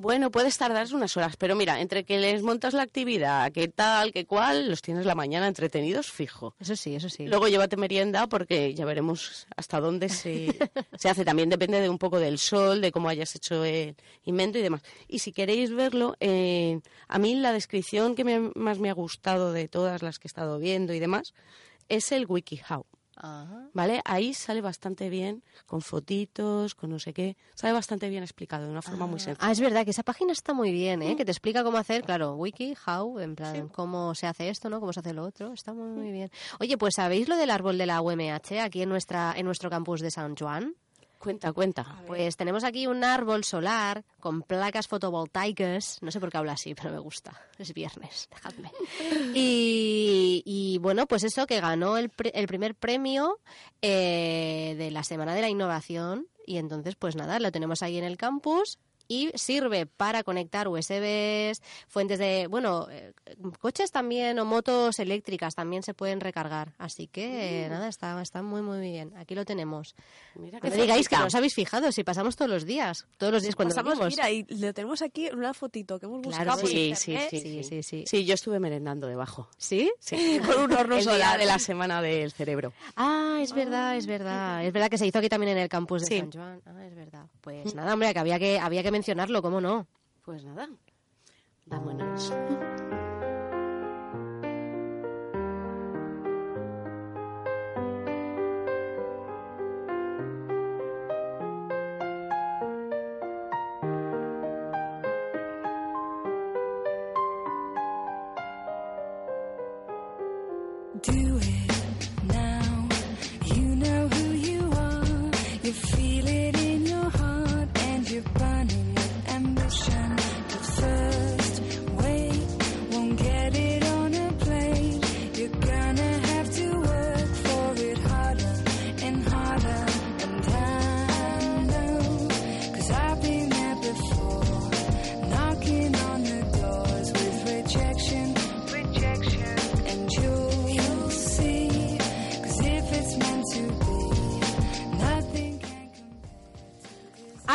Bueno, 0.00 0.30
puedes 0.30 0.56
tardar 0.56 0.86
unas 0.94 1.16
horas, 1.16 1.36
pero 1.36 1.56
mira, 1.56 1.80
entre 1.80 2.04
que 2.04 2.18
les 2.18 2.40
montas 2.44 2.72
la 2.72 2.82
actividad, 2.82 3.50
qué 3.50 3.66
tal, 3.66 4.12
qué 4.12 4.26
cual, 4.26 4.70
los 4.70 4.80
tienes 4.80 5.04
la 5.06 5.16
mañana 5.16 5.48
entretenidos 5.48 6.08
fijo. 6.12 6.54
Eso 6.60 6.76
sí, 6.76 6.94
eso 6.94 7.08
sí. 7.08 7.26
Luego 7.26 7.48
llévate 7.48 7.76
merienda 7.76 8.28
porque 8.28 8.74
ya 8.74 8.84
veremos 8.84 9.48
hasta 9.56 9.80
dónde 9.80 10.08
se, 10.08 10.56
se 10.96 11.08
hace. 11.08 11.24
También 11.24 11.48
depende 11.48 11.80
de 11.80 11.88
un 11.88 11.98
poco 11.98 12.20
del 12.20 12.38
sol, 12.38 12.80
de 12.80 12.92
cómo 12.92 13.08
hayas 13.08 13.34
hecho 13.34 13.64
el 13.64 13.96
invento 14.22 14.58
y 14.58 14.62
demás. 14.62 14.82
Y 15.08 15.18
si 15.18 15.32
queréis 15.32 15.72
verlo, 15.74 16.14
eh, 16.20 16.78
a 17.08 17.18
mí 17.18 17.34
la 17.34 17.52
descripción 17.52 18.14
que 18.14 18.22
me- 18.22 18.52
más 18.54 18.78
me 18.78 18.90
ha 18.90 18.94
gustado 18.94 19.52
de 19.52 19.66
todas 19.66 20.02
las 20.02 20.20
que 20.20 20.28
he 20.28 20.30
estado 20.30 20.60
viendo 20.60 20.94
y 20.94 21.00
demás 21.00 21.34
es 21.88 22.12
el 22.12 22.26
WikiHow. 22.28 22.86
Ajá. 23.20 23.68
¿Vale? 23.72 24.00
Ahí 24.04 24.32
sale 24.34 24.60
bastante 24.60 25.08
bien, 25.08 25.42
con 25.66 25.80
fotitos, 25.80 26.74
con 26.74 26.90
no 26.90 26.98
sé 26.98 27.12
qué. 27.12 27.36
Sale 27.54 27.72
bastante 27.72 28.08
bien 28.08 28.22
explicado 28.22 28.64
de 28.64 28.70
una 28.70 28.82
forma 28.82 29.06
muy 29.06 29.20
sencilla. 29.20 29.46
Ah, 29.46 29.52
es 29.52 29.60
verdad 29.60 29.84
que 29.84 29.90
esa 29.90 30.02
página 30.02 30.32
está 30.32 30.54
muy 30.54 30.72
bien, 30.72 31.02
¿eh? 31.02 31.16
Que 31.16 31.24
te 31.24 31.32
explica 31.32 31.64
cómo 31.64 31.78
hacer, 31.78 32.04
claro, 32.04 32.34
wiki, 32.36 32.74
how, 32.86 33.18
en 33.18 33.34
plan, 33.34 33.68
cómo 33.68 34.14
se 34.14 34.26
hace 34.26 34.48
esto, 34.48 34.70
¿no? 34.70 34.80
Cómo 34.80 34.92
se 34.92 35.00
hace 35.00 35.12
lo 35.12 35.24
otro. 35.24 35.52
Está 35.52 35.72
muy, 35.72 35.88
muy 35.88 36.12
bien. 36.12 36.30
Oye, 36.60 36.78
pues 36.78 36.94
¿sabéis 36.94 37.28
lo 37.28 37.36
del 37.36 37.50
árbol 37.50 37.78
de 37.78 37.86
la 37.86 38.00
UMH 38.00 38.60
aquí 38.62 38.82
en 38.82 38.88
nuestra 38.88 39.34
en 39.36 39.46
nuestro 39.46 39.70
campus 39.70 40.00
de 40.00 40.10
San 40.10 40.36
Juan? 40.36 40.74
Cuenta, 41.18 41.52
cuenta. 41.52 42.00
Pues 42.06 42.36
tenemos 42.36 42.62
aquí 42.62 42.86
un 42.86 43.02
árbol 43.02 43.42
solar 43.42 44.04
con 44.20 44.42
placas 44.42 44.86
fotovoltaicas. 44.86 45.98
No 46.00 46.10
sé 46.12 46.20
por 46.20 46.30
qué 46.30 46.38
habla 46.38 46.52
así, 46.52 46.74
pero 46.76 46.90
me 46.92 46.98
gusta. 47.00 47.32
Es 47.58 47.74
viernes, 47.74 48.28
dejadme. 48.30 48.70
Y, 49.34 50.42
y, 50.46 50.78
bueno, 50.78 51.06
pues 51.06 51.24
eso 51.24 51.46
que 51.46 51.60
ganó 51.60 51.96
el, 51.96 52.08
pre- 52.08 52.32
el 52.34 52.46
primer 52.46 52.74
premio 52.74 53.38
eh, 53.82 54.74
de 54.78 54.90
la 54.90 55.02
Semana 55.04 55.34
de 55.34 55.42
la 55.42 55.48
Innovación. 55.48 56.26
Y 56.46 56.56
entonces, 56.58 56.94
pues 56.96 57.14
nada, 57.16 57.38
lo 57.40 57.52
tenemos 57.52 57.82
ahí 57.82 57.98
en 57.98 58.04
el 58.04 58.16
campus. 58.16 58.78
Y 59.08 59.30
sirve 59.34 59.86
para 59.86 60.22
conectar 60.22 60.68
USBs, 60.68 61.62
fuentes 61.88 62.18
de, 62.18 62.46
bueno, 62.48 62.86
eh, 62.90 63.14
coches 63.58 63.90
también 63.90 64.38
o 64.38 64.44
motos 64.44 64.98
eléctricas 64.98 65.54
también 65.54 65.82
se 65.82 65.94
pueden 65.94 66.20
recargar. 66.20 66.74
Así 66.78 67.06
que 67.06 67.64
eh, 67.64 67.68
nada, 67.70 67.88
está, 67.88 68.20
está 68.20 68.42
muy, 68.42 68.60
muy 68.62 68.80
bien. 68.80 69.12
Aquí 69.16 69.34
lo 69.34 69.44
tenemos. 69.44 69.94
Mira 70.34 70.58
No 70.58 70.62
qué 70.62 70.70
me 70.76 70.82
digáis 70.82 71.08
que 71.08 71.16
no 71.16 71.26
os 71.26 71.34
habéis 71.34 71.54
fijado, 71.54 71.90
si 71.90 72.04
pasamos 72.04 72.36
todos 72.36 72.50
los 72.50 72.64
días, 72.66 73.06
todos 73.16 73.32
los 73.32 73.42
días 73.42 73.54
cuando 73.56 73.74
Pasamos, 73.74 73.98
venimos. 73.98 74.16
mira, 74.16 74.30
y 74.30 74.44
lo 74.60 74.74
tenemos 74.74 75.00
aquí 75.02 75.26
en 75.28 75.38
una 75.38 75.54
fotito 75.54 75.98
que 75.98 76.06
hemos 76.06 76.20
Claro, 76.26 76.52
buscado 76.52 76.66
sí, 76.68 76.94
sí, 76.94 77.10
internet. 77.12 77.28
sí, 77.30 77.40
Sí, 77.40 77.62
sí, 77.64 77.82
sí. 77.82 78.04
Sí, 78.06 78.24
yo 78.26 78.34
estuve 78.34 78.60
merendando 78.60 79.06
debajo. 79.06 79.48
¿Sí? 79.56 79.90
Sí. 80.00 80.38
Con 80.46 80.64
un 80.64 80.72
horno 80.72 81.00
solar. 81.02 81.38
de 81.38 81.46
la 81.46 81.58
semana 81.58 82.02
del 82.02 82.30
cerebro. 82.32 82.72
Ah, 82.96 83.38
es 83.40 83.52
verdad, 83.54 83.96
es 83.96 84.06
verdad. 84.06 84.64
Es 84.64 84.72
verdad 84.72 84.90
que 84.90 84.98
se 84.98 85.06
hizo 85.06 85.18
aquí 85.18 85.28
también 85.28 85.52
en 85.52 85.58
el 85.58 85.68
campus 85.68 86.02
de 86.02 86.06
Sí. 86.08 86.18
San 86.18 86.32
Juan. 86.32 86.60
Ah, 86.66 86.86
es 86.86 86.94
verdad. 86.94 87.26
Pues 87.40 87.74
nada, 87.74 87.94
hombre, 87.94 88.12
que 88.12 88.18
había 88.18 88.38
que, 88.38 88.58
había 88.58 88.82
que 88.82 88.90
mencionarlo, 88.98 89.40
¿cómo 89.42 89.60
no? 89.60 89.86
Pues 90.24 90.44
nada, 90.44 90.68
vámonos. 91.66 92.32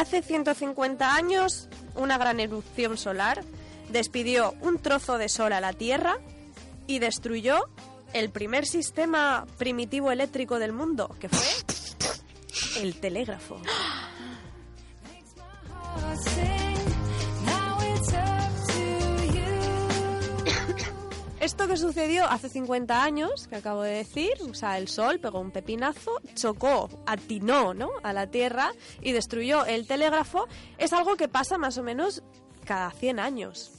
Hace 0.03 0.21
150 0.21 1.15
años, 1.15 1.69
una 1.95 2.17
gran 2.17 2.41
erupción 2.41 2.97
solar 2.97 3.41
despidió 3.87 4.53
un 4.59 4.77
trozo 4.77 5.17
de 5.17 5.29
sol 5.29 5.53
a 5.53 5.61
la 5.61 5.71
Tierra 5.71 6.17
y 6.87 6.99
destruyó 6.99 7.69
el 8.11 8.29
primer 8.29 8.65
sistema 8.65 9.47
primitivo 9.57 10.11
eléctrico 10.11 10.59
del 10.59 10.73
mundo, 10.73 11.15
que 11.21 11.29
fue 11.29 12.81
el 12.81 12.99
telégrafo. 12.99 13.61
Esto 21.43 21.67
que 21.67 21.75
sucedió 21.75 22.25
hace 22.25 22.47
50 22.47 23.03
años, 23.03 23.49
que 23.49 23.57
acabo 23.57 23.81
de 23.81 23.95
decir, 23.95 24.31
o 24.49 24.53
sea, 24.53 24.77
el 24.77 24.87
sol 24.87 25.19
pegó 25.19 25.41
un 25.41 25.51
pepinazo, 25.51 26.21
chocó, 26.35 26.89
atinó, 27.05 27.73
¿no? 27.73 27.91
a 28.01 28.13
la 28.13 28.27
Tierra 28.27 28.71
y 29.01 29.11
destruyó 29.11 29.65
el 29.65 29.85
telégrafo, 29.85 30.47
es 30.77 30.93
algo 30.93 31.17
que 31.17 31.27
pasa 31.27 31.57
más 31.57 31.77
o 31.77 31.83
menos 31.83 32.23
cada 32.63 32.91
100 32.91 33.19
años. 33.19 33.73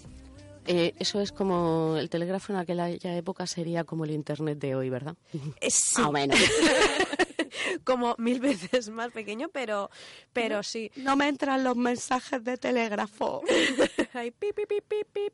Eh, 0.66 0.92
eso 0.98 1.22
es 1.22 1.32
como 1.32 1.96
el 1.96 2.10
telégrafo 2.10 2.52
en 2.52 2.58
aquella 2.58 3.16
época 3.16 3.46
sería 3.46 3.84
como 3.84 4.04
el 4.04 4.10
internet 4.10 4.58
de 4.58 4.74
hoy, 4.74 4.90
¿verdad? 4.90 5.16
Eh, 5.32 5.70
sí, 5.70 6.02
Más 6.02 6.08
o 6.08 6.12
menos. 6.12 6.38
como 7.84 8.14
mil 8.18 8.40
veces 8.40 8.90
más 8.90 9.10
pequeño, 9.10 9.48
pero, 9.48 9.88
pero 10.34 10.62
sí. 10.62 10.90
No 10.96 11.16
me 11.16 11.28
entran 11.28 11.64
los 11.64 11.76
mensajes 11.76 12.44
de 12.44 12.58
telégrafo. 12.58 13.42
Ahí, 14.12 14.32
pip, 14.32 14.54
pip, 14.54 14.68
pip, 14.68 14.84
pip, 14.86 15.08
pip. 15.10 15.32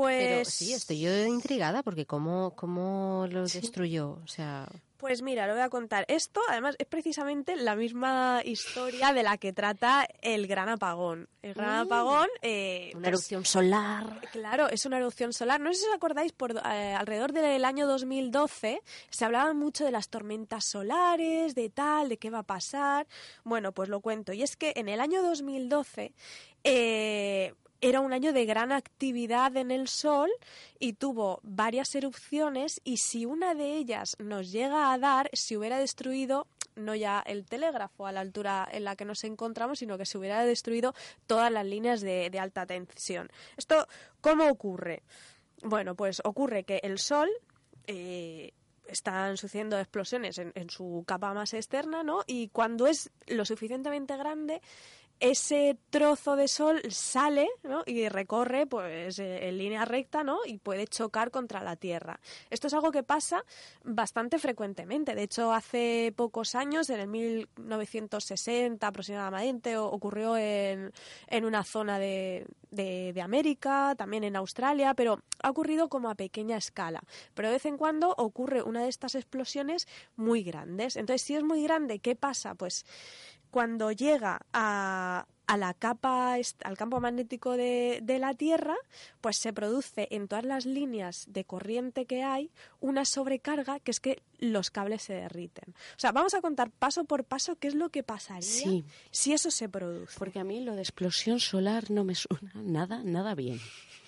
Pues, 0.00 0.26
Pero 0.26 0.44
sí, 0.46 0.72
estoy 0.72 1.00
yo 1.00 1.26
intrigada 1.26 1.82
porque 1.82 2.06
cómo, 2.06 2.54
cómo 2.56 3.26
lo 3.30 3.42
destruyó. 3.42 4.18
O 4.24 4.26
sea, 4.26 4.66
pues 4.96 5.20
mira, 5.20 5.46
lo 5.46 5.52
voy 5.52 5.62
a 5.62 5.68
contar. 5.68 6.06
Esto, 6.08 6.40
además, 6.48 6.74
es 6.78 6.86
precisamente 6.86 7.54
la 7.56 7.76
misma 7.76 8.40
historia 8.44 9.12
de 9.12 9.22
la 9.22 9.36
que 9.36 9.52
trata 9.52 10.06
el 10.22 10.46
gran 10.46 10.70
apagón. 10.70 11.28
El 11.42 11.52
gran 11.52 11.80
apagón... 11.80 12.28
eh, 12.40 12.92
una 12.94 13.04
pues, 13.04 13.08
erupción 13.08 13.44
solar. 13.44 14.20
Claro, 14.32 14.70
es 14.70 14.86
una 14.86 14.96
erupción 14.96 15.34
solar. 15.34 15.60
No 15.60 15.70
sé 15.72 15.80
si 15.80 15.86
os 15.88 15.94
acordáis, 15.94 16.32
por 16.32 16.52
eh, 16.52 16.94
alrededor 16.94 17.32
del 17.32 17.64
año 17.66 17.86
2012 17.86 18.80
se 19.10 19.24
hablaba 19.26 19.52
mucho 19.52 19.84
de 19.84 19.90
las 19.90 20.08
tormentas 20.08 20.64
solares, 20.64 21.54
de 21.54 21.68
tal, 21.68 22.08
de 22.08 22.16
qué 22.16 22.30
va 22.30 22.38
a 22.38 22.42
pasar. 22.42 23.06
Bueno, 23.44 23.72
pues 23.72 23.90
lo 23.90 24.00
cuento. 24.00 24.32
Y 24.32 24.42
es 24.42 24.56
que 24.56 24.72
en 24.76 24.88
el 24.88 25.00
año 25.00 25.22
2012 25.22 26.14
eh, 26.64 27.54
era 27.80 28.00
un 28.00 28.12
año 28.12 28.32
de 28.32 28.44
gran 28.44 28.72
actividad 28.72 29.56
en 29.56 29.70
el 29.70 29.88
Sol 29.88 30.30
y 30.78 30.94
tuvo 30.94 31.40
varias 31.42 31.94
erupciones 31.94 32.80
y 32.84 32.98
si 32.98 33.26
una 33.26 33.54
de 33.54 33.76
ellas 33.76 34.16
nos 34.18 34.50
llega 34.52 34.92
a 34.92 34.98
dar, 34.98 35.30
se 35.32 35.56
hubiera 35.56 35.78
destruido 35.78 36.46
no 36.76 36.94
ya 36.94 37.22
el 37.26 37.44
telégrafo 37.44 38.06
a 38.06 38.12
la 38.12 38.20
altura 38.20 38.68
en 38.70 38.84
la 38.84 38.96
que 38.96 39.04
nos 39.04 39.24
encontramos, 39.24 39.78
sino 39.80 39.98
que 39.98 40.06
se 40.06 40.18
hubiera 40.18 40.44
destruido 40.44 40.94
todas 41.26 41.50
las 41.50 41.66
líneas 41.66 42.00
de, 42.00 42.30
de 42.30 42.38
alta 42.38 42.66
tensión. 42.66 43.28
¿Esto 43.56 43.86
cómo 44.20 44.48
ocurre? 44.48 45.02
Bueno, 45.62 45.94
pues 45.94 46.22
ocurre 46.24 46.64
que 46.64 46.80
el 46.82 46.98
Sol 46.98 47.28
eh, 47.86 48.52
están 48.86 49.36
sucediendo 49.36 49.78
explosiones 49.78 50.38
en, 50.38 50.52
en 50.54 50.70
su 50.70 51.04
capa 51.06 51.34
más 51.34 51.54
externa, 51.54 52.02
¿no? 52.02 52.22
Y 52.26 52.48
cuando 52.48 52.86
es 52.86 53.10
lo 53.26 53.44
suficientemente 53.44 54.16
grande, 54.16 54.60
ese 55.20 55.76
trozo 55.90 56.34
de 56.34 56.48
sol 56.48 56.80
sale 56.90 57.48
¿no? 57.62 57.82
y 57.86 58.08
recorre 58.08 58.66
pues 58.66 59.18
eh, 59.18 59.48
en 59.48 59.58
línea 59.58 59.84
recta 59.84 60.24
¿no? 60.24 60.38
y 60.46 60.58
puede 60.58 60.86
chocar 60.86 61.30
contra 61.30 61.62
la 61.62 61.76
Tierra. 61.76 62.18
Esto 62.48 62.66
es 62.66 62.74
algo 62.74 62.90
que 62.90 63.02
pasa 63.02 63.44
bastante 63.84 64.38
frecuentemente. 64.38 65.14
De 65.14 65.22
hecho, 65.22 65.52
hace 65.52 66.12
pocos 66.16 66.54
años, 66.54 66.88
en 66.90 67.00
el 67.00 67.08
1960 67.08 68.86
aproximadamente, 68.86 69.76
ocurrió 69.76 70.36
en, 70.36 70.92
en 71.26 71.44
una 71.44 71.64
zona 71.64 71.98
de, 71.98 72.46
de- 72.70 73.12
de 73.12 73.20
América, 73.22 73.94
también 73.96 74.24
en 74.24 74.36
Australia, 74.36 74.94
pero 74.94 75.20
ha 75.42 75.50
ocurrido 75.50 75.88
como 75.88 76.08
a 76.10 76.14
pequeña 76.14 76.56
escala. 76.56 77.02
Pero 77.34 77.48
de 77.48 77.54
vez 77.54 77.66
en 77.66 77.76
cuando 77.76 78.14
ocurre 78.16 78.62
una 78.62 78.82
de 78.82 78.88
estas 78.88 79.14
explosiones 79.14 79.86
muy 80.16 80.42
grandes. 80.42 80.96
Entonces, 80.96 81.22
si 81.22 81.34
es 81.36 81.42
muy 81.42 81.62
grande, 81.62 81.98
¿qué 81.98 82.16
pasa? 82.16 82.54
Pues 82.54 82.84
cuando 83.50 83.90
llega 83.92 84.40
a, 84.52 85.26
a 85.46 85.56
la 85.56 85.74
capa, 85.74 86.34
al 86.34 86.76
campo 86.76 87.00
magnético 87.00 87.56
de, 87.56 87.98
de 88.02 88.18
la 88.18 88.34
Tierra, 88.34 88.76
pues 89.20 89.36
se 89.36 89.52
produce 89.52 90.06
en 90.12 90.28
todas 90.28 90.44
las 90.44 90.64
líneas 90.66 91.24
de 91.28 91.44
corriente 91.44 92.06
que 92.06 92.22
hay 92.22 92.50
una 92.80 93.04
sobrecarga 93.04 93.80
que 93.80 93.90
es 93.90 94.00
que 94.00 94.22
los 94.38 94.70
cables 94.70 95.02
se 95.02 95.14
derriten. 95.14 95.74
O 95.96 95.98
sea, 95.98 96.12
vamos 96.12 96.34
a 96.34 96.40
contar 96.40 96.70
paso 96.70 97.04
por 97.04 97.24
paso 97.24 97.56
qué 97.56 97.68
es 97.68 97.74
lo 97.74 97.88
que 97.88 98.02
pasaría 98.02 98.42
Sí. 98.42 98.84
si 99.10 99.32
eso 99.32 99.50
se 99.50 99.68
produce. 99.68 100.18
Porque 100.18 100.38
a 100.38 100.44
mí 100.44 100.60
lo 100.60 100.74
de 100.76 100.82
explosión 100.82 101.40
solar 101.40 101.90
no 101.90 102.04
me 102.04 102.14
suena 102.14 102.52
nada, 102.54 103.02
nada 103.04 103.34
bien. 103.34 103.60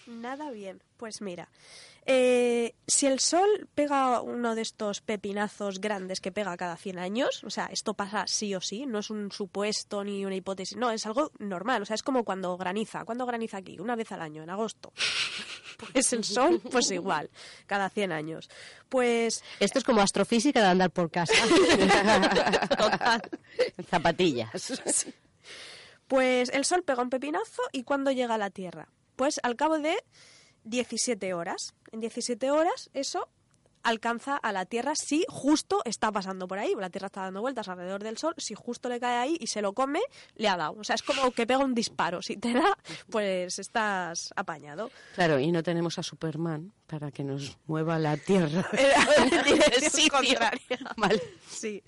Nada 0.06 0.50
bien. 0.50 0.82
Pues 0.96 1.20
mira, 1.20 1.48
eh, 2.04 2.74
si 2.86 3.06
el 3.06 3.20
sol 3.20 3.68
pega 3.74 4.20
uno 4.20 4.54
de 4.54 4.62
estos 4.62 5.00
pepinazos 5.00 5.80
grandes 5.80 6.20
que 6.20 6.32
pega 6.32 6.56
cada 6.56 6.76
100 6.76 6.98
años, 6.98 7.44
o 7.44 7.50
sea, 7.50 7.66
esto 7.66 7.94
pasa 7.94 8.24
sí 8.26 8.54
o 8.54 8.60
sí, 8.60 8.86
no 8.86 8.98
es 8.98 9.10
un 9.10 9.30
supuesto 9.30 10.02
ni 10.02 10.24
una 10.24 10.34
hipótesis, 10.34 10.76
no, 10.76 10.90
es 10.90 11.06
algo 11.06 11.30
normal, 11.38 11.82
o 11.82 11.84
sea, 11.84 11.94
es 11.94 12.02
como 12.02 12.24
cuando 12.24 12.56
graniza. 12.56 13.04
¿Cuándo 13.04 13.24
graniza 13.24 13.58
aquí? 13.58 13.78
Una 13.78 13.94
vez 13.94 14.10
al 14.12 14.22
año, 14.22 14.42
en 14.42 14.50
agosto. 14.50 14.92
Pues 15.92 16.12
el 16.12 16.22
sol, 16.22 16.60
pues 16.70 16.92
igual, 16.92 17.28
cada 17.66 17.88
100 17.88 18.12
años. 18.12 18.48
Pues 18.88 19.42
Esto 19.58 19.80
es 19.80 19.84
como 19.84 20.00
astrofísica 20.00 20.60
de 20.60 20.66
andar 20.68 20.90
por 20.92 21.10
casa. 21.10 21.32
Zapatillas. 23.90 24.80
Pues 26.06 26.50
el 26.50 26.66
Sol 26.66 26.82
pega 26.84 27.02
un 27.02 27.10
pepinazo 27.10 27.62
y 27.72 27.84
¿cuándo 27.84 28.10
llega 28.10 28.34
a 28.34 28.38
la 28.38 28.50
Tierra? 28.50 28.88
Pues 29.16 29.40
al 29.42 29.56
cabo 29.56 29.78
de 29.78 29.96
17 30.64 31.34
horas. 31.34 31.74
En 31.90 32.00
17 32.00 32.50
horas 32.50 32.90
eso 32.94 33.28
alcanza 33.82 34.36
a 34.36 34.52
la 34.52 34.64
Tierra 34.64 34.94
si 34.94 35.24
justo 35.28 35.82
está 35.84 36.12
pasando 36.12 36.46
por 36.46 36.58
ahí. 36.58 36.74
La 36.78 36.90
Tierra 36.90 37.06
está 37.06 37.22
dando 37.22 37.40
vueltas 37.40 37.68
alrededor 37.68 38.02
del 38.02 38.16
Sol, 38.18 38.34
si 38.38 38.54
justo 38.54 38.88
le 38.88 39.00
cae 39.00 39.16
ahí 39.16 39.36
y 39.40 39.48
se 39.48 39.62
lo 39.62 39.72
come, 39.72 40.00
le 40.36 40.48
ha 40.48 40.56
dado. 40.56 40.76
O 40.78 40.84
sea, 40.84 40.94
es 40.94 41.02
como 41.02 41.30
que 41.32 41.46
pega 41.46 41.64
un 41.64 41.74
disparo. 41.74 42.22
Si 42.22 42.36
te 42.36 42.52
da, 42.52 42.76
pues 43.10 43.58
estás 43.58 44.32
apañado. 44.36 44.90
Claro, 45.14 45.38
y 45.38 45.50
no 45.52 45.62
tenemos 45.62 45.98
a 45.98 46.02
Superman 46.02 46.72
para 46.86 47.10
que 47.10 47.24
nos 47.24 47.58
mueva 47.66 47.98
la 47.98 48.16
Tierra. 48.16 48.66
Sitio. 49.90 50.12
contraria. 50.12 50.94
Vale. 50.96 51.22
Sí. 51.48 51.82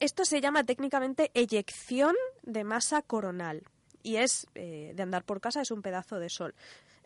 Esto 0.00 0.24
se 0.24 0.40
llama 0.40 0.64
técnicamente 0.64 1.30
eyección 1.34 2.14
de 2.42 2.64
masa 2.64 3.02
coronal 3.02 3.62
y 4.02 4.16
es 4.16 4.46
eh, 4.54 4.92
de 4.96 5.02
andar 5.02 5.24
por 5.24 5.40
casa, 5.40 5.60
es 5.60 5.70
un 5.70 5.82
pedazo 5.82 6.18
de 6.18 6.28
sol. 6.28 6.54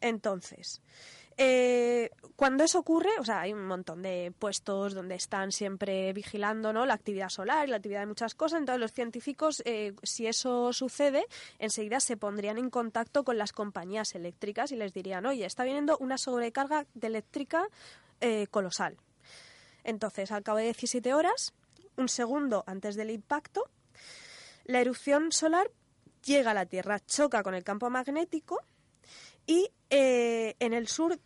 Entonces, 0.01 0.83
eh, 1.39 2.11
cuando 2.35 2.65
eso 2.65 2.79
ocurre, 2.79 3.11
o 3.19 3.25
sea, 3.25 3.43
hay 3.43 3.53
un 3.53 3.67
montón 3.67 4.03
de 4.03 4.33
puestos 4.39 4.95
donde 4.95 5.17
están 5.17 5.53
siempre 5.53 6.13
vigilando 6.15 6.73
¿no? 6.73 6.87
la 6.87 6.95
actividad 6.95 7.29
solar 7.29 7.67
y 7.67 7.71
la 7.71 7.77
actividad 7.77 8.01
de 8.01 8.07
muchas 8.07 8.35
cosas. 8.35 8.61
Entonces, 8.61 8.81
los 8.81 8.93
científicos, 8.93 9.63
eh, 9.67 9.93
si 10.03 10.27
eso 10.27 10.73
sucede, 10.73 11.27
enseguida 11.59 12.01
se 12.01 12.17
pondrían 12.17 12.57
en 12.57 12.71
contacto 12.71 13.23
con 13.25 13.37
las 13.37 13.53
compañías 13.53 14.15
eléctricas 14.15 14.73
y 14.73 14.77
les 14.77 14.95
dirían, 14.95 15.27
oye, 15.27 15.45
está 15.45 15.65
viniendo 15.65 15.99
una 15.99 16.17
sobrecarga 16.17 16.87
de 16.95 17.07
eléctrica 17.07 17.69
eh, 18.21 18.47
colosal. 18.51 18.97
Entonces, 19.85 20.33
al 20.33 20.43
cabo 20.43 20.59
de 20.59 20.65
17 20.65 21.13
horas, 21.13 21.53
un 21.97 22.09
segundo 22.09 22.65
antes 22.67 22.97
del 22.97 23.11
impacto, 23.11 23.69
la 24.65 24.81
erupción 24.81 25.33
solar 25.33 25.71
llega 26.25 26.53
a 26.53 26.55
la 26.55 26.67
Tierra, 26.67 26.99
choca 27.01 27.43
con 27.43 27.55
el 27.55 27.63
campo 27.63 27.89
magnético 27.91 28.61
y 29.47 29.71
eh, 29.91 30.57
en 30.59 30.73
el 30.73 30.89
sur 30.89 31.19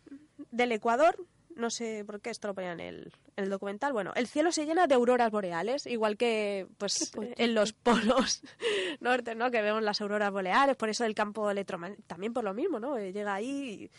del 0.51 0.71
Ecuador, 0.71 1.15
no 1.55 1.69
sé 1.69 2.03
por 2.05 2.21
qué 2.21 2.29
esto 2.29 2.47
lo 2.47 2.55
ponía 2.55 2.71
en 2.71 2.79
el, 2.79 3.13
en 3.35 3.43
el 3.43 3.49
documental, 3.49 3.93
bueno, 3.93 4.11
el 4.15 4.27
cielo 4.27 4.51
se 4.51 4.65
llena 4.65 4.87
de 4.87 4.95
auroras 4.95 5.31
boreales, 5.31 5.85
igual 5.85 6.17
que 6.17 6.67
pues 6.77 7.11
en 7.17 7.53
los 7.53 7.73
polos 7.73 8.41
norte, 8.99 9.35
¿no? 9.35 9.51
Que 9.51 9.61
vemos 9.61 9.83
las 9.83 10.01
auroras 10.01 10.31
boreales, 10.31 10.75
por 10.75 10.89
eso 10.89 11.05
el 11.05 11.15
campo 11.15 11.49
electromagnético, 11.49 12.07
también 12.07 12.33
por 12.33 12.43
lo 12.43 12.53
mismo, 12.53 12.79
¿no? 12.79 12.97
Eh, 12.97 13.11
Llega 13.11 13.35
ahí 13.35 13.49
y, 13.83 13.91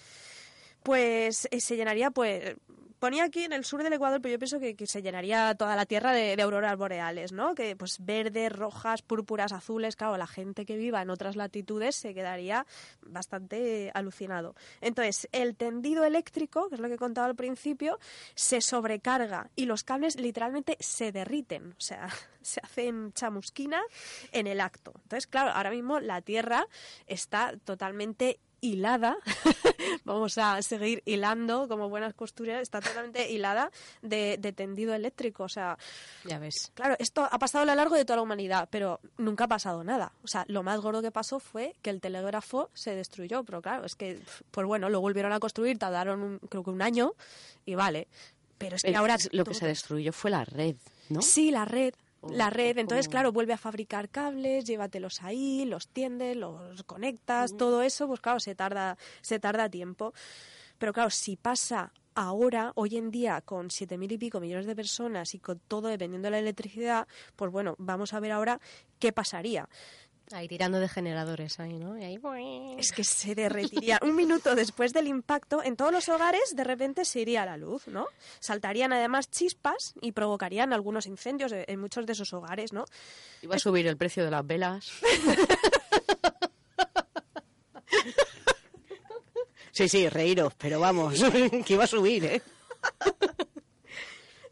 pues 0.82 1.48
eh, 1.50 1.60
se 1.60 1.76
llenaría, 1.76 2.10
pues 2.10 2.56
ponía 3.03 3.24
aquí 3.24 3.42
en 3.42 3.53
el 3.53 3.64
sur 3.64 3.82
del 3.82 3.92
Ecuador, 3.94 4.22
pero 4.22 4.34
yo 4.34 4.38
pienso 4.38 4.61
que, 4.61 4.76
se 4.86 5.03
llenaría 5.03 5.57
toda 5.57 5.74
la 5.74 5.86
tierra 5.86 6.12
de, 6.12 6.36
de 6.36 6.42
auroras 6.44 6.76
boreales, 6.76 7.32
¿no? 7.32 7.57
Que 7.57 7.74
pues 7.74 7.96
verdes, 7.98 8.53
rojas, 8.53 9.03
púrpuras, 9.03 9.50
azules, 9.50 9.96
claro, 9.96 10.16
la 10.16 10.28
gente 10.28 10.64
que 10.64 10.76
viva 10.76 11.03
en 11.03 11.11
otras 11.11 11.34
latitudes 11.34 11.96
se 11.96 12.14
quedaría 12.14 12.64
bastante 13.05 13.90
alucinado. 13.92 14.55
Entonces, 14.80 15.28
el 15.32 15.57
tendido 15.57 16.05
eléctrico, 16.05 16.68
que 16.68 16.76
es 16.76 16.80
lo 16.80 16.86
que 16.86 16.94
he 16.94 16.96
contado 16.96 17.26
al 17.26 17.34
principio, 17.34 17.98
se 18.36 18.61
sobrecarga 18.61 19.50
y 19.57 19.66
los 19.66 19.82
cables 19.82 20.14
literalmente 20.14 20.76
se 20.78 21.11
derriten, 21.11 21.72
o 21.72 21.80
sea, 21.80 22.09
se 22.40 22.61
hacen 22.62 23.12
chamusquina 23.14 23.82
en 24.30 24.46
el 24.46 24.61
acto. 24.61 24.92
Entonces, 25.03 25.26
claro, 25.26 25.50
ahora 25.50 25.72
mismo 25.72 25.98
la 25.98 26.20
Tierra 26.20 26.68
está 27.09 27.55
totalmente 27.64 28.38
hilada, 28.61 29.18
vamos 30.05 30.36
a 30.38 30.61
seguir 30.62 31.03
hilando 31.07 31.68
como 31.68 31.88
buenas 31.88 32.14
costuras, 32.14 32.62
está 32.62 32.80
totalmente 32.80 33.30
hilada 33.30 33.70
de, 34.03 34.36
de 34.38 34.53
tendido 34.53 34.94
eléctrico. 34.94 35.44
O 35.44 35.48
sea, 35.48 35.76
Ya 36.24 36.38
ves. 36.38 36.70
claro, 36.74 36.96
esto 36.98 37.28
ha 37.30 37.38
pasado 37.38 37.62
a 37.62 37.66
lo 37.66 37.74
largo 37.74 37.94
de 37.96 38.05
toda 38.05 38.16
la 38.16 38.22
humanidad, 38.22 38.68
pero 38.70 39.00
nunca 39.18 39.44
ha 39.44 39.48
pasado 39.48 39.84
nada. 39.84 40.12
O 40.22 40.28
sea, 40.28 40.44
lo 40.48 40.62
más 40.62 40.80
gordo 40.80 41.03
que 41.03 41.11
pasó 41.11 41.40
fue 41.40 41.74
que 41.82 41.90
el 41.90 42.00
telégrafo 42.00 42.70
se 42.74 42.94
destruyó, 42.94 43.44
pero 43.44 43.62
claro, 43.62 43.84
es 43.84 43.94
que, 43.94 44.18
pues 44.50 44.66
bueno, 44.66 44.88
lo 44.88 45.00
volvieron 45.00 45.32
a 45.32 45.40
construir, 45.40 45.78
tardaron 45.78 46.22
un- 46.22 46.38
creo 46.38 46.62
que 46.64 46.70
un 46.70 46.82
año 46.82 47.12
y 47.64 47.74
vale. 47.74 48.09
Pero 48.59 48.76
es 48.76 48.82
que 48.82 48.94
ahora... 48.94 49.16
lo 49.32 49.44
que 49.44 49.55
se 49.55 49.66
destruyó 49.66 50.12
fue 50.12 50.30
la 50.30 50.44
red, 50.44 50.76
¿no? 51.09 51.20
Sí, 51.20 51.50
la 51.50 51.64
red. 51.64 51.94
La 52.30 52.50
red, 52.50 52.78
entonces, 52.78 53.08
claro, 53.08 53.32
vuelve 53.32 53.52
a 53.52 53.58
fabricar 53.58 54.08
cables, 54.08 54.64
llévatelos 54.64 55.22
ahí, 55.22 55.64
los 55.64 55.88
tiendes, 55.88 56.36
los 56.36 56.82
conectas, 56.84 57.56
todo 57.56 57.82
eso, 57.82 58.06
pues 58.06 58.20
claro, 58.20 58.38
se 58.38 58.54
tarda, 58.54 58.96
se 59.20 59.40
tarda 59.40 59.68
tiempo. 59.68 60.14
Pero 60.78 60.92
claro, 60.92 61.10
si 61.10 61.36
pasa 61.36 61.92
ahora, 62.14 62.72
hoy 62.74 62.96
en 62.96 63.10
día, 63.10 63.40
con 63.40 63.70
siete 63.70 63.98
mil 63.98 64.12
y 64.12 64.18
pico 64.18 64.40
millones 64.40 64.66
de 64.66 64.76
personas 64.76 65.34
y 65.34 65.38
con 65.38 65.58
todo 65.60 65.88
dependiendo 65.88 66.26
de 66.26 66.32
la 66.32 66.38
electricidad, 66.38 67.06
pues 67.36 67.50
bueno, 67.50 67.74
vamos 67.78 68.12
a 68.12 68.20
ver 68.20 68.32
ahora 68.32 68.60
qué 68.98 69.12
pasaría. 69.12 69.68
Ahí 70.30 70.48
tirando 70.48 70.80
de 70.80 70.88
generadores 70.88 71.60
ahí, 71.60 71.78
¿no? 71.78 71.98
Y 71.98 72.04
ahí... 72.04 72.18
Es 72.78 72.92
que 72.92 73.04
se 73.04 73.34
derretiría. 73.34 73.98
Un 74.02 74.14
minuto 74.14 74.54
después 74.54 74.92
del 74.92 75.08
impacto, 75.08 75.62
en 75.62 75.76
todos 75.76 75.92
los 75.92 76.08
hogares 76.08 76.54
de 76.54 76.64
repente 76.64 77.04
se 77.04 77.20
iría 77.20 77.44
la 77.44 77.56
luz, 77.56 77.86
¿no? 77.88 78.06
Saltarían 78.40 78.92
además 78.92 79.30
chispas 79.30 79.94
y 80.00 80.12
provocarían 80.12 80.72
algunos 80.72 81.06
incendios 81.06 81.52
en 81.52 81.80
muchos 81.80 82.06
de 82.06 82.12
esos 82.12 82.32
hogares, 82.32 82.72
¿no? 82.72 82.84
Iba 83.42 83.56
a 83.56 83.58
subir 83.58 83.86
el 83.86 83.96
precio 83.96 84.24
de 84.24 84.30
las 84.30 84.46
velas. 84.46 84.90
Sí, 89.72 89.88
sí, 89.88 90.06
reíros, 90.10 90.52
pero 90.58 90.78
vamos, 90.80 91.14
que 91.66 91.72
iba 91.72 91.84
a 91.84 91.86
subir, 91.86 92.24
¿eh? 92.26 92.42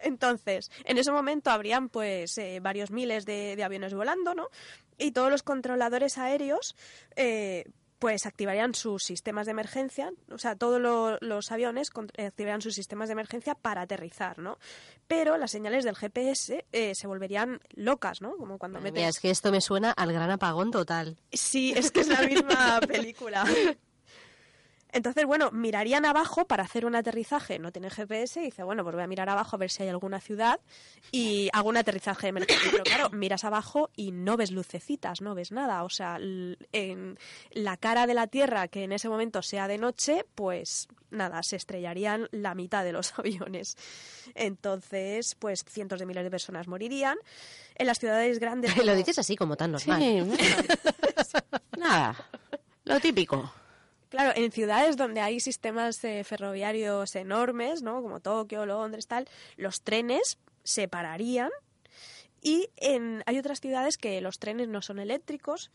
Entonces, 0.03 0.71
en 0.85 0.99
ese 0.99 1.13
momento 1.13 1.51
habrían 1.51 1.89
pues 1.89 2.37
eh, 2.39 2.61
varios 2.61 2.91
miles 2.91 3.27
de, 3.27 3.57
de 3.57 3.65
aviones 3.65 3.95
volando, 3.95 4.35
¿no? 4.35 4.49
Y 4.99 5.13
todos 5.13 5.31
los 5.31 5.43
controladores 5.43 6.19
aéreos 6.19 6.77
eh, 7.17 7.65
pues 7.99 8.25
activarían 8.25 8.75
sus 8.75 9.03
sistemas 9.03 9.45
de 9.45 9.51
emergencia, 9.53 10.11
o 10.31 10.39
sea, 10.39 10.57
todos 10.57 10.81
lo- 10.81 11.19
los 11.21 11.53
aviones 11.53 11.91
activarían 12.17 12.63
sus 12.63 12.75
sistemas 12.75 13.09
de 13.09 13.13
emergencia 13.13 13.55
para 13.55 13.83
aterrizar, 13.83 14.39
¿no? 14.39 14.59
Pero 15.07 15.37
las 15.37 15.51
señales 15.51 15.85
del 15.85 15.97
GPS 15.97 16.65
eh, 16.73 16.95
se 16.95 17.07
volverían 17.07 17.61
locas, 17.75 18.23
¿no? 18.23 18.37
Como 18.39 18.57
cuando 18.59 18.79
Madre 18.79 18.93
metes... 18.93 19.01
mía, 19.03 19.09
es 19.11 19.21
que 19.21 19.29
esto 19.31 19.53
me 19.53 19.61
suena 19.61 19.91
al 19.93 20.13
gran 20.15 20.31
apagón 20.31 20.71
total. 20.71 21.19
Sí, 21.31 21.75
es 21.77 21.91
que 21.91 22.01
es 22.01 22.09
la 22.09 22.23
misma 22.23 22.81
película. 22.89 23.45
Entonces, 24.93 25.25
bueno, 25.25 25.51
mirarían 25.51 26.05
abajo 26.05 26.47
para 26.47 26.65
hacer 26.65 26.87
un 26.87 26.95
aterrizaje. 26.95 27.59
No 27.59 27.73
tienen 27.73 27.91
GPS 27.91 28.41
y 28.41 28.45
dice, 28.45 28.63
bueno, 28.63 28.83
pues 28.83 28.95
voy 28.95 29.05
a 29.05 29.07
mirar 29.07 29.29
abajo 29.29 29.57
a 29.57 29.59
ver 29.59 29.71
si 29.71 29.83
hay 29.83 29.89
alguna 29.89 30.21
ciudad 30.21 30.61
y 31.13 31.49
hago 31.53 31.69
un 31.69 31.77
aterrizaje 31.77 32.27
de 32.27 32.29
emergencia. 32.29 32.71
Pero 32.71 32.85
claro, 32.85 33.11
miras 33.11 33.45
abajo 33.45 33.91
y 33.97 34.13
no 34.13 34.37
ves 34.37 34.51
lucecitas, 34.51 35.21
no 35.21 35.35
ves 35.35 35.53
nada. 35.53 35.85
O 35.85 35.91
sea, 35.91 36.19
en 36.19 37.19
la 37.53 37.77
cara 37.77 38.07
de 38.07 38.15
la 38.15 38.27
Tierra, 38.27 38.69
que 38.69 38.85
en 38.85 38.93
ese 38.93 39.09
momento 39.09 39.43
sea 39.43 39.69
de 39.69 39.79
noche, 39.79 40.25
pues 40.35 40.89
nada, 41.11 41.43
se 41.43 41.57
estrellarían 41.57 42.29
la 42.31 42.55
mitad 42.55 42.85
de 42.85 42.93
los 42.93 43.13
aviones. 43.19 43.77
Entonces, 44.35 45.37
pues 45.39 45.65
cientos 45.65 46.01
de 46.01 46.07
miles 46.07 46.25
de 46.25 46.31
personas 46.31 46.69
morirían. 46.69 47.19
En 47.75 47.87
las 47.87 47.99
ciudades 47.99 48.39
grandes... 48.39 48.77
Lo 48.85 48.95
dices 48.95 49.19
así 49.19 49.37
como 49.37 49.57
tan 49.57 49.73
normal. 49.73 50.01
Sí, 50.01 50.47
nada, 51.79 52.17
lo 52.85 53.01
típico. 53.01 53.53
Claro, 54.11 54.33
en 54.35 54.51
ciudades 54.51 54.97
donde 54.97 55.21
hay 55.21 55.39
sistemas 55.39 56.03
eh, 56.05 56.25
ferroviarios 56.25 57.15
enormes, 57.15 57.83
¿no? 57.83 58.03
Como 58.03 58.21
Tokio, 58.21 58.67
Londres, 58.67 59.07
tal, 59.07 59.29
los 59.57 59.83
trenes 59.83 60.39
se 60.65 60.89
pararían 60.89 61.51
y 62.43 62.71
en, 62.77 63.23
hay 63.27 63.39
otras 63.39 63.61
ciudades 63.61 63.99
que 63.99 64.21
los 64.21 64.39
trenes 64.39 64.69
no 64.69 64.83
son 64.83 64.99
eléctricos, 64.99 65.71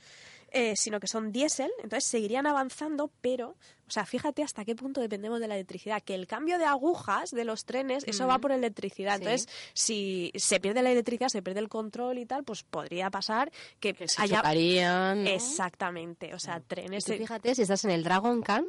eh, 0.58 0.74
sino 0.78 1.02
que 1.02 1.08
son 1.08 1.34
diésel, 1.34 1.70
entonces 1.84 2.06
seguirían 2.10 2.48
avanzando, 2.48 3.12
pero, 3.20 3.50
o 3.88 3.92
sea, 3.92 4.06
fíjate 4.06 4.42
hasta 4.42 4.64
qué 4.64 4.74
punto 4.74 5.02
dependemos 5.02 5.42
de 5.42 5.50
la 5.50 5.56
electricidad, 5.56 6.02
que 6.02 6.16
el 6.16 6.28
cambio 6.28 6.58
de 6.58 6.64
agujas 6.64 7.32
de 7.32 7.44
los 7.44 7.66
trenes, 7.66 8.06
eso 8.08 8.26
va 8.26 8.40
por 8.40 8.54
electricidad, 8.54 9.18
Sí. 9.18 9.24
entonces 9.24 9.50
si 9.74 10.32
se 10.36 10.62
pierde 10.62 10.82
la 10.82 10.92
electricidad, 10.92 11.28
se 11.28 11.42
pierde 11.42 11.60
el 11.60 11.68
control 11.68 12.18
y 12.20 12.26
tal, 12.26 12.46
pues 12.46 12.64
podría 12.64 13.10
pasar 13.10 13.52
que, 13.82 13.94
Que 13.94 14.08
se 14.08 14.22
haya... 14.22 14.38
chocarían. 14.38 15.26
¿no? 15.26 15.30
Exactamente, 15.30 16.34
o 16.34 16.40
sea, 16.40 16.62
trenes... 16.62 17.04
tú 17.04 17.12
fíjate 17.14 17.54
si 17.54 17.64
estás 17.64 17.84
en 17.84 17.92
el 17.92 18.06
Dragon 18.06 18.42
Khan 18.42 18.66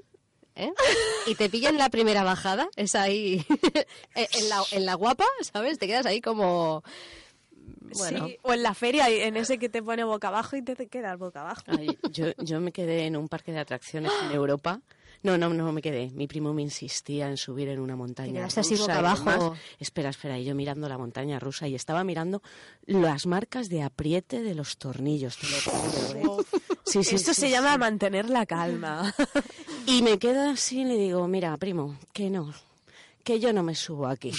¿eh? 0.56 0.72
y 1.28 1.36
te 1.36 1.48
pillan 1.48 1.78
la 1.78 1.88
primera 1.88 2.24
bajada, 2.24 2.68
es 2.74 2.96
ahí 2.96 3.46
en, 4.16 4.48
la, 4.48 4.62
en 4.72 4.86
la 4.86 4.94
guapa, 4.94 5.26
¿sabes? 5.40 5.78
Te 5.78 5.86
quedas 5.86 6.06
ahí 6.06 6.20
como... 6.20 6.82
Bueno, 7.96 8.26
Sí, 8.26 8.38
o 8.42 8.52
en 8.52 8.62
la 8.62 8.74
feria, 8.74 9.08
en 9.08 9.36
ese 9.36 9.58
que 9.58 9.68
te 9.68 9.82
pone 9.82 10.04
boca 10.04 10.28
abajo 10.28 10.56
y 10.56 10.62
te, 10.62 10.76
te 10.76 10.86
quedas 10.86 11.18
boca 11.18 11.40
abajo. 11.40 11.62
Ay, 11.66 11.98
yo, 12.10 12.26
yo 12.38 12.60
me 12.60 12.72
quedé 12.72 13.06
en 13.06 13.16
un 13.16 13.28
parque 13.28 13.52
de 13.52 13.58
atracciones 13.58 14.12
en 14.24 14.32
Europa. 14.32 14.80
No, 15.22 15.38
no, 15.38 15.48
no 15.48 15.72
me 15.72 15.82
quedé. 15.82 16.10
Mi 16.10 16.26
primo 16.26 16.52
me 16.52 16.62
insistía 16.62 17.28
en 17.28 17.36
subir 17.36 17.68
en 17.68 17.80
una 17.80 17.96
montaña 17.96 18.32
quedaste 18.32 18.60
así 18.60 18.76
rusa 18.76 18.96
boca 18.96 18.98
abajo. 18.98 19.56
Espera, 19.80 20.10
espera, 20.10 20.38
y 20.38 20.44
yo 20.44 20.54
mirando 20.54 20.88
la 20.88 20.98
montaña 20.98 21.38
rusa 21.38 21.66
y 21.66 21.74
estaba 21.74 22.04
mirando 22.04 22.42
las 22.84 23.26
marcas 23.26 23.68
de 23.68 23.82
apriete 23.82 24.42
de 24.42 24.54
los 24.54 24.76
tornillos. 24.76 25.36
te 25.38 25.48
lo 25.48 25.56
juro, 25.60 26.40
¿eh? 26.40 26.44
Sí, 26.86 27.02
sí, 27.02 27.16
Esto 27.16 27.34
sí, 27.34 27.40
se 27.40 27.50
llama 27.50 27.76
mantener 27.78 28.30
la 28.30 28.46
calma. 28.46 29.12
Y 29.86 30.02
me 30.02 30.18
queda 30.20 30.50
así 30.50 30.82
y 30.82 30.84
le 30.84 30.96
digo, 30.96 31.26
mira, 31.26 31.56
primo, 31.56 31.98
que 32.12 32.30
no, 32.30 32.54
que 33.26 33.40
yo 33.40 33.52
no 33.52 33.64
me 33.64 33.74
subo 33.74 34.06
aquí. 34.06 34.30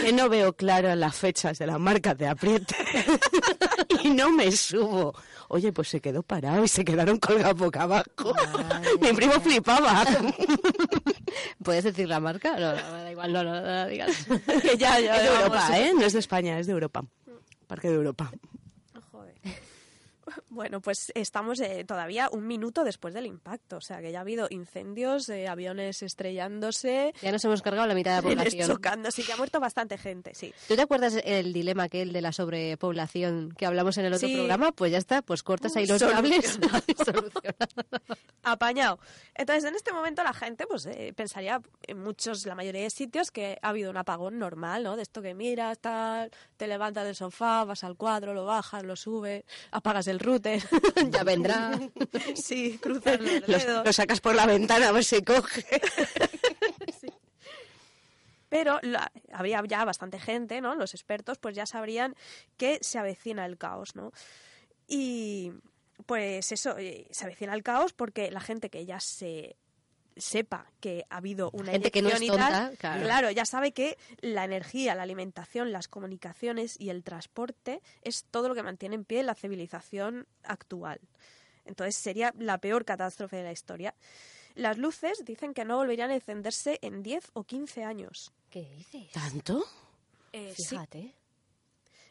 Que 0.00 0.12
no 0.12 0.28
veo 0.28 0.52
claro 0.52 0.94
las 0.94 1.16
fechas 1.16 1.58
de 1.58 1.66
las 1.66 1.80
marcas 1.80 2.16
de 2.16 2.28
apriete. 2.28 2.76
y 4.04 4.10
no 4.10 4.30
me 4.30 4.52
subo. 4.52 5.12
Oye, 5.48 5.72
pues 5.72 5.88
se 5.88 6.00
quedó 6.00 6.22
parado 6.22 6.62
y 6.62 6.68
se 6.68 6.84
quedaron 6.84 7.18
colgados 7.18 7.58
boca 7.58 7.82
abajo. 7.82 8.32
Mi 9.00 9.12
primo 9.12 9.32
flipaba. 9.40 10.04
¿Puedes 11.64 11.82
decir 11.82 12.08
la 12.08 12.20
marca? 12.20 12.52
No, 12.52 12.72
no, 12.76 12.92
da 12.92 13.10
igual, 13.10 13.32
no, 13.32 13.42
no, 13.42 13.60
no 13.60 13.88
digas. 13.88 14.24
que 14.62 14.78
ya, 14.78 15.00
ya, 15.00 15.16
es 15.16 15.22
de. 15.22 15.36
Europa, 15.36 15.78
¿eh? 15.80 15.92
No 15.92 16.06
es 16.06 16.12
de 16.12 16.20
España, 16.20 16.60
es 16.60 16.68
de 16.68 16.74
Europa. 16.74 17.04
Parque 17.66 17.88
de 17.88 17.96
Europa. 17.96 18.30
Bueno, 20.48 20.80
pues 20.80 21.10
estamos 21.14 21.60
eh, 21.60 21.84
todavía 21.86 22.28
un 22.30 22.46
minuto 22.46 22.84
después 22.84 23.14
del 23.14 23.26
impacto, 23.26 23.76
o 23.76 23.80
sea 23.80 24.00
que 24.00 24.12
ya 24.12 24.18
ha 24.18 24.20
habido 24.22 24.46
incendios, 24.50 25.28
eh, 25.28 25.48
aviones 25.48 26.02
estrellándose, 26.02 27.14
Ya 27.22 27.32
nos 27.32 27.44
hemos 27.44 27.62
cargado 27.62 27.86
la 27.86 27.94
mitad 27.94 28.22
de 28.22 28.28
la 28.34 28.36
población. 28.42 28.68
chocando, 28.68 29.10
sí 29.10 29.22
que 29.22 29.32
ha 29.32 29.36
muerto 29.36 29.60
bastante 29.60 29.98
gente, 29.98 30.34
sí. 30.34 30.52
¿Tú 30.68 30.76
te 30.76 30.82
acuerdas 30.82 31.16
el 31.24 31.52
dilema 31.52 31.84
aquel 31.84 32.12
de 32.12 32.20
la 32.20 32.32
sobrepoblación 32.32 33.54
que 33.56 33.66
hablamos 33.66 33.96
en 33.98 34.04
el 34.06 34.14
otro 34.14 34.28
Sí. 34.28 34.34
programa? 34.34 34.72
Pues 34.72 34.92
ya 34.92 34.98
está, 34.98 35.22
pues 35.22 35.42
cortas 35.42 35.74
ahí 35.76 35.86
los 35.86 36.02
cables. 36.02 36.58
Apañado. 38.42 38.98
Entonces, 39.34 39.64
en 39.64 39.74
este 39.76 39.92
momento 39.92 40.22
la 40.24 40.32
gente 40.34 40.66
pues 40.66 40.86
eh, 40.86 41.12
pensaría 41.14 41.60
en 41.86 42.02
muchos, 42.02 42.44
la 42.46 42.54
mayoría 42.54 42.82
de 42.82 42.90
sitios, 42.90 43.30
que 43.30 43.58
ha 43.62 43.68
habido 43.68 43.90
un 43.90 43.96
apagón 43.96 44.38
normal, 44.38 44.82
¿no? 44.82 44.96
De 44.96 45.02
esto 45.02 45.22
que 45.22 45.34
miras, 45.34 45.78
tal, 45.78 46.30
te 46.56 46.66
levantas 46.66 47.04
del 47.04 47.14
sofá, 47.14 47.64
vas 47.64 47.84
al 47.84 47.96
cuadro, 47.96 48.34
lo 48.34 48.44
bajas, 48.44 48.82
lo 48.82 48.96
subes, 48.96 49.44
apagas 49.70 50.06
el 50.08 50.18
router. 50.22 50.62
ya 51.10 51.24
vendrá. 51.24 51.78
sí, 52.34 52.78
cruzas 52.80 53.20
los 53.20 53.48
Los- 53.48 53.66
dedos. 53.66 53.84
lo 53.86 53.92
sacas 53.92 54.20
por 54.20 54.34
la 54.34 54.46
ventana 54.46 54.88
a 54.88 54.92
ver 54.92 55.04
si 55.04 55.22
coge. 55.22 55.64
Pero 58.48 58.78
la- 58.82 59.10
habría 59.32 59.62
ya 59.66 59.84
bastante 59.84 60.18
gente, 60.18 60.60
¿no? 60.60 60.74
Los 60.74 60.94
expertos 60.94 61.38
pues 61.38 61.54
ya 61.56 61.64
sabrían 61.66 62.14
que 62.58 62.78
se 62.82 62.98
avecina 62.98 63.46
el 63.46 63.56
caos, 63.56 63.96
¿no? 63.96 64.12
Y 64.86 65.52
pues 66.06 66.52
eso, 66.52 66.76
eh, 66.76 67.06
se 67.10 67.24
avecina 67.24 67.54
el 67.54 67.62
caos 67.62 67.92
porque 67.94 68.30
la 68.30 68.40
gente 68.40 68.68
que 68.68 68.84
ya 68.84 69.00
se 69.00 69.56
sepa 70.16 70.70
que 70.80 71.04
ha 71.10 71.18
habido 71.18 71.50
una 71.52 71.72
gente 71.72 71.90
que 71.90 72.02
no 72.02 72.08
es 72.08 72.16
eyección 72.16 72.36
y 72.36 72.40
tal, 72.40 72.68
tonta, 72.68 73.00
claro. 73.00 73.30
ya 73.30 73.44
sabe 73.44 73.72
que 73.72 73.96
la 74.20 74.44
energía, 74.44 74.94
la 74.94 75.02
alimentación, 75.02 75.72
las 75.72 75.88
comunicaciones 75.88 76.76
y 76.78 76.90
el 76.90 77.02
transporte 77.02 77.82
es 78.02 78.24
todo 78.30 78.48
lo 78.48 78.54
que 78.54 78.62
mantiene 78.62 78.94
en 78.94 79.04
pie 79.04 79.22
la 79.22 79.34
civilización 79.34 80.26
actual. 80.42 81.00
Entonces 81.64 81.96
sería 81.96 82.34
la 82.38 82.58
peor 82.58 82.84
catástrofe 82.84 83.36
de 83.36 83.44
la 83.44 83.52
historia. 83.52 83.94
Las 84.54 84.78
luces 84.78 85.24
dicen 85.24 85.54
que 85.54 85.64
no 85.64 85.76
volverían 85.76 86.10
a 86.10 86.14
encenderse 86.14 86.78
en 86.82 87.02
10 87.02 87.30
o 87.32 87.44
15 87.44 87.84
años. 87.84 88.32
¿Qué 88.50 88.68
dices? 88.76 89.10
¿Tanto? 89.12 89.64
Eh, 90.32 90.52
sí, 90.56 90.64
Fíjate. 90.70 91.14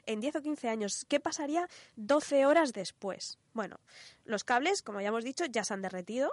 en 0.06 0.22
10 0.22 0.38
o 0.38 0.42
15 0.42 0.70
años. 0.70 1.06
¿Qué 1.08 1.20
pasaría 1.20 1.68
12 1.98 2.46
horas 2.46 2.74
después? 2.74 3.38
Bueno, 3.54 3.80
los 4.26 4.44
cables, 4.44 4.82
como 4.82 5.02
ya 5.02 5.10
hemos 5.10 5.24
dicho, 5.24 5.46
ya 5.46 5.64
se 5.64 5.74
han 5.74 5.82
derretido 5.82 6.32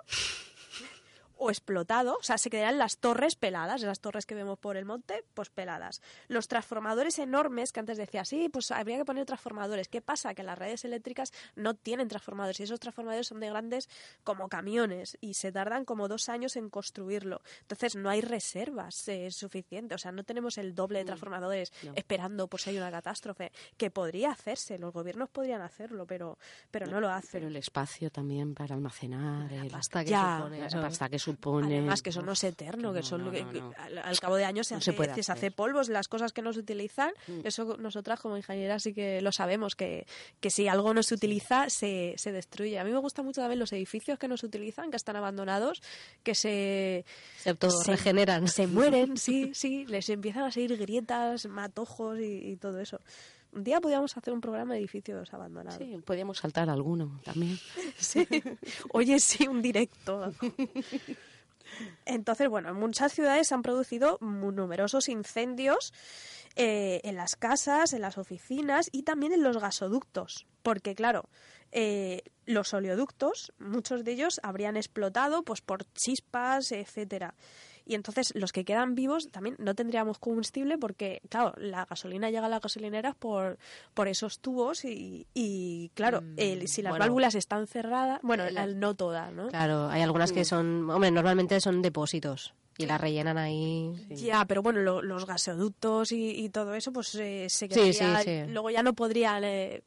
o 1.39 1.51
explotado, 1.51 2.17
o 2.19 2.23
sea, 2.23 2.37
se 2.39 2.51
quedarán 2.51 2.79
las 2.79 2.99
torres 2.99 3.37
peladas, 3.37 3.83
las 3.83 4.01
torres 4.01 4.27
que 4.27 4.35
vemos 4.35 4.59
por 4.59 4.77
el 4.77 4.85
monte, 4.85 5.25
pues 5.35 5.51
peladas. 5.51 6.03
Los 6.29 6.49
transformadores 6.49 7.19
enormes, 7.19 7.73
que 7.73 7.81
antes 7.81 7.97
decía, 7.97 8.25
sí, 8.25 8.49
pues 8.49 8.71
habría 8.71 8.97
que 8.99 9.05
poner 9.05 9.25
transformadores. 9.27 9.89
¿Qué 9.89 10.01
pasa? 10.01 10.35
Que 10.35 10.43
las 10.43 10.59
redes 10.59 10.85
eléctricas 10.85 11.33
no 11.57 11.75
tienen 11.75 12.09
transformadores 12.09 12.59
y 12.61 12.65
esos 12.65 12.81
transformadores 12.81 13.27
son 13.29 13.41
de 13.41 13.49
grandes 13.49 13.89
como 14.25 14.49
camiones 14.49 15.17
y 15.21 15.35
se 15.35 15.53
tardan 15.53 15.85
como 15.85 16.09
dos 16.09 16.29
años 16.29 16.57
en 16.57 16.71
construirlo. 16.71 17.41
Entonces 17.63 17.97
no 17.97 18.11
hay 18.11 18.21
reservas 18.21 19.07
eh, 19.09 19.31
suficientes, 19.31 19.95
o 19.95 19.99
sea, 19.99 20.13
no 20.13 20.25
tenemos 20.25 20.59
el 20.59 20.75
doble 20.75 20.99
de 21.01 21.05
transformadores 21.05 21.73
no. 21.85 21.93
esperando 21.97 22.49
por 22.49 22.61
si 22.61 22.71
hay 22.71 22.79
una 22.79 22.91
catástrofe, 22.91 23.53
que 23.77 23.91
podría 23.91 24.31
hacerse, 24.33 24.79
los 24.79 24.93
gobiernos 24.93 25.29
podrían 25.31 25.63
hacerlo, 25.63 26.07
pero, 26.07 26.39
pero 26.71 26.87
no 26.87 27.01
lo 27.01 27.09
hacen. 27.11 27.31
Pero 27.33 27.47
el 27.49 27.57
espacio 27.57 28.11
también 28.11 28.55
para 28.55 28.75
almacenar. 28.75 29.53
el- 29.53 29.69
Pasta 29.71 30.03
que 30.05 30.11
Ya, 30.11 30.39
supone 30.39 30.59
la 30.61 30.67
eso. 30.67 30.81
pasta 30.81 31.09
que 31.09 31.19
supone. 31.33 31.79
Además, 31.79 32.03
que 32.03 32.11
eso 32.11 32.23
no 32.23 32.33
es 32.33 32.45
eterno, 32.45 32.93
que 32.93 33.01
No, 33.01 33.07
son 33.07 33.25
no, 33.25 33.31
que 33.31 33.45
al, 33.79 33.99
al 33.99 34.21
cabo 34.21 34.37
de 34.37 34.45
años 34.45 34.67
se, 34.67 34.75
hace, 34.75 34.87
se 34.87 34.93
puede 34.93 35.23
se 35.23 35.33
hace 35.33 35.51
polvos, 35.51 35.89
las 35.89 36.09
cosas 36.09 36.33
que 36.33 36.43
no 36.43 36.53
se 36.53 36.61
utilizan, 36.61 37.13
Mm. 37.27 37.41
eso 37.45 37.77
nosotras 37.79 38.21
como 38.21 38.37
ingenieras 38.37 38.83
sí 38.83 38.93
que 38.95 39.21
lo 39.23 39.33
sabemos, 39.33 39.75
que, 39.77 40.07
que 40.41 40.51
si 40.51 40.69
algo 40.69 40.95
no 40.95 41.03
se 41.03 41.15
utiliza, 41.15 41.69
se, 41.71 42.15
se 42.17 42.33
destruye. 42.33 42.79
A 42.79 42.85
mí 42.85 42.91
me 42.91 42.99
gusta 42.99 43.23
mucho 43.23 43.41
también 43.41 43.59
los 43.59 43.73
edificios 43.73 44.19
que 44.19 44.29
no 44.29 44.37
se 44.37 44.47
utilizan, 44.47 44.91
que 44.91 44.97
están 44.97 45.17
abandonados, 45.17 45.83
que 46.23 46.35
se, 46.35 47.05
Se 47.39 47.51
autorregeneran. 47.51 48.49
se 48.49 48.67
mueren, 48.67 49.17
sí, 49.17 49.51
sí, 49.55 49.87
les 49.87 50.09
empiezan 50.09 50.45
a 50.45 50.53
salir 50.53 50.77
grietas, 50.77 51.47
matojos 51.47 52.19
y, 52.19 52.51
y 52.53 52.57
todo 52.57 52.81
eso. 52.81 53.01
Un 53.53 53.65
día 53.65 53.81
podríamos 53.81 54.17
hacer 54.17 54.33
un 54.33 54.41
programa 54.41 54.75
de 54.75 54.81
edificios 54.81 55.33
abandonados. 55.33 55.79
Sí, 55.79 55.99
podíamos 56.05 56.39
saltar 56.39 56.69
alguno 56.71 57.21
también. 57.25 57.59
Sí. 57.99 58.27
Oye, 58.93 59.19
sí, 59.19 59.49
un 59.49 59.63
directo. 59.63 60.33
Entonces, 62.05 62.49
bueno, 62.49 62.71
en 62.71 62.77
muchas 62.77 63.13
ciudades 63.13 63.49
se 63.49 63.55
han 63.55 63.63
producido 63.63 64.19
numerosos 64.21 65.09
incendios 65.09 65.93
eh, 66.57 67.01
en 67.05 67.17
las 67.17 67.37
casas, 67.37 67.93
en 67.93 68.03
las 68.03 68.19
oficinas 68.19 68.89
y 68.93 69.03
también 69.03 69.33
en 69.33 69.43
los 69.43 69.59
gasoductos. 69.59 70.47
Porque, 70.63 70.95
claro, 70.95 71.29
eh, 71.73 72.23
los 72.47 72.73
oleoductos, 72.73 73.53
muchos 73.59 74.05
de 74.05 74.13
ellos 74.13 74.41
habrían 74.43 74.77
explotado 74.77 75.43
pues 75.43 75.61
por 75.61 75.85
chispas, 75.93 76.73
etcétera. 76.73 77.35
Y 77.89 77.95
entonces 77.95 78.35
los 78.37 78.53
que 78.53 78.67
quedan 78.67 78.95
vivos 78.95 79.31
también 79.33 79.57
no 79.59 79.75
tendríamos 79.75 80.19
combustible 80.19 80.77
porque, 80.77 81.23
claro, 81.31 81.55
la 81.57 81.87
gasolina 81.87 82.29
llega 82.29 82.45
a 82.45 82.49
las 82.51 82.61
gasolineras 82.61 83.17
por, 83.17 83.59
por 83.95 84.09
esos 84.09 84.41
tubos 84.41 84.85
y, 84.85 85.27
y 85.33 85.91
claro, 85.95 86.23
el- 86.37 86.69
si 86.69 86.83
las 86.83 86.91
bueno. 86.93 87.07
válvulas 87.07 87.35
están 87.35 87.67
cerradas, 87.67 88.21
bueno, 88.23 88.45
La- 88.51 88.67
la- 88.67 88.75
no 88.75 88.95
todas, 88.95 89.33
¿no? 89.33 89.49
Claro, 89.49 89.89
hay 89.89 90.03
algunas 90.03 90.33
que 90.33 90.45
son, 90.45 90.91
hombre, 90.91 91.11
normalmente 91.11 91.59
son 91.63 91.81
depósitos 91.81 92.53
y 92.77 92.85
las 92.85 93.01
rellenan 93.01 93.39
ahí. 93.39 93.91
Ya, 94.11 94.45
pero 94.45 94.63
bueno, 94.63 94.81
lo- 94.83 95.01
los 95.01 95.25
gasoductos 95.25 96.13
y, 96.13 96.45
y 96.45 96.51
todo 96.51 96.75
eso, 96.75 96.93
pues 96.93 97.15
eh, 97.15 97.47
se 97.49 97.69
Sí, 97.69 97.75
quedaría- 97.75 98.19
sí, 98.19 98.25
sí. 98.45 98.53
luego 98.53 98.69
ya 98.69 98.83
no 98.83 98.93
podrían 98.93 99.45
eh, 99.45 99.83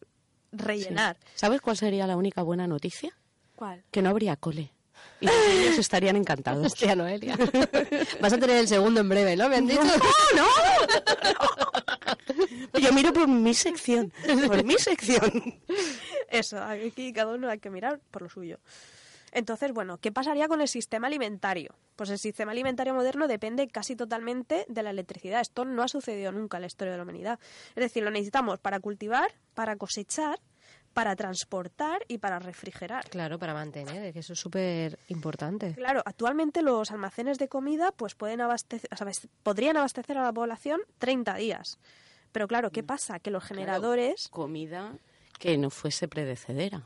rellenar. 0.52 1.18
¿Sabes 1.36 1.62
cuál 1.62 1.78
sería 1.78 2.08
la 2.08 2.18
única 2.18 2.42
buena 2.42 2.66
noticia? 2.66 3.12
¿Cuál? 3.56 3.84
Que 3.92 4.02
no 4.02 4.10
habría 4.10 4.36
cole. 4.38 4.72
Y 5.20 5.28
los 5.28 5.36
niños 5.50 5.78
estarían 5.78 6.16
encantados. 6.16 6.66
Hostia, 6.74 6.96
Noelia. 6.96 7.38
Vas 8.22 8.34
a 8.34 8.38
tener 8.38 8.58
el 8.58 8.68
segundo 8.68 9.02
en 9.02 9.10
breve, 9.10 9.36
¿no? 9.36 9.50
Me 9.50 9.58
han 9.58 9.68
dicho. 9.68 9.82
Yo 12.80 12.94
miro 12.94 13.14
por 13.14 13.28
mi 13.28 13.54
sección. 13.54 14.12
Por 14.48 14.64
mi 14.64 14.76
sección. 14.76 15.62
Eso, 16.30 16.62
aquí 16.62 17.14
cada 17.14 17.34
uno 17.34 17.50
hay 17.50 17.60
que 17.60 17.70
mirar 17.70 18.00
por 18.10 18.24
lo 18.24 18.30
suyo. 18.30 18.60
Entonces, 19.32 19.72
bueno, 19.72 19.98
¿qué 19.98 20.12
pasaría 20.12 20.48
con 20.48 20.60
el 20.60 20.68
sistema 20.68 21.08
alimentario? 21.08 21.74
Pues 21.96 22.10
el 22.10 22.20
sistema 22.20 22.52
alimentario 22.52 22.94
moderno 22.94 23.28
depende 23.28 23.68
casi 23.70 23.96
totalmente 23.96 24.66
de 24.68 24.84
la 24.84 24.90
electricidad. 24.90 25.40
Esto 25.40 25.64
no 25.64 25.84
ha 25.84 25.88
sucedido 25.88 26.32
nunca 26.32 26.58
en 26.58 26.62
la 26.62 26.68
historia 26.68 26.92
de 26.92 26.98
la 26.98 27.04
humanidad. 27.04 27.40
Es 27.70 27.84
decir, 27.84 28.04
lo 28.04 28.12
necesitamos 28.12 28.60
para 28.60 28.80
cultivar, 28.80 29.32
para 29.54 29.78
cosechar, 29.78 30.40
para 30.94 31.16
transportar 31.16 32.04
y 32.08 32.18
para 32.18 32.40
refrigerar. 32.40 33.10
Claro, 33.10 33.40
para 33.40 33.54
mantener, 33.54 34.12
que 34.14 34.20
eso 34.20 34.34
es 34.34 34.40
súper 34.40 35.00
importante. 35.08 35.74
Claro, 35.74 36.02
actualmente 36.06 36.62
los 36.62 36.92
almacenes 36.92 37.38
de 37.40 37.48
comida 37.48 37.92
pues 37.92 38.16
pueden 38.16 38.42
abastecer, 38.42 38.90
o 38.92 38.98
sea, 38.98 39.06
abas- 39.08 39.28
podrían 39.44 39.78
abastecer 39.78 40.18
a 40.18 40.24
la 40.24 40.34
población 40.34 40.82
30 41.00 41.36
días. 41.36 41.80
Pero 42.32 42.48
claro, 42.48 42.72
¿qué 42.72 42.84
pasa? 42.84 43.20
Que 43.20 43.32
los 43.32 43.44
generadores... 43.44 44.28
Comida 44.30 44.94
que 45.40 45.58
no 45.58 45.70
fuese 45.70 46.08
predecedera. 46.08 46.84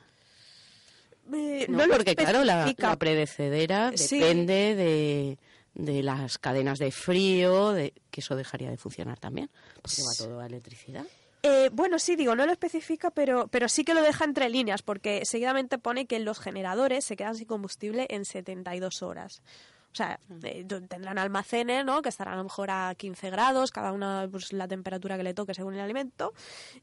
eh, 1.33 1.65
No, 1.69 1.85
lo 1.85 1.93
porque 1.95 2.15
claro, 2.15 2.43
la, 2.43 2.73
la 2.77 2.95
predecedera 2.95 3.91
Sí. 3.95 4.19
depende 4.19 4.75
de, 4.75 5.37
de 5.73 6.03
las 6.03 6.37
cadenas 6.37 6.79
de 6.79 6.91
frío, 6.91 7.71
de, 7.73 7.93
que 8.11 8.21
eso 8.21 8.35
dejaría 8.35 8.69
de 8.69 8.77
funcionar 8.77 9.19
también, 9.19 9.49
porque 9.81 10.03
va 10.03 10.13
todo 10.17 10.39
a 10.39 10.45
electricidad. 10.45 11.05
Eh, 11.47 11.69
bueno, 11.71 11.99
sí, 11.99 12.15
digo, 12.15 12.35
no 12.35 12.47
lo 12.47 12.51
especifica, 12.51 13.11
pero, 13.11 13.47
pero 13.49 13.69
sí 13.69 13.83
que 13.83 13.93
lo 13.93 14.01
deja 14.01 14.25
entre 14.25 14.49
líneas, 14.49 14.81
porque 14.81 15.25
seguidamente 15.25 15.77
pone 15.77 16.07
que 16.07 16.17
los 16.19 16.39
generadores 16.39 17.05
se 17.05 17.15
quedan 17.15 17.35
sin 17.35 17.45
combustible 17.45 18.07
en 18.09 18.25
72 18.25 19.03
horas. 19.03 19.43
O 19.91 19.95
sea, 19.95 20.19
eh, 20.43 20.65
t- 20.67 20.81
tendrán 20.81 21.19
almacenes, 21.19 21.85
¿no? 21.85 22.01
Que 22.01 22.09
estarán 22.09 22.33
a 22.33 22.37
lo 22.37 22.45
mejor 22.45 22.71
a 22.71 22.95
15 22.97 23.29
grados, 23.29 23.69
cada 23.69 23.91
una 23.91 24.27
pues, 24.31 24.53
la 24.53 24.67
temperatura 24.67 25.17
que 25.17 25.23
le 25.23 25.35
toque 25.35 25.53
según 25.53 25.75
el 25.75 25.81
alimento. 25.81 26.33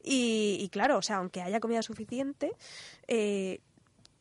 Y, 0.01 0.57
y 0.61 0.69
claro, 0.69 0.97
o 0.97 1.01
sea, 1.01 1.17
aunque 1.17 1.41
haya 1.41 1.59
comida 1.59 1.81
suficiente, 1.81 2.53
eh, 3.07 3.59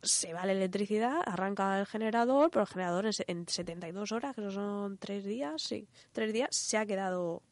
se 0.02 0.32
va 0.34 0.44
la 0.44 0.52
electricidad, 0.52 1.20
arranca 1.24 1.78
el 1.78 1.86
generador, 1.86 2.50
pero 2.50 2.62
el 2.62 2.68
generador 2.68 3.06
en, 3.06 3.12
en 3.28 3.46
72 3.48 4.10
horas, 4.10 4.34
que 4.34 4.50
son 4.50 4.98
tres 4.98 5.24
días, 5.24 5.62
sí, 5.62 5.86
tres 6.10 6.32
días, 6.32 6.48
se 6.50 6.76
ha 6.78 6.84
quedado 6.84 7.42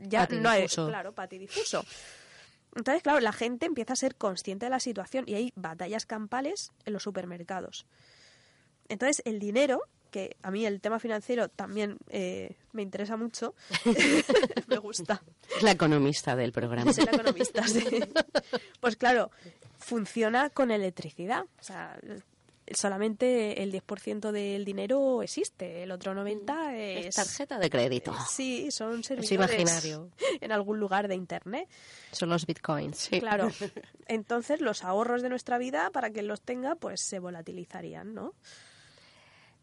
ya 0.00 0.26
no 0.30 0.48
hay, 0.48 0.66
claro, 0.66 1.12
patidifuso. 1.12 1.84
Entonces, 2.74 3.02
claro, 3.02 3.20
la 3.20 3.32
gente 3.32 3.66
empieza 3.66 3.92
a 3.92 3.96
ser 3.96 4.16
consciente 4.16 4.66
de 4.66 4.70
la 4.70 4.80
situación 4.80 5.24
y 5.26 5.34
hay 5.34 5.52
batallas 5.56 6.06
campales 6.06 6.72
en 6.86 6.94
los 6.94 7.02
supermercados. 7.02 7.86
Entonces, 8.88 9.22
el 9.26 9.38
dinero 9.38 9.82
que 10.10 10.36
a 10.42 10.50
mí 10.50 10.64
el 10.66 10.80
tema 10.80 10.98
financiero 10.98 11.48
también 11.48 11.98
eh, 12.08 12.56
me 12.72 12.82
interesa 12.82 13.16
mucho. 13.16 13.54
me 14.68 14.76
gusta. 14.78 15.22
Es 15.56 15.62
la 15.62 15.72
economista 15.72 16.36
del 16.36 16.52
programa. 16.52 16.92
Soy 16.92 17.06
la 17.06 17.12
economista, 17.12 17.66
sí. 17.66 17.84
Pues 18.80 18.96
claro, 18.96 19.30
funciona 19.78 20.50
con 20.50 20.70
electricidad. 20.70 21.44
O 21.58 21.62
sea, 21.62 21.98
solamente 22.74 23.62
el 23.62 23.72
10% 23.72 24.30
del 24.30 24.64
dinero 24.64 25.22
existe, 25.22 25.82
el 25.82 25.90
otro 25.90 26.14
90% 26.14 26.74
es... 26.74 27.06
Es 27.06 27.14
tarjeta 27.14 27.58
de 27.58 27.70
crédito. 27.70 28.14
Sí, 28.28 28.70
son 28.70 29.00
Es 29.00 29.06
servidores 29.06 29.32
imaginario. 29.32 30.10
en 30.40 30.52
algún 30.52 30.78
lugar 30.78 31.08
de 31.08 31.14
internet. 31.14 31.68
Son 32.12 32.28
los 32.28 32.46
bitcoins. 32.46 33.08
Claro. 33.20 33.50
Entonces, 34.06 34.60
los 34.60 34.84
ahorros 34.84 35.22
de 35.22 35.28
nuestra 35.28 35.58
vida, 35.58 35.90
para 35.90 36.10
quien 36.10 36.26
los 36.26 36.40
tenga, 36.40 36.74
pues 36.74 37.00
se 37.00 37.18
volatilizarían, 37.18 38.14
¿no? 38.14 38.34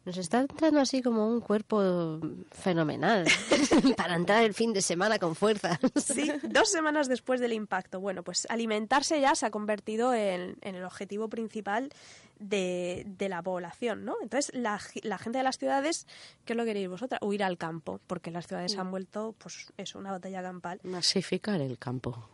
Nos 0.09 0.17
está 0.17 0.39
entrando 0.39 0.79
así 0.79 1.03
como 1.03 1.27
un 1.27 1.39
cuerpo 1.39 2.19
fenomenal 2.49 3.27
para 3.95 4.15
entrar 4.15 4.43
el 4.43 4.55
fin 4.55 4.73
de 4.73 4.81
semana 4.81 5.19
con 5.19 5.35
fuerza. 5.35 5.79
Sí, 5.97 6.31
dos 6.41 6.71
semanas 6.71 7.07
después 7.07 7.39
del 7.39 7.53
impacto. 7.53 7.99
Bueno, 7.99 8.23
pues 8.23 8.47
alimentarse 8.49 9.21
ya 9.21 9.35
se 9.35 9.45
ha 9.45 9.51
convertido 9.51 10.15
en, 10.15 10.57
en 10.61 10.73
el 10.73 10.83
objetivo 10.83 11.29
principal 11.29 11.91
de, 12.39 13.03
de 13.05 13.29
la 13.29 13.43
población, 13.43 14.03
¿no? 14.03 14.15
Entonces, 14.23 14.51
la, 14.55 14.81
la 15.03 15.19
gente 15.19 15.37
de 15.37 15.43
las 15.43 15.59
ciudades, 15.59 16.07
¿qué 16.43 16.53
es 16.53 16.57
lo 16.57 16.63
que 16.63 16.69
queréis 16.71 16.89
vosotras? 16.89 17.21
Huir 17.21 17.43
al 17.43 17.59
campo, 17.59 17.99
porque 18.07 18.31
las 18.31 18.47
ciudades 18.47 18.75
han 18.79 18.89
vuelto, 18.89 19.35
pues, 19.37 19.71
eso, 19.77 19.99
una 19.99 20.09
batalla 20.09 20.41
campal. 20.41 20.79
Masificar 20.81 21.61
el 21.61 21.77
campo. 21.77 22.27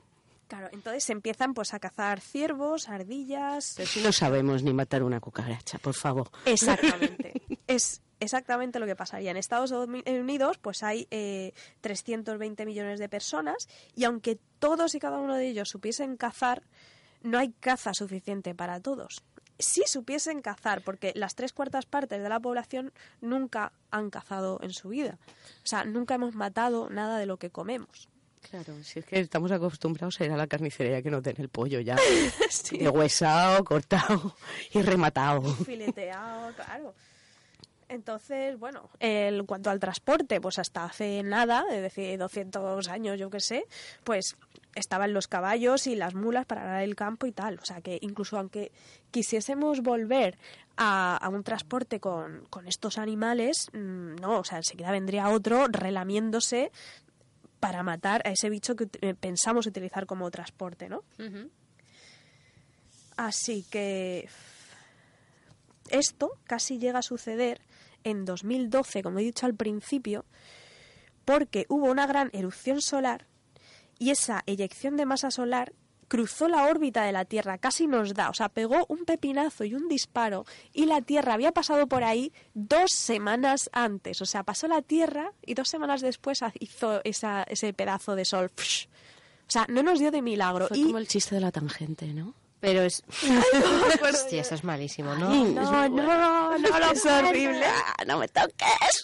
Claro, 0.48 0.70
entonces 0.72 1.04
se 1.04 1.12
empiezan 1.12 1.54
pues 1.54 1.74
a 1.74 1.80
cazar 1.80 2.22
ciervos, 2.22 2.88
ardillas... 2.88 3.74
Pero 3.78 3.88
si 3.88 4.02
no 4.02 4.12
sabemos 4.12 4.62
ni 4.62 4.74
matar 4.74 5.02
una 5.02 5.20
cucaracha, 5.20 5.80
por 5.80 5.96
favor. 5.96 6.30
Exactamente. 6.46 7.42
es 7.68 8.02
exactamente 8.20 8.80
lo 8.80 8.86
que 8.86 8.96
pasaría. 8.96 9.32
En 9.32 9.38
Estados 9.38 9.72
Unidos, 9.72 10.58
pues 10.60 10.84
hay 10.84 11.08
eh, 11.10 11.54
320 11.82 12.66
millones 12.66 13.00
de 13.00 13.10
personas 13.10 13.68
y 13.96 14.04
aunque 14.04 14.40
todos 14.60 14.94
y 14.94 15.00
cada 15.00 15.18
uno 15.18 15.36
de 15.36 15.48
ellos 15.48 15.70
supiesen 15.70 16.16
cazar, 16.16 16.64
no 17.24 17.40
hay 17.40 17.52
caza 17.54 17.94
suficiente 17.94 18.54
para 18.54 18.80
todos. 18.80 19.24
Si 19.58 19.84
supiesen 19.88 20.42
cazar, 20.42 20.84
porque 20.84 21.14
las 21.16 21.34
tres 21.34 21.54
cuartas 21.54 21.86
partes 21.86 22.22
de 22.22 22.30
la 22.30 22.40
población 22.40 22.92
nunca 23.22 23.72
han 23.90 24.10
cazado 24.10 24.60
en 24.62 24.72
su 24.72 24.90
vida. 24.90 25.18
O 25.64 25.68
sea, 25.68 25.86
nunca 25.86 26.16
hemos 26.16 26.36
matado 26.36 26.90
nada 26.90 27.18
de 27.18 27.26
lo 27.26 27.38
que 27.38 27.50
comemos. 27.50 28.10
Claro, 28.50 28.74
si 28.84 29.00
es 29.00 29.06
que 29.06 29.20
estamos 29.20 29.52
acostumbrados 29.52 30.20
a 30.22 30.26
ir 30.26 30.32
a 30.32 30.38
la 30.38 30.48
carnicería 30.48 31.02
que 31.02 31.10
no 31.10 31.22
tiene 31.22 31.42
el 31.42 31.50
pollo 31.50 31.80
ya 31.80 31.96
de 32.72 32.90
huesado, 32.90 33.64
cortado 33.64 34.36
y 34.72 34.82
rematado. 34.82 35.42
fileteado, 35.42 36.54
claro. 36.54 36.94
Entonces, 37.88 38.58
bueno, 38.58 38.90
en 39.00 39.46
cuanto 39.46 39.70
al 39.70 39.80
transporte, 39.80 40.42
pues 40.42 40.58
hasta 40.58 40.86
hace 40.86 41.22
nada, 41.22 41.66
es 41.72 41.82
decir, 41.82 42.18
200 42.18 42.88
años, 42.88 43.20
yo 43.20 43.30
qué 43.30 43.40
sé, 43.40 43.66
pues 44.04 44.36
estaban 44.74 45.14
los 45.14 45.28
caballos 45.28 45.88
y 45.88 45.96
las 45.96 46.16
mulas 46.16 46.46
para 46.46 46.64
arar 46.64 46.84
el 46.84 46.96
campo 46.96 47.28
y 47.28 47.32
tal. 47.32 47.60
O 47.62 47.66
sea 47.66 47.82
que 47.82 48.00
incluso 48.02 48.38
aunque 48.38 48.72
quisiésemos 49.12 49.82
volver 49.82 50.38
a, 50.78 51.16
a 51.18 51.30
un 51.30 51.44
transporte 51.44 52.00
con, 52.00 52.46
con 52.50 52.68
estos 52.68 52.98
animales, 52.98 53.70
mm, 53.74 54.16
no, 54.16 54.40
o 54.40 54.44
sea, 54.44 54.58
enseguida 54.58 54.92
vendría 54.92 55.30
otro 55.30 55.68
relamiéndose 55.68 56.72
para 57.66 57.82
matar 57.82 58.22
a 58.28 58.30
ese 58.30 58.48
bicho 58.52 58.76
que 58.76 58.88
eh, 59.02 59.16
pensamos 59.16 59.66
utilizar 59.66 60.06
como 60.06 60.30
transporte, 60.30 60.88
¿no? 60.88 61.04
Así 63.18 63.66
que 63.72 64.30
esto 65.90 66.38
casi 66.44 66.78
llega 66.78 67.00
a 67.00 67.02
suceder 67.02 67.62
en 68.04 68.24
2012, 68.24 69.02
como 69.02 69.18
he 69.18 69.24
dicho 69.24 69.48
al 69.48 69.56
principio, 69.56 70.26
porque 71.26 71.66
hubo 71.68 71.90
una 71.90 72.06
gran 72.06 72.30
erupción 72.34 72.82
solar 72.82 73.26
y 73.98 74.12
esa 74.12 74.44
eyección 74.46 74.96
de 74.96 75.08
masa 75.08 75.32
solar 75.32 75.74
cruzó 76.08 76.48
la 76.48 76.66
órbita 76.66 77.04
de 77.04 77.12
la 77.12 77.26
Tierra, 77.26 77.58
casi 77.58 77.88
nos 77.88 78.14
da, 78.14 78.30
o 78.30 78.34
sea, 78.34 78.50
pegó 78.50 78.86
un 78.90 79.06
pepinazo 79.06 79.64
y 79.64 79.74
un 79.74 79.88
disparo 79.88 80.46
y 80.74 80.86
la 80.86 81.02
Tierra 81.02 81.34
había 81.34 81.52
pasado 81.52 81.88
por 81.88 82.04
ahí 82.04 82.32
dos 82.54 82.92
semanas 82.92 83.70
antes, 83.74 84.22
o 84.22 84.26
sea, 84.26 84.44
pasó 84.44 84.68
la 84.68 84.82
Tierra 84.82 85.32
y 85.46 85.54
dos 85.54 85.70
semanas 85.70 86.02
después 86.02 86.42
hizo 86.60 87.02
esa, 87.04 87.44
ese 87.44 87.74
pedazo 87.74 88.16
de 88.16 88.26
sol. 88.26 88.52
O 89.48 89.52
sea, 89.52 89.66
no 89.70 89.84
nos 89.84 90.00
dio 90.00 90.12
de 90.12 90.22
milagro. 90.22 90.68
Fue 90.68 90.78
y 90.78 90.86
como 90.86 90.98
el 90.98 91.08
chiste 91.08 91.36
de 91.36 91.42
la 91.42 91.52
tangente, 91.52 92.08
¿no? 92.14 92.34
Pero 92.60 92.82
es... 92.82 93.04
Hostia, 94.02 94.42
eso 94.42 94.56
es 94.56 94.64
malísimo, 94.64 95.14
¿no? 95.16 95.30
Ay, 95.30 95.54
No, 95.54 95.90
no, 95.90 96.58
no 96.58 96.80
lo 96.80 96.86
Es 96.92 97.06
horrible. 97.06 97.66
No 98.08 98.18
me 98.18 98.28
toques. 98.28 99.04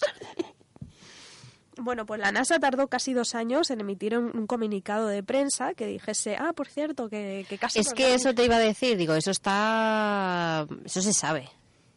Bueno, 1.84 2.06
pues 2.06 2.20
la 2.20 2.32
NASA 2.32 2.60
tardó 2.60 2.88
casi 2.88 3.14
dos 3.14 3.36
años 3.36 3.70
en 3.72 3.82
emitir 3.82 4.18
un, 4.18 4.36
un 4.38 4.48
comunicado 4.48 5.08
de 5.08 5.24
prensa 5.24 5.74
que 5.74 5.86
dijese, 5.88 6.36
ah, 6.38 6.54
por 6.54 6.68
cierto, 6.68 7.10
que, 7.10 7.46
que 7.50 7.58
casi... 7.58 7.80
Es 7.80 7.94
que 7.94 8.14
eso 8.14 8.34
te 8.34 8.46
iba 8.46 8.56
a 8.56 8.60
decir, 8.60 8.98
digo, 8.98 9.14
eso 9.16 9.32
está... 9.32 10.68
Eso 10.86 11.02
se 11.02 11.14
sabe. 11.14 11.50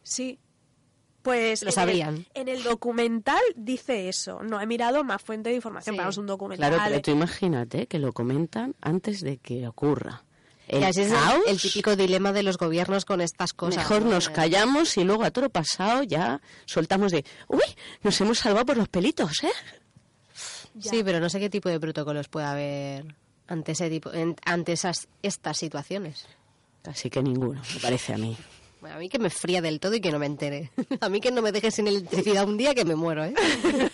Sí. 0.03 0.39
Pues 1.21 1.63
Lo 1.63 1.69
en 1.69 1.73
sabrían. 1.73 2.15
El, 2.35 2.41
en 2.41 2.47
el 2.49 2.63
documental 2.63 3.41
dice 3.55 4.09
eso. 4.09 4.43
No 4.43 4.61
he 4.61 4.67
mirado 4.67 5.03
más 5.03 5.21
fuente 5.23 5.49
de 5.49 5.55
información, 5.55 5.95
Sí. 5.95 5.97
pero 5.97 6.09
es 6.11 6.17
un 6.17 6.27
documental. 6.27 6.69
Claro, 6.71 6.83
pero 6.87 7.01
tú 7.01 7.11
imagínate 7.11 7.87
que 7.87 7.97
lo 7.97 8.13
comentan 8.13 8.75
antes 8.81 9.21
de 9.21 9.37
que 9.37 9.67
ocurra. 9.67 10.23
El 10.67 10.81
Ya, 10.81 10.89
es 10.89 10.97
el- 10.97 11.11
caos, 11.11 11.43
el, 11.47 11.61
típico 11.61 11.95
dilema 11.95 12.31
de 12.33 12.41
los 12.43 12.57
gobiernos 12.57 13.05
con 13.05 13.21
estas 13.21 13.53
cosas. 13.53 13.77
Mejor 13.77 14.03
¿no? 14.03 14.11
nos 14.11 14.29
callamos 14.29 14.97
y 14.97 15.03
luego 15.03 15.23
a 15.23 15.31
todo 15.31 15.49
pasado 15.49 16.01
ya 16.03 16.41
soltamos 16.65 17.11
de, 17.11 17.23
uy, 17.47 17.61
nos 18.01 18.19
hemos 18.21 18.39
salvado 18.39 18.65
por 18.65 18.77
los 18.77 18.87
pelitos, 18.89 19.43
¿eh? 19.43 19.51
Sí, 20.81 21.03
pero 21.03 21.19
no 21.19 21.29
sé 21.29 21.39
qué 21.39 21.49
tipo 21.49 21.69
de 21.69 21.79
protocolos 21.79 22.27
puede 22.27 22.45
haber 22.47 23.15
ante 23.47 23.73
ese 23.73 23.89
tipo, 23.89 24.11
en- 24.11 24.35
ante 24.43 24.73
esas 24.73 25.07
estas 25.21 25.57
situaciones. 25.57 26.25
Así 26.83 27.09
que 27.09 27.21
ninguno, 27.21 27.61
me 27.73 27.79
parece 27.79 28.13
a 28.13 28.17
mí. 28.17 28.35
Bueno, 28.81 28.97
a 28.97 28.99
mí 28.99 29.09
que 29.09 29.17
me 29.19 29.29
fría 29.29 29.61
del 29.61 29.79
todo 29.79 29.95
y 29.95 30.01
que 30.01 30.11
no 30.11 30.19
me 30.19 30.25
entere. 30.27 30.69
A 31.01 31.09
mí 31.09 31.19
que 31.19 31.31
no 31.31 31.41
me 31.41 31.51
dejes 31.51 31.73
sin 31.73 31.87
electricidad 31.87 32.45
un 32.47 32.57
día 32.57 32.75
que 32.75 32.85
me 32.85 32.95
muero, 32.95 33.23
¿eh? 33.25 33.33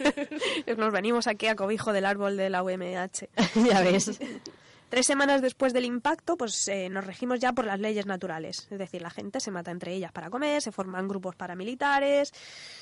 Nos 0.78 0.92
venimos 0.92 1.28
aquí 1.28 1.48
a 1.48 1.56
cobijo 1.56 1.94
del 1.94 2.06
árbol 2.06 2.36
de 2.36 2.50
la 2.50 2.62
UMH. 2.64 3.30
ya 3.70 3.82
ves. 3.82 4.20
Tres 4.92 5.08
semanas 5.08 5.42
después 5.42 5.72
del 5.72 5.86
impacto, 5.86 6.36
pues 6.36 6.68
eh, 6.68 6.90
nos 6.90 7.06
regimos 7.06 7.40
ya 7.40 7.54
por 7.54 7.66
las 7.66 7.80
leyes 7.80 8.08
naturales. 8.08 8.68
Es 8.70 8.78
decir, 8.78 9.02
la 9.02 9.10
gente 9.10 9.40
se 9.40 9.50
mata 9.50 9.72
entre 9.72 9.94
ellas 9.94 10.12
para 10.12 10.30
comer, 10.30 10.62
se 10.62 10.74
forman 10.74 11.08
grupos 11.08 11.34
paramilitares. 11.38 12.34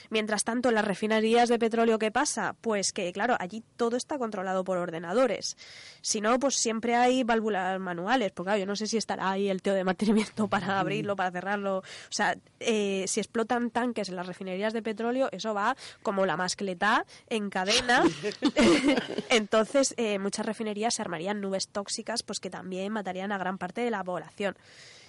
Mientras 0.09 0.43
tanto, 0.43 0.69
en 0.69 0.75
las 0.75 0.85
refinerías 0.85 1.49
de 1.49 1.59
petróleo, 1.59 1.99
¿qué 1.99 2.09
pasa? 2.09 2.55
Pues 2.61 2.93
que, 2.93 3.13
claro, 3.13 3.35
allí 3.39 3.63
todo 3.77 3.95
está 3.95 4.17
controlado 4.17 4.63
por 4.63 4.79
ordenadores. 4.79 5.55
Si 6.01 6.19
no, 6.19 6.39
pues 6.39 6.55
siempre 6.55 6.95
hay 6.95 7.23
válvulas 7.23 7.79
manuales. 7.79 8.31
Porque, 8.31 8.47
claro, 8.47 8.59
yo 8.59 8.65
no 8.65 8.75
sé 8.75 8.87
si 8.87 8.97
estará 8.97 9.29
ahí 9.29 9.47
el 9.47 9.61
tío 9.61 9.75
de 9.75 9.83
mantenimiento 9.83 10.47
para 10.47 10.79
abrirlo, 10.79 11.15
para 11.15 11.29
cerrarlo. 11.29 11.77
O 11.77 11.83
sea, 12.09 12.35
eh, 12.59 13.05
si 13.07 13.19
explotan 13.19 13.69
tanques 13.69 14.09
en 14.09 14.15
las 14.15 14.25
refinerías 14.25 14.73
de 14.73 14.81
petróleo, 14.81 15.29
eso 15.31 15.53
va 15.53 15.77
como 16.01 16.25
la 16.25 16.37
mascleta 16.37 17.05
en 17.27 17.51
cadena. 17.51 18.03
Entonces, 19.29 19.93
eh, 19.97 20.17
muchas 20.17 20.47
refinerías 20.47 20.95
se 20.95 21.03
armarían 21.03 21.39
nubes 21.39 21.67
tóxicas, 21.67 21.98
pues 22.25 22.39
que 22.39 22.49
también 22.49 22.91
matarían 22.91 23.31
a 23.31 23.37
gran 23.37 23.57
parte 23.57 23.81
de 23.81 23.91
la 23.91 24.03
población. 24.03 24.55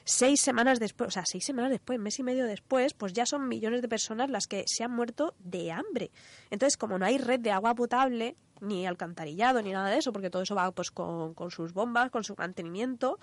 Seis 0.04 0.40
semanas 0.40 0.80
después, 0.80 1.08
o 1.08 1.10
sea, 1.10 1.24
seis 1.26 1.44
semanas 1.44 1.70
después, 1.70 1.98
mes 1.98 2.18
y 2.18 2.22
medio 2.22 2.46
después, 2.46 2.94
pues 2.94 3.12
ya 3.12 3.26
son 3.26 3.48
millones 3.48 3.82
de 3.82 3.88
personas 3.88 4.30
las 4.30 4.46
que 4.46 4.64
se 4.66 4.82
han 4.82 4.92
muerto 4.92 5.34
de 5.38 5.70
hambre. 5.70 6.10
Entonces, 6.50 6.76
como 6.76 6.98
no 6.98 7.06
hay 7.06 7.18
red 7.18 7.40
de 7.40 7.52
agua 7.52 7.74
potable, 7.74 8.36
ni 8.60 8.86
alcantarillado, 8.86 9.62
ni 9.62 9.72
nada 9.72 9.90
de 9.90 9.98
eso, 9.98 10.12
porque 10.12 10.30
todo 10.30 10.42
eso 10.42 10.54
va 10.54 10.70
pues 10.72 10.90
con, 10.90 11.34
con 11.34 11.50
sus 11.50 11.72
bombas, 11.72 12.10
con 12.10 12.24
su 12.24 12.34
mantenimiento, 12.36 13.18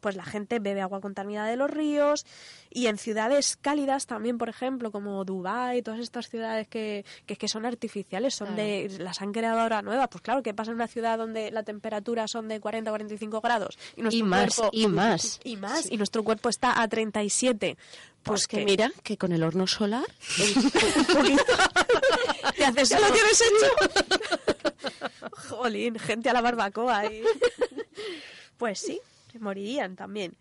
pues 0.00 0.16
la 0.16 0.24
gente 0.24 0.58
bebe 0.58 0.80
agua 0.80 1.00
contaminada 1.00 1.48
de 1.48 1.56
los 1.56 1.70
ríos. 1.70 2.26
Y 2.70 2.86
en 2.86 2.98
ciudades 2.98 3.56
cálidas 3.56 4.06
también, 4.06 4.38
por 4.38 4.48
ejemplo, 4.48 4.90
como 4.90 5.24
Dubái, 5.24 5.82
todas 5.82 6.00
estas 6.00 6.28
ciudades 6.28 6.68
que, 6.68 7.04
que, 7.26 7.36
que 7.36 7.48
son 7.48 7.64
artificiales, 7.66 8.34
son 8.34 8.56
de 8.56 8.96
las 8.98 9.22
han 9.22 9.32
creado 9.32 9.60
ahora 9.60 9.82
nuevas, 9.82 10.08
pues 10.08 10.22
claro, 10.22 10.42
¿qué 10.42 10.54
pasa 10.54 10.70
en 10.70 10.76
una 10.76 10.88
ciudad 10.88 11.18
donde 11.18 11.50
la 11.50 11.62
temperatura 11.62 12.28
son 12.28 12.48
de 12.48 12.60
40 12.60 12.90
45 12.90 13.40
grados 13.40 13.78
y 13.96 14.02
nuestro 14.02 14.18
Y 14.18 14.28
más, 14.28 14.56
cuerpo 14.56 14.76
y 14.76 14.86
más. 14.86 15.40
y 15.44 15.56
más 15.56 15.90
y 15.90 15.96
nuestro 15.96 16.22
cuerpo 16.24 16.48
está 16.48 16.80
a 16.80 16.88
37? 16.88 17.76
Pues 18.22 18.46
que 18.46 18.64
mira, 18.64 18.92
que 19.02 19.16
con 19.16 19.32
el 19.32 19.42
horno 19.42 19.66
solar 19.66 20.04
te 22.56 22.64
haces 22.64 22.88
ya 22.88 23.00
lo 23.00 23.12
tienes 23.12 23.40
hecho. 23.40 23.72
Jolín, 25.48 25.98
gente 25.98 26.28
a 26.30 26.32
la 26.32 26.40
barbacoa. 26.40 27.06
y- 27.06 27.22
pues 28.56 28.78
sí, 28.80 29.00
morirían 29.38 29.94
también. 29.96 30.34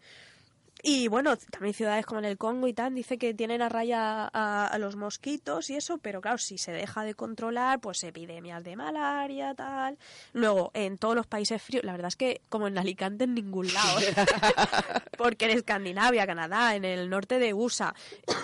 Y 0.89 1.09
bueno, 1.09 1.35
también 1.51 1.73
ciudades 1.73 2.05
como 2.05 2.19
en 2.19 2.25
el 2.25 2.37
Congo 2.37 2.65
y 2.65 2.73
tal, 2.73 2.95
dice 2.95 3.17
que 3.17 3.33
tienen 3.33 3.61
a 3.61 3.67
raya 3.67 4.29
a, 4.31 4.67
a 4.67 4.77
los 4.77 4.95
mosquitos 4.95 5.69
y 5.69 5.75
eso, 5.75 5.97
pero 5.97 6.21
claro, 6.21 6.37
si 6.37 6.57
se 6.57 6.71
deja 6.71 7.03
de 7.03 7.13
controlar, 7.13 7.81
pues 7.81 8.01
epidemias 8.05 8.63
de 8.63 8.77
malaria, 8.77 9.53
tal. 9.53 9.97
Luego, 10.31 10.71
en 10.73 10.97
todos 10.97 11.13
los 11.13 11.27
países 11.27 11.61
fríos, 11.61 11.83
la 11.83 11.91
verdad 11.91 12.07
es 12.07 12.15
que 12.15 12.39
como 12.47 12.69
en 12.69 12.77
Alicante 12.77 13.25
en 13.25 13.33
ningún 13.33 13.67
lado, 13.73 13.99
porque 15.17 15.43
en 15.51 15.57
Escandinavia, 15.57 16.25
Canadá, 16.25 16.73
en 16.77 16.85
el 16.85 17.09
norte 17.09 17.37
de 17.37 17.53
USA, 17.53 17.93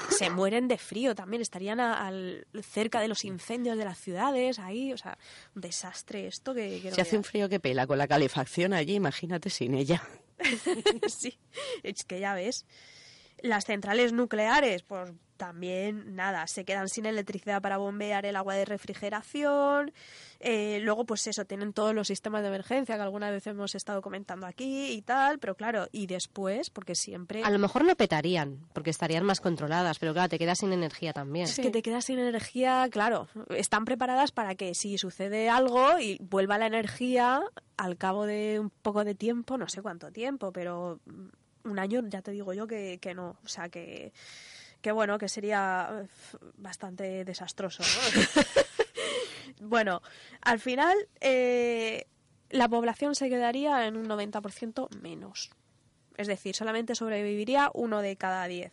se 0.09 0.29
mueren 0.29 0.67
de 0.67 0.77
frío 0.77 1.15
también, 1.15 1.41
estarían 1.41 1.79
a- 1.79 2.05
al, 2.07 2.45
cerca 2.61 2.99
de 2.99 3.07
los 3.07 3.23
incendios 3.23 3.77
de 3.77 3.85
las 3.85 3.97
ciudades, 3.97 4.59
ahí, 4.59 4.91
o 4.91 4.97
sea, 4.97 5.17
un 5.55 5.61
desastre 5.61 6.27
esto 6.27 6.53
que... 6.53 6.81
que 6.81 6.89
no 6.89 6.95
Se 6.95 7.01
hace 7.03 7.15
un 7.15 7.23
frío 7.23 7.47
que 7.47 7.61
pela 7.61 7.87
con 7.87 7.97
la 7.97 8.07
calefacción 8.09 8.73
allí, 8.73 8.95
imagínate 8.95 9.49
sin 9.49 9.75
ella. 9.75 10.03
sí, 11.07 11.37
es 11.83 12.03
que 12.03 12.19
ya 12.19 12.33
ves. 12.33 12.65
Las 13.41 13.65
centrales 13.65 14.13
nucleares, 14.13 14.83
pues 14.83 15.11
también 15.37 16.15
nada, 16.15 16.47
se 16.47 16.63
quedan 16.63 16.87
sin 16.87 17.05
electricidad 17.05 17.61
para 17.61 17.77
bombear 17.77 18.25
el 18.25 18.35
agua 18.35 18.55
de 18.55 18.65
refrigeración. 18.65 19.91
Eh, 20.45 20.81
luego, 20.81 21.05
pues 21.05 21.25
eso, 21.27 21.45
tienen 21.45 21.71
todos 21.71 21.95
los 21.95 22.07
sistemas 22.07 22.41
de 22.41 22.49
emergencia 22.49 22.97
que 22.97 23.01
alguna 23.01 23.31
vez 23.31 23.47
hemos 23.47 23.75
estado 23.75 24.01
comentando 24.01 24.45
aquí 24.45 24.91
y 24.91 25.01
tal, 25.01 25.39
pero 25.39 25.55
claro, 25.55 25.87
y 25.93 26.05
después, 26.05 26.69
porque 26.69 26.95
siempre... 26.95 27.43
A 27.45 27.49
lo 27.49 27.59
mejor 27.59 27.85
no 27.85 27.95
petarían, 27.95 28.59
porque 28.73 28.89
estarían 28.89 29.23
más 29.23 29.39
controladas, 29.39 29.99
pero 29.99 30.11
claro, 30.11 30.27
te 30.27 30.37
quedas 30.37 30.59
sin 30.59 30.73
energía 30.73 31.13
también. 31.13 31.45
Es 31.45 31.55
que 31.55 31.71
te 31.71 31.81
quedas 31.81 32.03
sin 32.03 32.19
energía, 32.19 32.85
claro. 32.91 33.29
Están 33.51 33.85
preparadas 33.85 34.33
para 34.33 34.55
que 34.55 34.75
si 34.75 34.97
sucede 34.97 35.49
algo 35.49 35.97
y 35.97 36.17
vuelva 36.19 36.57
la 36.57 36.67
energía 36.67 37.41
al 37.77 37.95
cabo 37.95 38.25
de 38.25 38.59
un 38.59 38.69
poco 38.69 39.05
de 39.05 39.15
tiempo, 39.15 39.57
no 39.57 39.69
sé 39.69 39.81
cuánto 39.81 40.11
tiempo, 40.11 40.51
pero 40.51 40.99
un 41.63 41.79
año 41.79 42.01
ya 42.09 42.21
te 42.21 42.31
digo 42.31 42.53
yo 42.53 42.67
que, 42.67 42.99
que 43.01 43.13
no. 43.13 43.37
O 43.45 43.47
sea, 43.47 43.69
que, 43.69 44.11
que 44.81 44.91
bueno, 44.91 45.17
que 45.17 45.29
sería 45.29 46.05
bastante 46.57 47.23
desastroso. 47.23 47.81
¿no? 47.81 48.43
bueno, 49.63 50.01
al 50.41 50.59
final 50.59 50.95
eh, 51.21 52.05
la 52.49 52.69
población 52.69 53.15
se 53.15 53.29
quedaría 53.29 53.87
en 53.87 53.97
un 53.97 54.07
90% 54.07 54.89
menos. 55.01 55.51
Es 56.15 56.27
decir, 56.27 56.55
solamente 56.55 56.95
sobreviviría 56.95 57.71
uno 57.73 58.01
de 58.01 58.15
cada 58.15 58.45
diez. 58.47 58.71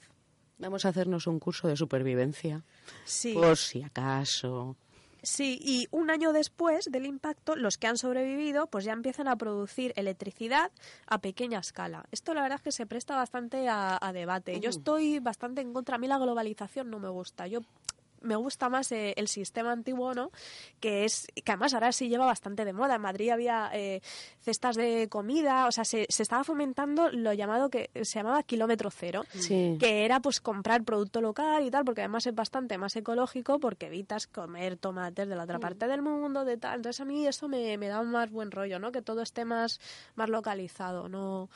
Vamos 0.59 0.85
a 0.85 0.91
hacernos 0.91 1.27
un 1.27 1.39
curso 1.39 1.69
de 1.69 1.77
supervivencia. 1.77 2.63
Sí. 3.05 3.33
Por 3.33 3.57
si 3.57 3.83
acaso. 3.83 4.77
Sí, 5.23 5.59
y 5.63 5.87
un 5.91 6.11
año 6.11 6.33
después 6.33 6.87
del 6.91 7.07
impacto, 7.07 7.57
los 7.57 7.77
que 7.77 7.87
han 7.87 7.97
sobrevivido, 7.97 8.67
pues 8.69 8.85
ya 8.85 8.93
empiezan 8.93 9.29
a 9.29 9.37
producir 9.37 9.93
electricidad 9.97 10.71
a 11.07 11.19
pequeña 11.19 11.59
escala. 11.59 12.07
Esto 12.11 12.33
la 12.33 12.43
verdad 12.43 12.57
es 12.57 12.63
que 12.63 12.73
se 12.73 12.87
presta 12.87 13.17
bastante 13.17 13.69
a, 13.69 13.99
a 14.01 14.13
debate. 14.13 14.61
Yo 14.61 14.71
estoy 14.71 15.19
bastante 15.19 15.61
en 15.61 15.73
contra. 15.73 15.97
A 15.97 15.99
mí 15.99 16.09
la 16.09 16.19
globalización 16.19 16.91
no 16.91 16.99
me 16.99 17.09
gusta. 17.09 17.47
Yo 17.47 17.61
me 18.21 18.37
gusta 18.37 18.69
más 18.69 18.91
eh, 18.93 19.15
el 19.17 19.29
sistema 19.29 19.73
antiguo, 19.73 20.15
¿no? 20.15 20.31
Que 20.81 21.05
es 21.05 21.27
que 21.45 21.53
además 21.53 21.75
ahora 21.75 21.93
sí 21.93 22.09
lleva 22.09 22.27
bastante 22.27 22.65
de 22.65 22.73
moda. 22.73 22.97
En 22.97 23.03
Madrid 23.03 23.31
había 23.31 23.71
eh, 23.73 24.01
cestas 24.41 24.77
de 24.77 25.09
comida, 25.09 25.67
o 25.67 25.73
sea, 25.73 25.85
se, 25.85 26.07
se 26.09 26.23
estaba 26.23 26.45
fomentando 26.45 27.11
lo 27.11 27.33
llamado 27.33 27.71
que 27.71 27.91
se 27.95 28.19
llamaba 28.19 28.43
kilómetro 28.43 28.91
cero 28.91 29.25
Sí. 29.31 29.77
que 29.81 30.05
era 30.05 30.21
pues 30.21 30.41
comprar 30.41 30.83
producto 30.85 31.21
local 31.21 31.65
y 31.65 31.71
tal, 31.71 31.85
porque 31.85 32.03
además 32.03 32.27
es 32.27 32.35
bastante 32.35 32.79
más 32.79 32.95
ecológico 32.97 33.59
porque 33.59 33.87
evitas 33.87 34.27
comer 34.27 34.77
tomates 34.77 35.29
de 35.29 35.35
la 35.37 35.45
otra 35.45 35.59
parte 35.59 35.87
del 35.87 36.03
mundo, 36.03 36.45
de 36.45 36.57
tal. 36.57 36.77
Entonces 36.77 37.01
a 37.01 37.05
mí 37.05 37.27
eso 37.27 37.49
me, 37.49 37.77
me 37.79 37.89
da 37.89 38.03
más 38.03 38.31
buen 38.31 38.51
rollo, 38.51 38.79
¿no? 38.79 38.93
Que 38.93 39.03
todo 39.03 39.23
esté 39.23 39.45
más, 39.45 39.81
más 40.15 40.29
localizado, 40.29 41.09
¿no? 41.09 41.49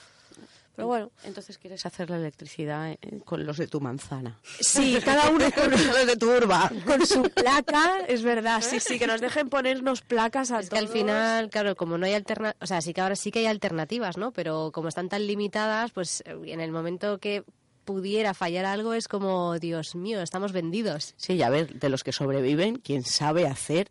Pero 0.75 0.89
bueno, 0.89 1.11
Entonces 1.25 1.59
quieres 1.59 1.87
hacer 1.87 2.11
la 2.11 2.17
electricidad 2.17 2.91
eh, 2.91 2.99
con 3.25 3.47
los 3.47 3.59
de 3.59 3.69
tu 3.69 3.81
manzana. 3.81 4.41
sí, 4.61 4.99
cada 5.05 5.31
uno 5.31 5.51
con, 5.53 5.71
los 5.71 6.07
de 6.07 6.17
tu 6.17 6.31
urba. 6.31 6.71
con 6.85 7.07
su 7.07 7.23
placa, 7.23 8.01
es 8.09 8.23
verdad, 8.23 8.61
sí, 8.61 8.81
sí, 8.81 8.99
que 8.99 9.07
nos 9.07 9.21
dejen 9.21 9.49
ponernos 9.49 10.03
placas 10.03 10.51
a 10.51 10.61
Es 10.61 10.71
que 10.71 10.79
al 10.79 10.89
final, 10.89 11.51
claro, 11.51 11.77
como 11.77 11.97
no 11.99 12.07
hay 12.07 12.15
alternativas, 12.15 12.63
o 12.63 12.67
sea, 12.67 12.81
sí 12.81 12.93
que 12.93 13.01
ahora 13.01 13.17
sí 13.17 13.31
que 13.31 13.41
hay 13.41 13.47
alternativas, 13.47 14.17
¿no? 14.17 14.33
Pero 14.33 14.73
como 14.73 14.89
están 14.89 15.09
tan 15.09 15.27
limitadas, 15.27 15.93
pues 15.93 16.23
eh, 16.27 16.37
en 16.47 16.61
el 16.61 16.73
momento 16.73 17.19
que 17.19 17.45
pudiera 17.85 18.35
fallar 18.35 18.65
algo 18.65 18.95
es 18.95 19.09
como, 19.09 19.59
Dios 19.59 19.95
mío, 19.95 20.23
estamos 20.23 20.53
vendidos. 20.53 21.15
Sí, 21.17 21.37
ya 21.37 21.51
ver, 21.51 21.79
de 21.79 21.89
los 21.89 22.03
que 22.03 22.13
sobreviven, 22.13 22.77
quién 22.77 23.03
sabe 23.03 23.47
hacer 23.47 23.91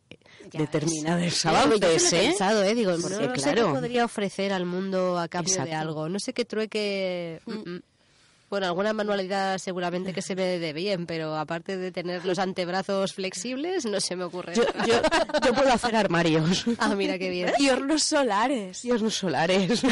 Ya 0.52 0.60
determinados 0.60 1.46
avances, 1.46 2.14
he 2.14 2.18
¿eh? 2.18 2.28
pensado, 2.30 2.64
¿eh? 2.64 2.76
Digo, 2.76 2.92
Porque, 3.02 3.16
no, 3.16 3.22
sé 3.22 3.28
qué 3.34 3.42
claro. 3.42 3.74
podría 3.74 4.06
ofrecer 4.06 4.52
al 4.54 4.66
mundo 4.66 5.18
a 5.18 5.28
cambio 5.28 5.64
de 5.64 5.74
algo. 5.74 6.10
No 6.10 6.20
sé 6.20 6.34
qué 6.34 6.46
trueque... 6.46 7.40
mm, 7.46 7.52
mm. 7.52 7.82
Bueno, 8.54 8.68
alguna 8.68 8.94
manualidad 8.94 9.58
seguramente 9.58 10.14
que 10.14 10.22
se 10.22 10.36
ve 10.36 10.60
de 10.60 10.74
bien, 10.74 11.08
pero 11.08 11.36
aparte 11.36 11.76
de 11.76 11.92
tener 11.92 12.24
los 12.24 12.38
antebrazos 12.38 13.12
flexibles, 13.16 13.84
no 13.88 14.00
se 14.00 14.16
me 14.16 14.26
ocurre. 14.26 14.54
Yo, 14.54 14.62
yo, 14.86 15.02
yo 15.44 15.54
puedo 15.56 15.74
hacer 15.74 15.96
armarios. 15.96 16.64
Ah, 16.78 16.94
mira 16.94 17.18
qué 17.18 17.32
bien. 17.32 17.52
Y 17.58 17.70
hornos 17.70 18.04
solares. 18.04 18.86
Y 18.86 18.92
hornos 18.92 19.16
solares. 19.16 19.82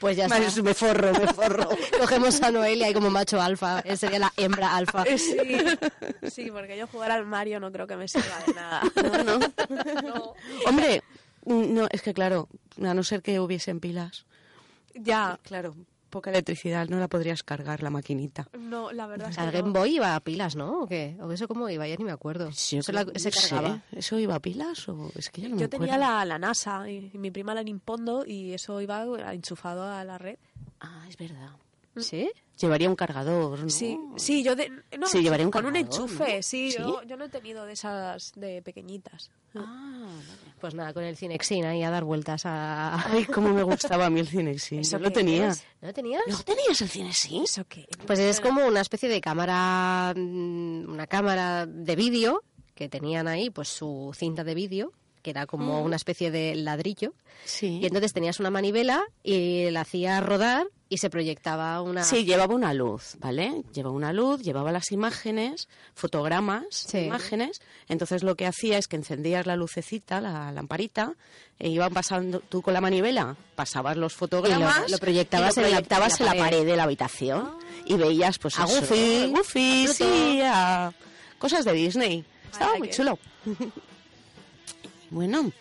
Pues 0.00 0.16
ya 0.16 0.26
está. 0.26 0.62
me 0.62 0.74
forro, 0.74 1.12
me 1.12 1.32
forro. 1.32 1.68
Cogemos 2.00 2.42
a 2.42 2.50
Noelia 2.50 2.86
ahí 2.86 2.94
como 2.94 3.08
macho 3.08 3.40
alfa. 3.40 3.80
Él 3.84 3.96
sería 3.96 4.18
la 4.18 4.32
hembra 4.36 4.74
alfa. 4.74 5.04
Eh, 5.04 5.16
Sí, 5.16 5.36
sí, 6.28 6.50
porque 6.50 6.76
yo 6.76 6.88
jugar 6.88 7.12
al 7.12 7.24
Mario 7.24 7.60
no 7.60 7.70
creo 7.70 7.86
que 7.86 7.94
me 7.94 8.08
sirva 8.08 8.36
de 8.46 8.54
nada. 8.54 8.82
No, 8.96 9.22
no. 9.22 9.38
No. 10.02 10.34
Hombre, 10.66 11.04
mm, 11.44 11.72
no, 11.74 11.86
es 11.92 12.02
que 12.02 12.12
claro, 12.12 12.48
a 12.82 12.94
no 12.94 13.04
ser 13.04 13.22
que 13.22 13.38
hubiesen 13.38 13.78
pilas. 13.78 14.26
Ya, 14.94 15.38
Claro, 15.44 15.76
poca 16.08 16.30
electricidad, 16.30 16.88
no 16.88 16.98
la 16.98 17.08
podrías 17.08 17.42
cargar 17.42 17.82
la 17.82 17.90
maquinita. 17.90 18.48
no, 18.58 18.92
la 18.92 19.06
verdad 19.06 19.30
es 19.30 19.36
que 19.36 19.44
Game 19.50 19.68
no. 19.68 19.72
Boy 19.72 19.96
iba 19.96 20.14
a 20.16 20.20
pilas, 20.20 20.56
¿no? 20.56 20.80
¿O 20.82 20.86
qué? 20.86 21.16
¿O 21.20 21.30
eso 21.32 21.46
cómo 21.48 21.68
iba? 21.68 21.86
Ya 21.86 21.96
ni 21.96 22.04
me 22.04 22.12
acuerdo. 22.12 22.50
Yo 22.50 22.78
Eso 22.80 22.92
la- 22.92 23.04
creo- 23.04 23.18
se 23.18 23.30
sé, 23.30 23.48
cargaba. 23.50 23.82
¿Eso 23.92 24.18
iba 24.18 24.34
a 24.34 24.40
pilas 24.40 24.88
o 24.88 25.10
es 25.16 25.30
que 25.30 25.42
ya 25.42 25.48
no 25.48 25.56
me 25.56 25.62
Yo 25.62 25.68
tenía 25.68 25.94
acuerdo? 25.94 26.14
la, 26.14 26.24
la 26.24 26.38
NASA 26.38 26.88
y, 26.90 27.10
y 27.12 27.18
mi 27.18 27.30
prima 27.30 27.54
la 27.54 27.62
Nimpondo 27.62 28.24
y 28.26 28.52
eso 28.52 28.80
iba 28.80 29.04
enchufado 29.32 29.84
a 29.84 30.04
la 30.04 30.18
red. 30.18 30.38
Ah, 30.80 31.04
es 31.08 31.16
verdad. 31.16 31.50
¿Sí? 32.00 32.30
Llevaría 32.60 32.88
un 32.88 32.96
cargador, 32.96 33.60
¿no? 33.60 33.70
Sí, 33.70 33.96
sí, 34.16 34.42
yo 34.42 34.56
de, 34.56 34.68
no, 34.98 35.06
Sí, 35.06 35.22
llevaría 35.22 35.46
un 35.46 35.52
con 35.52 35.64
un 35.64 35.72
cargador, 35.72 35.94
enchufe, 35.94 36.36
¿no? 36.38 36.42
sí, 36.42 36.72
¿Sí? 36.72 36.78
Yo, 36.78 37.02
yo 37.04 37.16
no 37.16 37.26
he 37.26 37.28
tenido 37.28 37.64
de 37.64 37.72
esas 37.74 38.32
de 38.34 38.62
pequeñitas. 38.62 39.30
Ah, 39.54 40.08
Pues 40.60 40.74
nada, 40.74 40.92
con 40.92 41.04
el 41.04 41.16
Cinexin 41.16 41.64
ahí 41.64 41.84
a 41.84 41.90
dar 41.90 42.02
vueltas 42.02 42.42
a... 42.46 42.96
Ay, 43.12 43.26
cómo 43.26 43.50
me 43.50 43.62
gustaba 43.62 44.06
a 44.06 44.10
mí 44.10 44.18
el 44.20 44.26
cine, 44.26 44.58
sí. 44.58 44.78
¿Eso 44.78 44.98
Yo 44.98 45.04
lo 45.04 45.12
tenía. 45.12 45.48
es? 45.50 45.64
¿No 45.80 45.92
tenías? 45.92 46.22
¿No 46.26 46.36
tenías 46.42 46.80
el 46.80 46.88
cine, 46.88 47.12
sí? 47.12 47.40
¿Eso 47.44 47.64
qué? 47.68 47.86
Pues 48.06 48.18
es 48.18 48.40
como 48.40 48.66
una 48.66 48.80
especie 48.80 49.08
de 49.08 49.20
cámara, 49.20 50.12
mm, 50.16 50.88
una 50.90 51.06
cámara 51.06 51.64
de 51.64 51.94
vídeo 51.94 52.42
que 52.74 52.88
tenían 52.88 53.28
ahí, 53.28 53.50
pues 53.50 53.68
su 53.68 54.12
cinta 54.16 54.42
de 54.42 54.54
vídeo, 54.56 54.92
que 55.22 55.30
era 55.30 55.46
como 55.46 55.82
una 55.82 55.96
especie 55.96 56.30
de 56.30 56.54
ladrillo, 56.54 57.14
Sí. 57.44 57.78
y 57.82 57.86
entonces 57.86 58.12
tenías 58.12 58.40
una 58.40 58.50
manivela 58.50 59.02
y 59.22 59.70
la 59.70 59.82
hacías 59.82 60.24
rodar 60.24 60.66
y 60.90 60.98
se 60.98 61.10
proyectaba 61.10 61.80
una... 61.82 62.02
Sí, 62.02 62.24
llevaba 62.24 62.54
una 62.54 62.72
luz, 62.72 63.16
¿vale? 63.20 63.62
Llevaba 63.74 63.94
una 63.94 64.12
luz, 64.12 64.42
llevaba 64.42 64.72
las 64.72 64.90
imágenes, 64.90 65.68
fotogramas, 65.94 66.64
Sí. 66.70 66.98
imágenes. 67.00 67.60
Entonces 67.88 68.22
lo 68.22 68.36
que 68.36 68.46
hacía 68.46 68.78
es 68.78 68.88
que 68.88 68.96
encendías 68.96 69.46
la 69.46 69.54
lucecita, 69.56 70.20
la 70.22 70.50
lamparita, 70.50 71.12
e 71.58 71.68
iban 71.68 71.92
pasando 71.92 72.40
tú 72.40 72.62
con 72.62 72.72
la 72.72 72.80
manivela, 72.80 73.36
pasabas 73.54 73.96
los 73.98 74.14
fotogramas, 74.14 74.78
Y 74.78 74.82
lo- 74.82 74.88
lo 74.88 74.98
proyectabas 74.98 75.56
y 75.56 75.60
lo 75.60 75.66
en 75.66 75.72
la- 75.72 75.76
proyectabas 75.78 76.20
en 76.20 76.26
la 76.26 76.32
en 76.32 76.38
la 76.38 76.44
pared. 76.44 76.56
pared 76.58 76.70
de 76.70 76.76
la 76.76 76.82
habitación 76.84 77.50
y 77.84 77.94
veías 77.94 78.38
pues 78.38 78.58
A 78.58 78.64
eso, 78.64 78.80
Goofy, 78.80 79.26
Goofy, 79.30 79.82
a 79.82 79.84
Pluto. 79.84 79.94
sí, 79.94 80.40
a 80.42 80.92
cosas 81.38 81.64
de 81.66 81.72
Disney. 81.74 82.24
Estaba 82.50 82.78
muy 82.78 82.88
que- 82.88 82.94
chulo. 82.94 83.18
Bueno, 85.10 85.52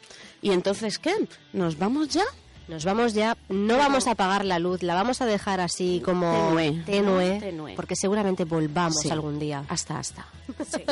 ¿y 0.41 0.51
entonces 0.51 0.99
qué? 0.99 1.13
¿Nos 1.53 1.77
vamos 1.77 2.09
ya? 2.09 2.23
Nos 2.67 2.83
vamos 2.83 3.13
ya, 3.13 3.37
no 3.47 3.77
vamos 3.77 4.07
a 4.07 4.11
apagar 4.11 4.43
la 4.43 4.59
luz, 4.59 4.83
la 4.83 4.93
vamos 4.93 5.21
a 5.21 5.25
dejar 5.25 5.61
así 5.61 6.01
como 6.03 6.49
Tenue. 6.53 6.83
tenue, 6.85 7.39
Tenue. 7.39 7.75
porque 7.75 7.95
seguramente 7.95 8.43
volvamos 8.43 8.99
Sí. 9.03 9.09
algún 9.09 9.39
día. 9.39 9.63
Hasta, 9.69 9.97
hasta. 9.99 10.25